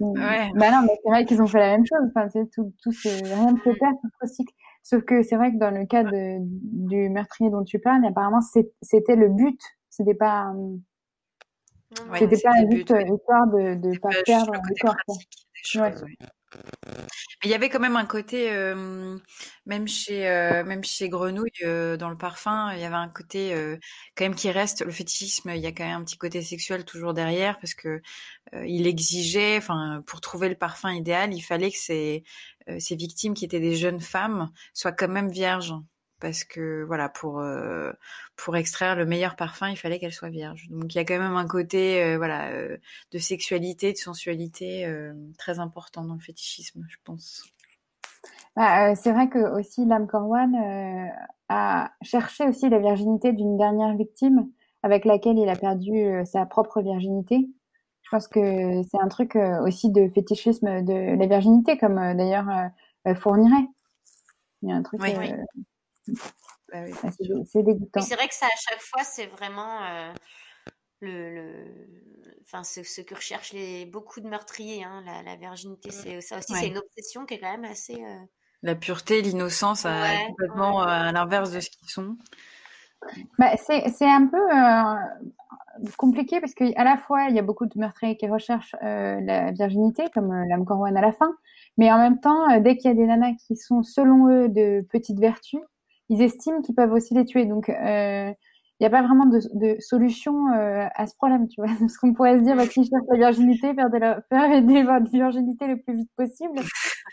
Ouais. 0.00 0.50
Bah 0.54 0.70
non, 0.70 0.82
mais 0.82 0.98
c'est 1.02 1.10
vrai 1.10 1.24
qu'ils 1.26 1.42
ont 1.42 1.46
fait 1.46 1.58
la 1.58 1.72
même 1.76 1.84
chose. 1.86 2.08
Enfin, 2.14 2.28
c'est 2.30 2.48
tout, 2.50 2.72
rien 2.84 3.52
ne 3.52 3.58
se 3.58 3.78
perd, 3.78 3.96
tout 4.00 4.08
se 4.08 4.16
recycle. 4.22 4.54
Sauf 4.82 5.02
que 5.04 5.22
c'est 5.22 5.36
vrai 5.36 5.52
que 5.52 5.58
dans 5.58 5.70
le 5.70 5.84
cas 5.84 6.04
de, 6.04 6.38
du 6.40 7.10
meurtrier 7.10 7.50
dont 7.50 7.64
tu 7.64 7.78
parles, 7.80 8.04
apparemment, 8.06 8.40
c'est- 8.40 8.72
c'était 8.82 9.16
le 9.16 9.28
but. 9.28 9.60
C'était 9.90 10.14
pas, 10.14 10.52
non, 10.54 10.78
Ouais, 12.12 12.18
c'était 12.20 12.38
pas 12.40 12.52
juste 12.60 12.68
but, 12.70 12.90
euh, 12.92 13.02
histoire 13.14 13.46
de, 13.48 13.74
de 13.74 13.92
C'est 13.92 13.98
pas 14.00 14.08
perdre 14.24 14.52
le 14.54 14.74
corps. 14.80 14.96
pratique. 15.06 15.46
Choses. 15.66 16.02
ouais. 16.02 16.30
Mais 17.42 17.48
il 17.48 17.50
y 17.50 17.54
avait 17.54 17.68
quand 17.68 17.80
même 17.80 17.96
un 17.96 18.04
côté, 18.06 18.50
euh, 18.52 19.18
même 19.66 19.88
chez, 19.88 20.28
euh, 20.28 20.64
même 20.64 20.84
chez 20.84 21.08
Grenouille, 21.08 21.50
euh, 21.64 21.96
dans 21.96 22.10
le 22.10 22.16
parfum, 22.16 22.72
il 22.74 22.80
y 22.80 22.84
avait 22.84 22.94
un 22.96 23.08
côté 23.08 23.54
quand 24.16 24.24
même 24.24 24.34
qui 24.34 24.50
reste. 24.50 24.82
Le 24.84 24.90
fétichisme, 24.92 25.50
il 25.50 25.60
y 25.60 25.66
a 25.66 25.72
quand 25.72 25.84
même 25.84 26.00
un 26.02 26.04
petit 26.04 26.18
côté 26.18 26.42
sexuel 26.42 26.84
toujours 26.84 27.14
derrière 27.14 27.58
parce 27.60 27.74
que 27.74 28.00
il 28.66 28.86
exigeait, 28.86 29.58
enfin, 29.58 30.02
pour 30.06 30.20
trouver 30.20 30.48
le 30.48 30.56
parfum 30.56 30.92
idéal, 30.92 31.34
il 31.34 31.42
fallait 31.42 31.70
que 31.70 31.78
ces, 31.78 32.24
ces 32.78 32.96
victimes 32.96 33.34
qui 33.34 33.44
étaient 33.44 33.60
des 33.60 33.76
jeunes 33.76 34.00
femmes 34.00 34.50
soient 34.74 34.92
quand 34.92 35.08
même 35.08 35.30
vierges. 35.30 35.74
Parce 36.20 36.44
que 36.44 36.84
voilà, 36.84 37.08
pour 37.08 37.40
euh, 37.40 37.92
pour 38.36 38.56
extraire 38.56 38.94
le 38.94 39.06
meilleur 39.06 39.36
parfum, 39.36 39.68
il 39.68 39.76
fallait 39.76 39.98
qu'elles 39.98 40.12
soient 40.12 40.28
vierges. 40.28 40.68
Donc 40.70 40.94
il 40.94 40.98
y 40.98 41.00
a 41.00 41.04
quand 41.04 41.18
même 41.18 41.36
un 41.36 41.46
côté 41.46 42.02
euh, 42.02 42.18
voilà 42.18 42.50
euh, 42.50 42.76
de 43.12 43.18
sexualité, 43.18 43.92
de 43.92 43.98
sensualité 43.98 44.86
très 45.38 45.58
important 45.58 46.04
dans 46.04 46.14
le 46.14 46.20
fétichisme, 46.20 46.84
je 46.88 46.96
pense. 47.04 47.44
Bah, 48.54 48.94
c'est 48.96 49.12
vrai 49.12 49.28
que 49.28 49.38
aussi 49.58 49.86
Lam 49.86 50.06
Corwan 50.06 50.54
a 51.48 51.90
cherché 52.02 52.46
aussi 52.46 52.68
la 52.68 52.78
virginité 52.78 53.32
d'une 53.32 53.56
dernière 53.56 53.96
victime 53.96 54.50
avec 54.82 55.04
laquelle 55.04 55.38
il 55.38 55.48
a 55.48 55.56
perdu 55.56 56.12
sa 56.26 56.44
propre 56.44 56.82
virginité. 56.82 57.48
Je 58.02 58.10
pense 58.10 58.28
que 58.28 58.82
c'est 58.82 59.00
un 59.00 59.08
truc 59.08 59.36
aussi 59.36 59.90
de 59.90 60.08
fétichisme 60.08 60.82
de 60.82 61.16
la 61.16 61.26
virginité, 61.26 61.78
comme 61.78 61.96
d'ailleurs 61.96 62.70
fournirait. 63.16 63.68
Il 64.62 64.68
y 64.68 64.72
a 64.72 64.74
un 64.74 64.82
truc, 64.82 65.00
Oui. 65.02 65.14
Oui. 65.16 65.30
Bah 66.72 66.82
oui. 66.84 66.92
bah, 67.02 67.10
c'est 67.46 67.62
dégoûtant. 67.62 68.00
C'est 68.00 68.14
vrai 68.14 68.28
que 68.28 68.34
ça, 68.34 68.46
à 68.46 68.56
chaque 68.56 68.80
fois, 68.80 69.02
c'est 69.04 69.26
vraiment 69.26 69.82
euh, 69.84 70.12
le, 71.00 71.34
le, 71.34 71.64
enfin, 72.42 72.62
ce, 72.64 72.82
ce 72.82 73.00
que 73.00 73.14
recherchent 73.14 73.52
les, 73.52 73.86
beaucoup 73.86 74.20
de 74.20 74.28
meurtriers, 74.28 74.84
hein, 74.84 75.02
la, 75.04 75.22
la 75.22 75.36
virginité. 75.36 75.90
C'est, 75.90 76.20
ça 76.20 76.38
aussi, 76.38 76.52
Ouais. 76.52 76.60
c'est 76.60 76.68
une 76.68 76.78
obsession 76.78 77.26
qui 77.26 77.34
est 77.34 77.38
quand 77.40 77.50
même 77.50 77.64
assez. 77.64 77.94
euh, 77.94 78.18
La 78.62 78.74
pureté, 78.74 79.22
l'innocence, 79.22 79.84
euh, 79.84 79.90
Ouais, 79.90 80.26
complètement 80.28 80.82
à 80.82 81.10
l'inverse 81.12 81.50
de 81.52 81.60
ce 81.60 81.70
qu'ils 81.70 81.88
sont. 81.88 82.16
Bah, 83.38 83.56
c'est 83.56 84.04
un 84.04 84.26
peu 84.26 84.36
euh, 84.36 85.88
compliqué 85.96 86.38
parce 86.38 86.52
qu'à 86.52 86.84
la 86.84 86.98
fois 86.98 87.28
il 87.30 87.34
y 87.34 87.38
a 87.38 87.42
beaucoup 87.42 87.64
de 87.64 87.78
meurtriers 87.78 88.14
qui 88.18 88.28
recherchent 88.28 88.76
euh, 88.82 89.18
la 89.22 89.52
virginité 89.52 90.04
comme 90.12 90.30
euh, 90.30 90.44
Lam 90.50 90.66
Corwan 90.66 90.94
à 90.94 91.00
la 91.00 91.10
fin, 91.10 91.34
mais 91.78 91.90
en 91.90 91.96
même 91.96 92.20
temps 92.20 92.50
euh, 92.50 92.60
dès 92.60 92.76
qu'il 92.76 92.90
y 92.90 92.92
a 92.92 92.94
des 92.94 93.06
nanas 93.06 93.32
qui 93.46 93.56
sont 93.56 93.82
selon 93.82 94.28
eux 94.28 94.48
de 94.50 94.82
petites 94.90 95.18
vertus, 95.18 95.60
ils 96.10 96.20
estiment 96.22 96.60
qu'ils 96.60 96.74
peuvent 96.74 96.92
aussi 96.92 97.14
les 97.14 97.24
tuer. 97.24 97.46
Donc 97.46 97.70
euh, 97.70 98.32
il 98.80 98.82
n'y 98.82 98.86
a 98.86 98.90
pas 98.90 99.02
vraiment 99.02 99.26
de, 99.26 99.40
de 99.54 99.80
solution 99.80 100.52
euh, 100.52 100.86
à 100.94 101.06
ce 101.06 101.14
problème, 101.14 101.48
tu 101.48 101.62
vois. 101.62 101.70
Parce 101.80 101.96
qu'on 101.96 102.12
pourrait 102.12 102.38
se 102.38 102.42
dire, 102.42 102.56
bah, 102.56 102.66
si 102.66 102.84
je 102.84 102.90
cherche 102.90 103.06
la 103.08 103.16
virginité, 103.16 103.72
de 103.72 103.98
la, 103.98 104.60
des 104.60 104.82
de 104.82 105.10
virginité 105.10 105.66
le 105.66 105.80
plus 105.80 105.96
vite 105.96 106.10
possible. 106.16 106.60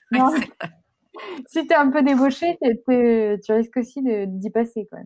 Non. 0.10 0.30
si 1.50 1.68
t'es 1.68 1.76
un 1.76 1.90
peu 1.90 2.02
débauché, 2.02 2.58
tu 2.62 3.52
risques 3.52 3.76
aussi 3.76 4.02
d'y 4.02 4.50
passer, 4.50 4.88
quoi. 4.90 5.00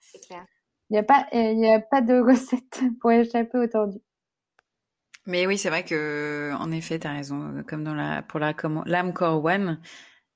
C'est 0.00 0.26
clair. 0.26 0.44
Il 0.90 0.94
n'y 0.94 0.98
a 0.98 1.04
pas, 1.04 1.28
il 1.32 1.60
y 1.60 1.70
a 1.70 1.78
pas 1.78 2.00
de 2.00 2.18
recette 2.18 2.80
pour 3.00 3.12
échapper 3.12 3.58
au 3.58 3.66
tordu. 3.68 3.98
Mais 5.24 5.46
oui, 5.46 5.56
c'est 5.56 5.68
vrai 5.68 5.84
que, 5.84 6.52
en 6.58 6.72
effet, 6.72 6.98
t'as 6.98 7.12
raison. 7.12 7.62
Comme 7.68 7.84
dans 7.84 7.94
la, 7.94 8.22
pour 8.22 8.40
la, 8.40 8.54
comment, 8.54 8.82
l'âme 8.86 9.12
core 9.12 9.44
one, 9.44 9.78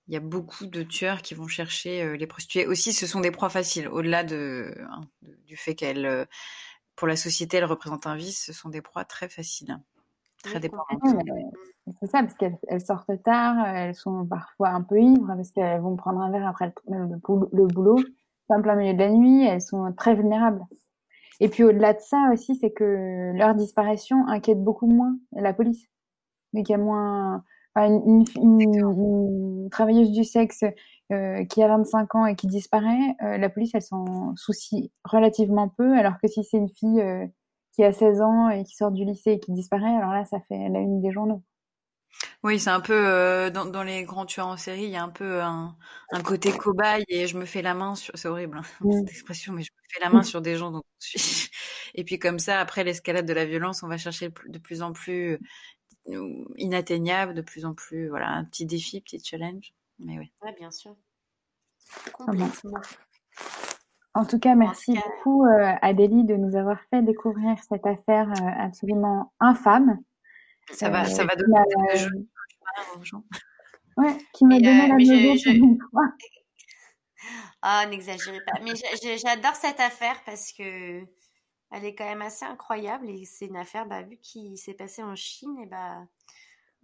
il 0.09 0.15
y 0.15 0.17
a 0.17 0.21
beaucoup 0.21 0.67
de 0.67 0.83
tueurs 0.83 1.23
qui 1.23 1.35
vont 1.35 1.49
chercher 1.49 2.03
euh, 2.03 2.17
les 2.17 2.27
prostituées. 2.27 2.67
Aussi, 2.67 2.93
ce 2.93 3.07
sont 3.07 3.21
des 3.21 3.31
proies 3.31 3.49
faciles. 3.49 3.89
Au-delà 3.89 4.25
de, 4.25 4.75
hein, 4.91 5.01
du 5.47 5.57
fait 5.57 5.75
qu'elles, 5.75 6.07
euh, 6.07 6.25
pour 6.95 7.09
la 7.09 7.17
société, 7.17 7.57
elles 7.57 7.65
représentent 7.65 8.07
un 8.07 8.17
vice, 8.17 8.45
ce 8.45 8.53
sont 8.53 8.69
des 8.69 8.83
proies 8.83 9.05
très 9.05 9.29
faciles. 9.29 9.79
Très 10.43 10.55
Oui, 10.55 10.61
dépendantes. 10.61 11.25
mais 11.25 11.93
C'est 12.01 12.11
ça, 12.11 12.23
parce 12.23 12.35
qu'elles 12.35 12.59
elles 12.69 12.81
sortent 12.81 13.23
tard, 13.25 13.67
elles 13.67 13.95
sont 13.95 14.25
parfois 14.27 14.69
un 14.69 14.83
peu 14.83 15.01
ivres, 15.01 15.27
parce 15.37 15.51
qu'elles 15.51 15.81
vont 15.81 15.97
prendre 15.97 16.21
un 16.21 16.31
verre 16.31 16.47
après 16.47 16.73
le, 16.89 17.09
le 17.53 17.67
boulot- 17.67 18.05
en 18.49 18.63
plein 18.63 18.77
milieu 18.77 18.95
de 18.95 18.99
la 18.99 19.11
nuit, 19.11 19.45
elles 19.45 19.61
sont 19.61 19.93
très 19.93 20.15
vulnérables. 20.15 20.63
Et 21.41 21.49
puis 21.49 21.65
au-delà 21.65 21.95
de 21.95 22.01
ça 22.01 22.31
aussi, 22.33 22.55
c'est 22.55 22.71
que 22.71 23.33
leur 23.35 23.57
disparition 23.57 24.27
inquiète 24.29 24.63
beaucoup 24.63 24.87
moins 24.87 25.19
la 25.33 25.53
police. 25.53 25.89
Mais 26.53 26.63
qu'il 26.63 26.73
y 26.73 26.77
a 26.77 26.79
moins, 26.79 27.45
une, 27.85 28.25
une, 28.37 29.69
travailleuse 29.71 30.11
du 30.11 30.25
sexe 30.25 30.65
euh, 31.13 31.45
qui 31.45 31.63
a 31.63 31.69
25 31.69 32.15
ans 32.15 32.27
et 32.27 32.35
qui 32.35 32.49
disparaît, 32.49 33.15
euh, 33.23 33.39
la 33.39 33.49
police, 33.49 33.71
elle 33.75 33.83
s'en 33.83 34.35
soucie 34.35 34.91
relativement 35.05 35.69
peu, 35.69 35.97
alors 35.97 36.15
que 36.21 36.27
si 36.27 36.43
c'est 36.43 36.57
une 36.57 36.69
fille 36.69 37.01
euh, 37.01 37.27
qui 37.75 37.85
a 37.85 37.93
16 37.93 38.23
ans 38.23 38.49
et 38.49 38.65
qui 38.65 38.75
sort 38.75 38.91
du 38.91 39.05
lycée 39.05 39.33
et 39.33 39.39
qui 39.39 39.53
disparaît, 39.53 39.95
alors 39.95 40.11
là, 40.11 40.25
ça 40.25 40.39
fait 40.49 40.69
la 40.69 40.81
une 40.81 41.01
des 41.01 41.13
journaux. 41.13 41.45
Oui, 42.43 42.59
c'est 42.59 42.71
un 42.71 42.81
peu 42.81 43.51
dans, 43.53 43.67
dans 43.67 43.83
les 43.83 44.05
grands 44.05 44.25
tueurs 44.25 44.47
en 44.47 44.57
série, 44.57 44.85
il 44.85 44.91
y 44.91 44.97
a 44.97 45.03
un 45.03 45.11
peu 45.11 45.43
un, 45.43 45.77
un 46.13 46.23
côté 46.23 46.51
cobaye 46.51 47.05
et 47.09 47.27
je 47.27 47.37
me 47.37 47.45
fais 47.45 47.61
la 47.61 47.75
main 47.75 47.95
sur. 47.95 48.17
C'est 48.17 48.29
horrible 48.29 48.59
hein, 48.59 48.81
cette 48.91 49.11
expression, 49.11 49.53
mais 49.53 49.63
je 49.63 49.71
me 49.73 49.89
fais 49.93 50.01
la 50.01 50.11
main 50.11 50.23
sur 50.25 50.41
des 50.41 50.57
gens 50.57 50.71
dont 50.71 50.83
je 51.01 51.19
suis. 51.19 51.51
Et 51.95 52.05
puis 52.05 52.19
comme 52.19 52.39
ça, 52.39 52.59
après 52.61 52.85
l'escalade 52.85 53.27
de 53.27 53.33
la 53.33 53.45
violence, 53.45 53.83
on 53.83 53.89
va 53.89 53.97
chercher 53.97 54.31
de 54.47 54.59
plus 54.59 54.83
en 54.83 54.93
plus 54.93 55.39
inatteignable, 56.57 57.35
de 57.35 57.43
plus 57.43 57.65
en 57.65 57.75
plus 57.75 58.09
voilà 58.09 58.29
un 58.31 58.45
petit 58.45 58.67
défi, 58.67 59.01
petit 59.01 59.23
challenge. 59.25 59.73
Mais 59.99 60.19
oui. 60.19 60.33
Ouais, 60.43 60.55
bien 60.59 60.71
sûr. 60.71 60.95
Complètement. 62.13 62.81
En 64.15 64.25
tout 64.25 64.39
cas, 64.39 64.55
merci 64.55 64.95
cas- 64.95 65.01
beaucoup 65.23 65.45
euh, 65.47 65.73
Adélie 65.83 66.25
de 66.25 66.37
nous 66.37 66.57
avoir 66.57 66.81
fait 66.91 67.03
découvrir 67.03 67.57
cette 67.69 67.87
affaire 67.87 68.29
euh, 68.31 68.49
absolument 68.59 69.33
infâme. 69.41 69.99
Ça 70.73 70.89
va, 70.91 71.03
Euh, 71.03 71.05
ça 71.07 71.25
va 71.25 71.35
donner 71.37 71.97
jeux 71.97 72.29
aux 72.97 73.03
gens. 73.05 73.23
Ouais, 73.99 74.17
qui 74.33 74.45
m'a 74.47 74.57
donné 74.57 74.85
euh, 74.85 74.89
la 74.89 74.99
je- 74.99 75.39
je-. 75.39 75.51
Ah, 77.63 77.87
n'exagérez 77.87 78.41
pas. 78.47 78.61
Mais 78.63 78.75
j'a- 78.77 78.97
j'a- 79.03 79.17
j'adore 79.17 79.55
cette 79.55 79.81
affaire 79.81 80.21
parce 80.25 80.53
que 80.53 81.03
elle 81.73 81.85
est 81.85 81.95
quand 81.95 82.05
même 82.05 82.23
assez 82.23 82.45
incroyable 82.45 83.09
et 83.11 83.25
c'est 83.25 83.47
une 83.47 83.57
affaire, 83.57 83.87
bah, 83.87 84.03
vu 84.03 84.17
qu'il 84.19 84.57
s'est 84.59 84.75
passé 84.75 85.03
en 85.03 85.15
Chine, 85.17 85.57
et 85.63 85.67
bah, 85.67 86.07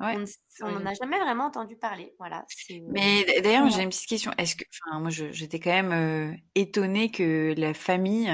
Ouais. 0.00 0.16
on 0.16 0.20
ne- 0.20 0.26
on 0.62 0.80
n'en 0.80 0.86
a 0.86 0.94
jamais 0.94 1.18
vraiment 1.20 1.44
entendu 1.44 1.76
parler. 1.76 2.14
Voilà. 2.18 2.44
Mais 2.88 3.24
d'ailleurs, 3.42 3.64
Ouais. 3.64 3.70
j'ai 3.70 3.82
une 3.82 3.90
petite 3.90 4.08
question. 4.08 4.32
Est-ce 4.38 4.56
que, 4.56 4.64
enfin, 4.84 4.98
moi, 5.00 5.10
j'étais 5.10 5.60
quand 5.60 5.70
même 5.70 5.92
euh, 5.92 6.36
étonnée 6.54 7.10
que 7.10 7.54
la 7.56 7.74
famille, 7.74 8.26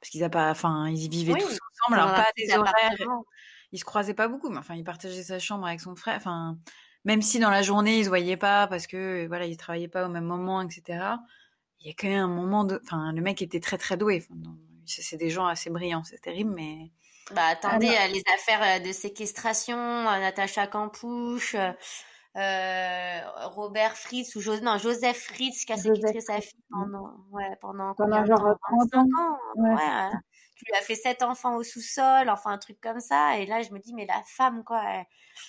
parce 0.00 0.10
qu'ils 0.10 0.24
enfin, 0.24 0.88
ils 0.88 1.08
vivaient 1.08 1.32
Oui, 1.32 1.40
tous 1.40 1.58
ensemble, 1.88 2.00
un 2.00 2.14
pas 2.14 2.26
des 2.36 2.52
horaires, 2.54 2.96
ils 3.72 3.78
se 3.78 3.84
croisaient 3.84 4.14
pas 4.14 4.28
beaucoup, 4.28 4.50
mais 4.50 4.58
enfin, 4.58 4.74
ils 4.76 4.84
partageaient 4.84 5.22
sa 5.24 5.38
chambre 5.38 5.66
avec 5.66 5.80
son 5.80 5.96
frère. 5.96 6.16
Enfin, 6.16 6.58
même 7.04 7.22
si 7.22 7.40
dans 7.40 7.50
la 7.50 7.62
journée 7.62 7.98
ils 7.98 8.04
se 8.04 8.08
voyaient 8.08 8.36
pas 8.36 8.66
parce 8.68 8.86
que 8.86 9.26
voilà, 9.26 9.46
ils 9.46 9.56
travaillaient 9.56 9.88
pas 9.88 10.06
au 10.06 10.08
même 10.08 10.24
moment, 10.24 10.62
etc. 10.62 11.20
Il 11.80 11.88
y 11.88 11.90
a 11.90 11.94
quand 11.98 12.08
même 12.08 12.22
un 12.24 12.28
moment 12.34 12.64
de, 12.64 12.80
enfin, 12.84 13.12
le 13.12 13.20
mec 13.20 13.42
était 13.42 13.60
très 13.60 13.78
très 13.78 13.96
doué. 13.96 14.24
Enfin, 14.30 14.40
c'est 14.86 15.16
des 15.16 15.30
gens 15.30 15.46
assez 15.46 15.70
brillants, 15.70 16.04
c'est 16.04 16.20
terrible, 16.20 16.50
mais 16.54 16.90
Bah, 17.30 17.46
attendez, 17.46 17.88
euh, 17.88 18.06
les 18.08 18.22
affaires 18.34 18.62
euh, 18.62 18.78
de 18.86 18.92
séquestration, 18.92 19.76
euh, 19.78 20.18
Natacha 20.20 20.66
Campouche, 20.66 21.54
euh, 22.36 23.20
Robert 23.46 23.96
Fritz 23.96 24.34
ou 24.36 24.40
Jo- 24.40 24.60
non, 24.60 24.78
Joseph 24.78 25.18
Fritz 25.18 25.64
qui 25.64 25.72
a 25.72 25.76
Joseph 25.76 25.94
séquestré 25.96 26.20
sa 26.20 26.40
fille 26.40 26.62
pendant, 26.70 27.14
ouais, 27.30 27.56
pendant 27.60 27.94
Pendant 27.94 28.24
genre 28.24 28.38
temps? 28.38 28.56
30 28.68 28.90
25 28.92 29.06
ans. 29.18 29.38
Ouais, 29.56 29.70
Ouais, 29.70 29.82
hein. 29.82 30.10
Tu 30.56 30.64
lui 30.66 30.74
as 30.78 30.82
fait 30.82 30.94
sept 30.94 31.22
enfants 31.22 31.56
au 31.56 31.62
sous-sol, 31.64 32.28
enfin 32.30 32.50
un 32.52 32.58
truc 32.58 32.80
comme 32.80 33.00
ça. 33.00 33.38
Et 33.38 33.46
là, 33.46 33.62
je 33.62 33.70
me 33.72 33.78
dis, 33.80 33.92
mais 33.94 34.06
la 34.06 34.22
femme, 34.26 34.62
quoi, 34.64 34.82
elle, 34.88 35.04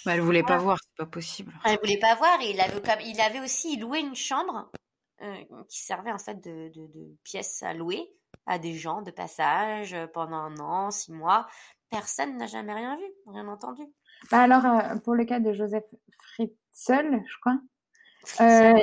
bah, 0.06 0.14
elle 0.16 0.22
voulait 0.22 0.44
pas 0.44 0.58
voir, 0.58 0.78
c'est 0.82 0.96
pas 0.98 1.06
possible. 1.06 1.54
elle 1.66 1.78
voulait 1.80 2.00
pas 2.00 2.16
voir. 2.16 2.40
Et 2.42 2.52
il 2.52 2.62
avait, 2.62 2.82
comme- 2.82 3.02
il 3.02 3.20
avait 3.22 3.40
aussi 3.40 3.78
loué 3.78 4.00
une 4.00 4.16
chambre 4.16 4.72
euh, 5.22 5.36
qui 5.70 5.80
servait 5.82 6.12
en 6.12 6.18
fait 6.18 6.36
de, 6.44 6.70
de, 6.70 6.88
de 6.88 7.16
pièce 7.24 7.64
à 7.64 7.74
louer 7.74 8.08
à 8.46 8.60
des 8.60 8.74
gens 8.74 9.02
de 9.02 9.12
passage 9.12 9.94
euh, 9.94 10.08
pendant 10.08 10.38
un 10.38 10.58
an, 10.60 10.92
six 10.92 11.12
mois. 11.12 11.48
Personne 11.90 12.38
n'a 12.38 12.48
jamais 12.48 12.74
rien 12.74 12.96
vu, 12.98 13.04
rien 13.28 13.48
entendu. 13.48 13.84
Bah 14.32 14.42
alors, 14.42 14.66
euh, 14.66 14.96
pour 15.04 15.14
le 15.16 15.26
cas 15.26 15.40
de 15.40 15.54
Joseph 15.54 15.84
Fritzl, 16.34 17.22
je 17.28 17.40
crois, 17.40 17.58
euh, 18.42 18.74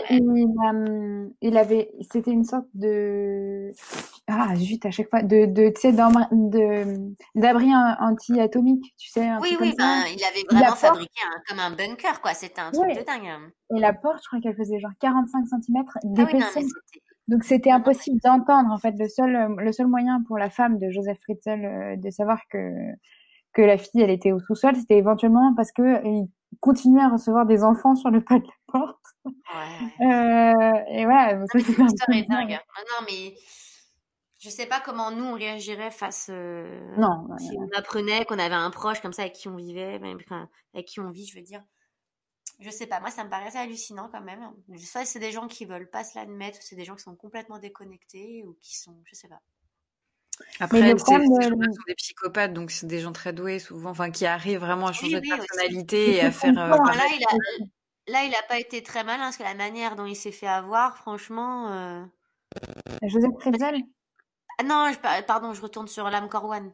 il, 1.40 1.58
avait, 1.58 1.90
c'était 2.12 2.30
une 2.30 2.44
sorte 2.44 2.68
de, 2.74 3.72
ah 4.28 4.54
zut, 4.54 4.86
à 4.86 4.92
chaque 4.92 5.10
fois, 5.10 5.22
de, 5.22 5.46
de, 5.46 5.68
tu 5.70 5.80
sais, 5.80 5.92
d'abri 5.92 7.74
an- 7.74 7.96
anti-atomique, 7.98 8.94
tu 8.96 9.08
sais, 9.10 9.26
un 9.28 9.40
Oui, 9.40 9.56
oui, 9.60 9.74
ben, 9.76 10.04
il 10.14 10.22
avait 10.24 10.44
La 10.50 10.58
vraiment 10.58 10.66
porte- 10.68 10.78
fabriqué 10.80 11.20
un, 11.26 11.42
comme 11.48 11.58
un 11.58 11.70
bunker, 11.72 12.20
quoi. 12.20 12.34
C'était 12.34 12.60
un 12.60 12.70
truc 12.70 12.96
de 12.96 13.02
dingue. 13.04 13.26
hein. 13.26 13.50
Et 13.74 13.80
la 13.80 13.92
porte, 13.92 14.20
je 14.22 14.28
crois 14.28 14.40
qu'elle 14.40 14.56
faisait 14.56 14.78
genre 14.78 14.92
45 15.00 15.44
cm 15.48 15.84
Ah 15.96 15.98
oui, 16.32 16.40
non. 17.28 17.36
Donc 17.36 17.44
c'était 17.44 17.70
Non, 17.70 17.78
non, 17.78 17.80
impossible 17.80 18.20
d'entendre 18.24 18.70
en 18.72 18.78
fait 18.78 18.94
le 18.98 19.08
seul 19.08 19.34
euh, 19.36 19.54
le 19.58 19.72
seul 19.72 19.86
moyen 19.86 20.22
pour 20.26 20.38
la 20.38 20.50
femme 20.50 20.78
de 20.78 20.90
Joseph 20.90 21.18
Fritzl 21.22 21.64
euh, 21.64 21.96
de 21.96 22.10
savoir 22.10 22.38
que 22.50 22.58
que 23.54 23.62
la 23.62 23.78
fille 23.78 24.02
elle 24.02 24.10
était 24.10 24.32
au 24.32 24.40
sous-sol 24.40 24.76
c'était 24.76 24.98
éventuellement 24.98 25.54
parce 25.56 25.72
que 25.72 25.82
euh, 25.82 26.00
il 26.04 26.28
continuait 26.60 27.02
à 27.02 27.08
recevoir 27.10 27.46
des 27.46 27.64
enfants 27.64 27.94
sur 27.96 28.10
le 28.10 28.22
pas 28.24 28.38
de 28.38 28.44
la 28.46 28.52
porte 28.80 28.98
Ouais, 29.54 29.60
ouais. 29.80 29.92
euh, 30.00 30.84
et 30.88 31.04
voilà 31.04 31.46
c'était 31.46 31.72
cette 31.72 31.78
histoire 31.86 32.10
est 32.16 32.22
dingue. 32.28 32.50
Non, 32.50 32.84
non, 33.00 33.06
mais 33.06 33.34
je 34.38 34.48
sais 34.50 34.66
pas 34.66 34.80
comment 34.80 35.10
nous 35.10 35.24
on 35.24 35.34
réagirait 35.34 35.90
face. 35.90 36.28
euh, 36.30 36.80
non 36.96 37.26
ouais, 37.28 37.38
si 37.38 37.56
on 37.58 37.68
apprenait 37.78 38.24
qu'on 38.24 38.38
avait 38.38 38.54
un 38.54 38.70
proche 38.70 39.00
comme 39.00 39.12
ça 39.12 39.22
avec 39.22 39.34
qui 39.34 39.48
on 39.48 39.56
vivait, 39.56 40.00
avec 40.74 40.86
qui 40.86 41.00
on 41.00 41.10
vit, 41.10 41.26
je 41.26 41.36
veux 41.36 41.42
dire. 41.44 41.62
Je 42.60 42.70
sais 42.70 42.86
pas, 42.86 43.00
moi 43.00 43.10
ça 43.10 43.24
me 43.24 43.30
paraissait 43.30 43.58
hallucinant 43.58 44.08
quand 44.10 44.20
même. 44.20 44.52
Soit 44.78 45.04
c'est 45.04 45.18
des 45.18 45.32
gens 45.32 45.48
qui 45.48 45.64
veulent 45.64 45.90
pas 45.90 46.04
se 46.04 46.16
l'admettre, 46.18 46.58
ou 46.58 46.62
c'est 46.62 46.76
des 46.76 46.84
gens 46.84 46.94
qui 46.94 47.02
sont 47.02 47.16
complètement 47.16 47.58
déconnectés, 47.58 48.44
ou 48.46 48.54
qui 48.60 48.76
sont, 48.78 48.96
je 49.04 49.14
sais 49.14 49.28
pas. 49.28 49.40
Après, 50.60 50.80
c'est- 50.80 50.94
problème 50.94 51.26
ces 51.26 51.34
de- 51.34 51.42
gens-là 51.54 51.72
sont 51.72 51.82
des 51.86 51.94
psychopathes, 51.94 52.52
donc 52.52 52.70
c'est 52.70 52.86
des 52.86 53.00
gens 53.00 53.12
très 53.12 53.32
doués 53.32 53.58
souvent, 53.58 53.90
enfin 53.90 54.10
qui 54.10 54.26
arrivent 54.26 54.60
vraiment 54.60 54.88
à 54.88 54.92
changer 54.92 55.20
oui, 55.20 55.28
de 55.28 55.34
aussi. 55.34 55.38
personnalité 55.38 56.16
et 56.16 56.20
à 56.22 56.30
faire. 56.30 56.56
euh, 56.58 56.68
là, 56.68 57.06
il 57.10 57.24
a, 57.24 58.12
là, 58.12 58.24
il 58.24 58.34
a 58.34 58.42
pas 58.48 58.58
été 58.58 58.82
très 58.82 59.04
malin, 59.04 59.24
parce 59.24 59.36
que 59.36 59.42
la 59.42 59.54
manière 59.54 59.96
dont 59.96 60.06
il 60.06 60.16
s'est 60.16 60.32
fait 60.32 60.46
avoir, 60.46 60.96
franchement. 60.96 61.72
euh, 61.72 62.04
Joseph 63.02 63.30
Ah 64.58 64.62
non, 64.64 64.92
je 64.92 65.22
pardon, 65.24 65.54
je 65.54 65.62
retourne 65.62 65.88
sur 65.88 66.08
l'âme 66.10 66.28
Corwan. 66.28 66.72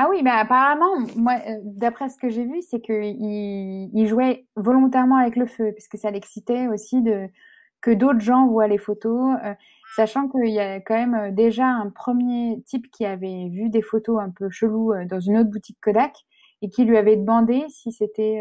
Ah 0.00 0.06
oui, 0.08 0.22
mais 0.22 0.30
apparemment, 0.30 0.96
moi, 1.16 1.34
euh, 1.48 1.58
d'après 1.64 2.08
ce 2.08 2.16
que 2.18 2.28
j'ai 2.28 2.44
vu, 2.44 2.62
c'est 2.62 2.80
que 2.80 2.92
il, 3.02 4.06
jouait 4.06 4.46
volontairement 4.54 5.16
avec 5.16 5.34
le 5.34 5.46
feu, 5.46 5.72
parce 5.72 5.88
que 5.88 5.98
ça 5.98 6.12
l'excitait 6.12 6.68
aussi 6.68 7.02
de 7.02 7.26
que 7.80 7.90
d'autres 7.90 8.20
gens 8.20 8.46
voient 8.46 8.68
les 8.68 8.78
photos, 8.78 9.36
euh, 9.44 9.54
sachant 9.96 10.28
qu'il 10.28 10.50
y 10.50 10.60
a 10.60 10.80
quand 10.80 10.94
même 10.94 11.14
euh, 11.14 11.30
déjà 11.32 11.66
un 11.66 11.90
premier 11.90 12.62
type 12.66 12.88
qui 12.92 13.04
avait 13.06 13.48
vu 13.50 13.70
des 13.70 13.82
photos 13.82 14.20
un 14.20 14.30
peu 14.30 14.48
cheloues 14.50 14.92
dans 15.06 15.18
une 15.18 15.36
autre 15.38 15.50
boutique 15.50 15.78
Kodak 15.80 16.14
et 16.62 16.70
qui 16.70 16.84
lui 16.84 16.96
avait 16.96 17.16
demandé 17.16 17.64
si 17.68 17.90
c'était, 17.90 18.40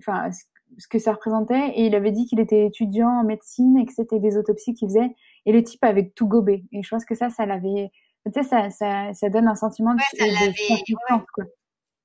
enfin, 0.00 0.30
ce 0.78 0.88
que 0.88 0.98
ça 0.98 1.12
représentait, 1.12 1.70
et 1.76 1.86
il 1.86 1.94
avait 1.94 2.12
dit 2.12 2.26
qu'il 2.26 2.40
était 2.40 2.66
étudiant 2.66 3.08
en 3.08 3.24
médecine 3.24 3.78
et 3.78 3.86
que 3.86 3.92
c'était 3.94 4.20
des 4.20 4.36
autopsies 4.36 4.74
qu'il 4.74 4.88
faisait, 4.88 5.14
et 5.46 5.52
le 5.52 5.62
type 5.62 5.84
avait 5.84 6.10
tout 6.10 6.28
gobé. 6.28 6.64
Et 6.72 6.82
je 6.82 6.88
pense 6.90 7.04
que 7.04 7.14
ça, 7.14 7.30
ça 7.30 7.46
l'avait, 7.46 7.90
tu 8.26 8.32
sais, 8.32 8.42
ça, 8.42 8.70
ça, 8.70 9.12
ça 9.14 9.28
donne 9.30 9.48
un 9.48 9.54
sentiment 9.54 9.94
de, 9.94 9.98
Ouais, 9.98 10.04
ça 10.18 10.46
de 10.46 10.52
surpuissance, 10.52 11.26
quoi. 11.34 11.44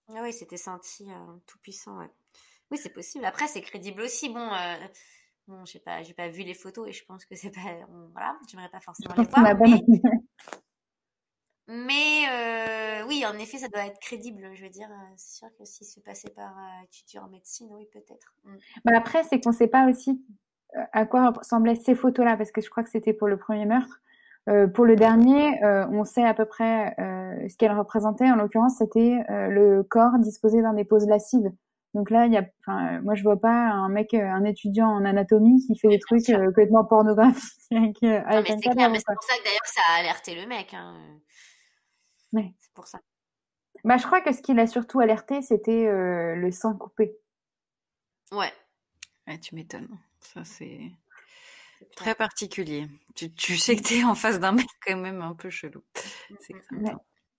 Ah 0.10 0.22
oui, 0.22 0.34
c'était 0.34 0.58
senti 0.58 1.10
euh, 1.12 1.38
tout 1.48 1.58
puissant, 1.60 1.98
ouais. 2.00 2.10
Oui, 2.72 2.78
c'est 2.78 2.94
possible. 2.94 3.26
Après, 3.26 3.48
c'est 3.48 3.62
crédible 3.62 4.02
aussi. 4.02 4.30
Bon, 4.30 4.54
euh, 4.54 4.76
bon, 5.48 5.66
j'ai 5.66 5.80
pas, 5.80 6.04
j'ai 6.04 6.14
pas 6.14 6.30
vu 6.30 6.44
les 6.44 6.54
photos 6.54 6.88
et 6.88 6.92
je 6.92 7.04
pense 7.06 7.26
que 7.26 7.36
c'est 7.36 7.52
pas, 7.52 7.62
on- 7.90 8.10
voilà, 8.12 8.38
j'aimerais 8.50 8.70
pas 8.70 8.80
forcément 8.80 9.14
les 9.16 9.28
voir. 9.28 9.56
Mais, 11.68 12.28
euh, 12.30 13.08
oui, 13.08 13.26
en 13.26 13.34
effet, 13.40 13.58
ça 13.58 13.68
doit 13.70 13.88
être 13.88 14.00
crédible. 14.00 14.52
Je 14.54 14.64
veux 14.64 14.70
dire, 14.70 14.90
euh, 14.92 15.14
c'est 15.18 15.38
sûr 15.38 15.48
que 15.58 15.66
s'il 15.66 15.88
se 15.88 16.00
passer 16.00 16.30
par 16.30 16.56
euh, 16.56 16.84
étudiant 16.84 17.24
en 17.24 17.30
médecine, 17.30 17.68
oui, 17.72 17.88
peut-être. 17.92 18.36
Mm. 18.44 18.56
Bah 18.86 18.92
après, 18.96 19.24
c'est 19.24 19.42
qu'on 19.42 19.52
sait 19.52 19.68
pas 19.68 19.90
aussi 19.90 20.24
à 20.92 21.06
quoi 21.06 21.32
ressemblaient 21.32 21.76
ces 21.76 21.96
photos-là, 21.96 22.38
parce 22.38 22.52
que 22.52 22.62
je 22.62 22.70
crois 22.70 22.84
que 22.84 22.90
c'était 22.90 23.14
pour 23.14 23.28
le 23.28 23.38
premier 23.38 23.66
meurtre. 23.66 24.02
Euh, 24.48 24.68
pour 24.68 24.86
le 24.86 24.96
dernier, 24.96 25.64
euh, 25.64 25.88
on 25.90 26.04
sait 26.04 26.24
à 26.24 26.34
peu 26.34 26.46
près 26.46 26.96
euh, 27.00 27.50
ce 27.50 27.58
qu'elle 27.58 27.78
représentait. 27.78 28.30
En 28.30 28.36
l'occurrence, 28.36 28.78
c'était 28.78 29.20
euh, 29.30 29.48
le 29.48 29.84
corps 29.84 30.20
disposé 30.20 30.62
dans 30.62 30.74
des 30.74 30.86
poses 30.86 31.08
lascives. 31.08 31.52
Donc 31.96 32.10
là, 32.10 32.26
il 32.26 32.34
y 32.34 32.38
a, 32.38 32.46
moi, 33.02 33.16
je 33.16 33.24
vois 33.24 33.40
pas 33.40 33.70
un 33.70 33.88
mec, 33.88 34.14
un 34.14 34.44
étudiant 34.44 34.90
en 34.90 35.06
anatomie 35.06 35.66
qui 35.66 35.80
fait 35.80 35.88
des 35.88 36.00
trucs 36.00 36.30
euh, 36.30 36.48
complètement 36.48 36.84
pornographiques 36.84 37.48
avec, 37.72 38.02
Non, 38.02 38.22
avec 38.26 38.50
mais 38.50 38.58
c'est 38.62 38.70
clair. 38.70 38.90
Mais 38.90 38.98
c'est 38.98 39.14
pour 39.14 39.24
ça 39.24 39.38
que 39.38 39.44
d'ailleurs, 39.46 39.66
ça 39.66 39.82
a 39.90 40.00
alerté 40.00 40.36
le 40.36 40.46
mec. 40.46 40.74
Hein. 40.74 40.94
Ouais. 42.34 42.54
C'est 42.60 42.74
pour 42.74 42.88
ça. 42.88 43.00
Bah, 43.86 43.96
je 43.96 44.06
crois 44.06 44.20
que 44.20 44.34
ce 44.34 44.42
qui 44.42 44.54
l'a 44.54 44.68
surtout 44.68 45.00
alerté, 45.00 45.42
c'était 45.42 45.88
euh, 45.88 46.36
le 46.36 46.52
sang 46.52 46.76
coupé. 46.76 47.16
Ouais. 48.34 48.52
Ouais, 49.28 49.40
tu 49.40 49.56
m'étonnes. 49.56 49.88
Ça, 50.20 50.44
c'est. 50.44 50.92
Très 51.96 52.16
particulier. 52.16 52.88
Tu, 53.16 53.32
tu 53.34 53.58
sais 53.58 53.76
que 53.76 53.82
t'es 53.84 54.04
en 54.04 54.16
face 54.16 54.40
d'un 54.40 54.52
mec 54.52 54.68
quand 54.86 54.98
même 54.98 55.22
un 55.22 55.34
peu 55.34 55.50
chelou. 55.50 55.82
Mm, 56.30 56.36
certain. 56.40 56.78
Ouais. 56.84 56.94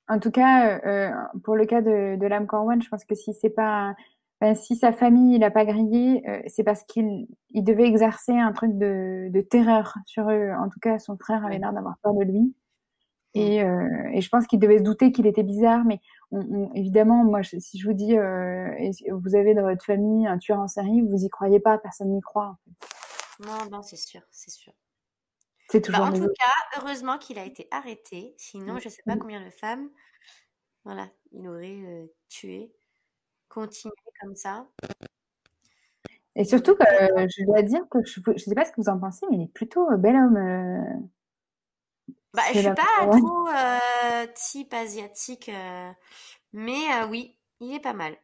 En 0.09 0.19
tout 0.21 0.31
cas, 0.31 0.79
euh, 0.87 1.11
pour 1.43 1.57
le 1.57 1.67
cas 1.67 1.81
de, 1.83 2.17
de 2.17 2.27
l'âme 2.27 2.47
Corwan, 2.47 2.81
je 2.81 2.89
pense 2.89 3.05
que 3.05 3.15
si 3.17 3.35
c'est 3.35 3.51
pas, 3.51 3.95
ben, 4.41 4.55
si 4.55 4.77
sa 4.77 4.93
famille 4.93 5.35
il 5.37 5.43
a 5.45 5.51
pas 5.51 5.65
grillé, 5.65 6.23
euh, 6.29 6.41
c'est 6.47 6.63
parce 6.65 6.85
qu'il 6.85 7.27
il 7.51 7.65
devait 7.65 7.87
exercer 7.89 8.33
un 8.33 8.53
truc 8.53 8.79
de, 8.79 9.29
de 9.31 9.41
terreur 9.41 9.95
sur 10.07 10.31
eux. 10.31 10.53
En 10.59 10.69
tout 10.69 10.79
cas, 10.81 10.99
son 10.99 11.17
frère 11.17 11.45
avait 11.45 11.59
l'air 11.59 11.73
d'avoir 11.73 11.97
peur 12.03 12.15
de 12.15 12.23
lui. 12.25 12.41
Mm. 12.41 12.53
Et, 13.35 13.63
euh, 13.65 14.11
et 14.13 14.21
je 14.21 14.29
pense 14.31 14.47
qu'il 14.47 14.61
devait 14.61 14.79
se 14.79 14.83
douter 14.83 15.11
qu'il 15.13 15.27
était 15.27 15.43
bizarre, 15.43 15.85
mais 15.85 16.01
on, 16.31 16.39
on- 16.41 16.73
évidemment, 16.75 17.25
moi, 17.25 17.43
je- 17.43 17.59
si 17.59 17.79
je 17.79 17.87
vous 17.89 17.93
dis, 17.93 18.17
euh, 18.17 18.71
vous 19.11 19.35
avez 19.35 19.55
dans 19.55 19.63
votre 19.63 19.85
famille 19.85 20.27
un 20.27 20.39
tueur 20.39 20.61
en 20.61 20.69
série, 20.69 21.03
vous 21.03 21.25
y 21.25 21.29
croyez 21.29 21.59
pas, 21.61 21.77
personne 21.79 22.13
n'y 22.13 22.21
croit. 22.23 22.47
en 22.47 22.57
fait. 22.65 22.87
Non, 23.39 23.65
non, 23.71 23.83
c'est 23.83 23.97
sûr, 23.97 24.21
c'est 24.31 24.51
sûr. 24.51 24.75
C'est 25.71 25.81
Bah, 25.89 26.01
toujours 26.01 26.07
en 26.07 26.13
tout 26.13 26.27
cas, 26.39 26.53
heureusement 26.81 27.19
qu'il 27.19 27.39
a 27.39 27.45
été 27.45 27.69
arrêté. 27.71 28.35
Sinon, 28.39 28.79
je 28.79 28.89
sais 28.89 29.03
pas 29.07 29.17
Mm. 29.17 29.21
combien 29.21 29.45
de 29.45 29.51
femmes, 29.51 29.91
voilà, 30.85 31.09
il 31.33 31.49
aurait 31.49 31.81
euh, 31.83 32.07
tué. 32.29 32.73
Continuer 33.49 33.95
comme 34.21 34.37
ça. 34.37 34.69
Et 36.35 36.45
surtout 36.45 36.75
que 36.77 36.85
euh, 36.85 37.27
je 37.37 37.45
dois 37.47 37.63
dire 37.63 37.81
que 37.91 37.99
je 38.05 38.21
ne 38.31 38.37
sais 38.39 38.55
pas 38.55 38.65
ce 38.65 38.71
que 38.73 38.81
vous 38.81 38.89
en 38.89 38.99
pensez, 38.99 39.27
mais 39.31 39.37
il 39.39 39.43
est 39.45 39.53
plutôt 39.53 39.91
euh, 39.91 39.97
bel 39.97 40.17
homme. 40.17 40.37
euh, 40.37 41.07
Bah, 42.35 42.43
je 42.53 42.55
c'est 42.55 42.61
suis 42.61 42.71
pas 42.71 43.09
ouais. 43.09 43.21
trop 43.21 43.49
type 44.35 44.73
asiatique, 44.75 45.51
mais 46.53 47.05
oui, 47.09 47.37
il 47.61 47.73
est 47.75 47.81
pas 47.81 47.93
mal. 47.93 48.17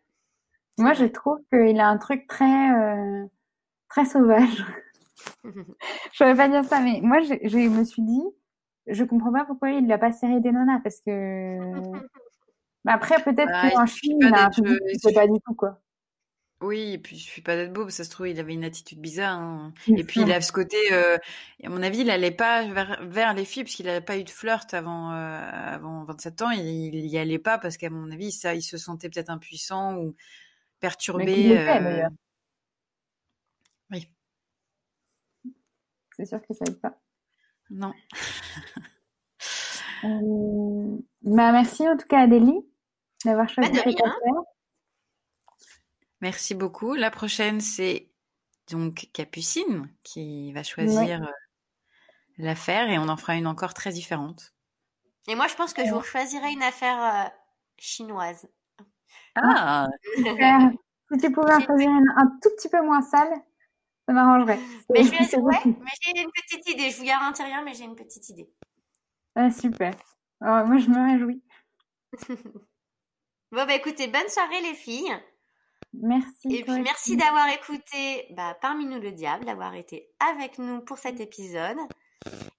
Moi, 0.76 0.92
je 0.94 1.04
trouve 1.06 1.38
qu'il 1.50 1.80
a 1.80 1.88
un 1.88 1.96
truc 1.98 2.26
très, 2.26 2.68
très 3.88 4.04
sauvage. 4.04 4.64
Je 6.12 6.24
ne 6.24 6.30
vais 6.30 6.36
pas 6.36 6.48
dire 6.48 6.64
ça, 6.64 6.80
mais 6.80 7.00
moi, 7.02 7.20
je, 7.20 7.34
je 7.48 7.58
me 7.58 7.84
suis 7.84 8.02
dit, 8.02 8.22
je 8.86 9.04
comprends 9.04 9.32
pas 9.32 9.44
pourquoi 9.44 9.70
il 9.70 9.86
l'a 9.86 9.98
pas 9.98 10.12
serré 10.12 10.40
des 10.40 10.52
nanas, 10.52 10.80
parce 10.82 11.00
que. 11.00 11.10
Mais 12.84 12.92
après, 12.92 13.22
peut-être 13.24 13.52
Bah, 13.52 13.70
qu'en 13.72 13.86
il 13.86 13.86
Chine, 13.86 14.18
pas 14.18 14.30
il 14.30 14.34
a 14.34 14.44
un 14.46 14.50
il 14.90 15.00
qui 15.00 15.00
fait 15.00 15.12
pas 15.12 15.26
du 15.26 15.40
tout, 15.44 15.54
quoi. 15.54 15.80
Oui, 16.60 16.92
et 16.92 16.98
puis 16.98 17.16
il 17.16 17.18
suffit 17.18 17.40
pas 17.42 17.56
d'être 17.56 17.72
beau, 17.72 17.88
ça 17.90 18.04
se 18.04 18.10
trouve, 18.10 18.28
il 18.28 18.38
avait 18.38 18.54
une 18.54 18.62
attitude 18.62 19.00
bizarre. 19.00 19.36
hein. 19.40 19.74
C'est 19.86 19.92
Et 19.96 20.04
puis 20.04 20.20
il 20.20 20.30
a 20.30 20.40
ce 20.40 20.52
côté, 20.52 20.76
euh, 20.92 21.18
à 21.64 21.68
mon 21.68 21.82
avis, 21.82 22.00
il 22.02 22.10
allait 22.10 22.30
pas 22.30 22.64
vers, 22.68 23.04
vers 23.04 23.34
les 23.34 23.44
filles, 23.44 23.64
puisqu'il 23.64 23.86
n'avait 23.86 24.00
pas 24.00 24.16
eu 24.16 24.22
de 24.22 24.30
flirt 24.30 24.72
avant, 24.72 25.10
euh, 25.12 25.14
avant 25.50 26.04
27 26.04 26.40
ans. 26.40 26.50
Il, 26.52 26.94
il 26.94 27.06
y 27.06 27.18
allait 27.18 27.40
pas 27.40 27.58
parce 27.58 27.76
qu'à 27.76 27.90
mon 27.90 28.08
avis, 28.12 28.30
ça, 28.30 28.54
il 28.54 28.62
se 28.62 28.76
sentait 28.78 29.08
peut-être 29.10 29.30
impuissant 29.30 29.96
ou 29.96 30.14
Mais 31.14 31.26
qu'il 31.26 31.46
perturbé. 31.46 31.48
l'était, 31.48 31.80
euh, 31.80 31.80
d'ailleurs. 31.80 32.10
Oui, 33.90 34.10
C'est 36.22 36.26
sûr 36.26 36.40
que 36.46 36.54
ça 36.54 36.64
aide 36.68 36.80
pas? 36.80 36.96
non. 37.70 37.92
Euh, 40.04 40.98
bah, 41.22 41.50
merci 41.52 41.88
en 41.88 41.96
tout 41.96 42.06
cas, 42.06 42.20
Adélie, 42.22 42.60
d'avoir 43.24 43.48
choisi 43.48 43.70
Bah, 43.70 43.78
de 43.78 43.82
cette 43.90 44.00
rien. 44.00 44.10
affaire. 44.12 44.42
Merci 46.20 46.54
beaucoup. 46.54 46.94
La 46.94 47.10
prochaine, 47.10 47.60
c'est 47.60 48.08
donc 48.70 49.08
Capucine 49.12 49.88
qui 50.04 50.52
va 50.52 50.62
choisir 50.62 51.22
euh, 51.22 51.26
l'affaire 52.38 52.88
et 52.90 52.98
on 52.98 53.08
en 53.08 53.16
fera 53.16 53.34
une 53.34 53.46
encore 53.48 53.74
très 53.74 53.90
différente. 53.90 54.54
Et 55.28 55.34
moi, 55.34 55.46
je 55.48 55.54
pense 55.54 55.72
que 55.72 55.84
je 55.84 55.92
vous 55.92 56.02
choisirais 56.02 56.52
une 56.52 56.62
affaire 56.62 57.02
euh, 57.26 57.28
chinoise. 57.78 58.48
Ah, 59.34 59.88
Super. 60.16 60.70
Si 61.12 61.18
tu 61.18 61.30
pouvais 61.32 61.52
en 61.54 61.60
choisir 61.60 61.90
une 61.90 62.08
un 62.16 62.26
tout 62.42 62.48
petit 62.56 62.68
peu 62.70 62.80
moins 62.82 63.02
sale, 63.02 63.34
ça 64.12 64.22
m'arrangerait. 64.22 64.58
Mais, 64.90 65.00
ouais, 65.00 65.74
j'ai 66.02 66.20
une 66.20 66.30
petite 66.30 66.68
idée. 66.68 66.90
Je 66.90 66.98
vous 66.98 67.04
garantis 67.04 67.42
rien, 67.42 67.62
mais 67.64 67.74
j'ai 67.74 67.84
une 67.84 67.96
petite 67.96 68.28
idée. 68.28 68.48
Ah, 69.34 69.50
super. 69.50 69.94
Alors, 70.40 70.66
moi, 70.66 70.78
je 70.78 70.88
me 70.88 71.12
réjouis. 71.12 71.42
Bon, 73.52 73.66
bah 73.66 73.74
écoutez, 73.74 74.08
bonne 74.08 74.28
soirée 74.28 74.62
les 74.62 74.72
filles. 74.72 75.14
Merci. 75.92 76.48
Et 76.48 76.64
puis 76.64 76.80
merci 76.80 77.18
d'avoir 77.18 77.46
écouté 77.48 78.26
bah, 78.30 78.56
Parmi 78.62 78.86
nous 78.86 78.98
le 78.98 79.12
diable, 79.12 79.44
d'avoir 79.44 79.74
été 79.74 80.08
avec 80.20 80.56
nous 80.58 80.80
pour 80.80 80.96
cet 80.96 81.20
épisode. 81.20 81.76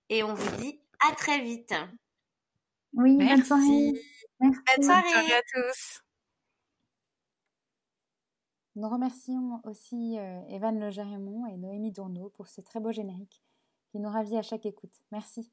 Et 0.09 0.21
on 0.21 0.35
vous 0.35 0.55
dit 0.57 0.79
à 1.09 1.15
très 1.15 1.39
vite. 1.39 1.73
Oui, 2.93 3.17
bonne 3.17 3.43
soirée. 3.43 3.63
merci. 3.63 4.01
Merci. 4.39 4.59
Bonne 4.77 4.85
soirée. 4.85 5.33
À 5.33 5.41
tous. 5.51 6.03
Nous 8.75 8.89
remercions 8.89 9.61
aussi 9.65 10.17
euh, 10.17 10.41
Evan 10.47 10.79
Le 10.79 10.89
Jarémon 10.89 11.45
et 11.45 11.57
Noémie 11.57 11.91
Dourneau 11.91 12.29
pour 12.29 12.47
ce 12.47 12.59
très 12.61 12.79
beau 12.79 12.91
générique 12.91 13.43
qui 13.91 13.99
nous 13.99 14.09
ravit 14.09 14.37
à 14.37 14.41
chaque 14.41 14.65
écoute. 14.65 15.03
Merci. 15.11 15.51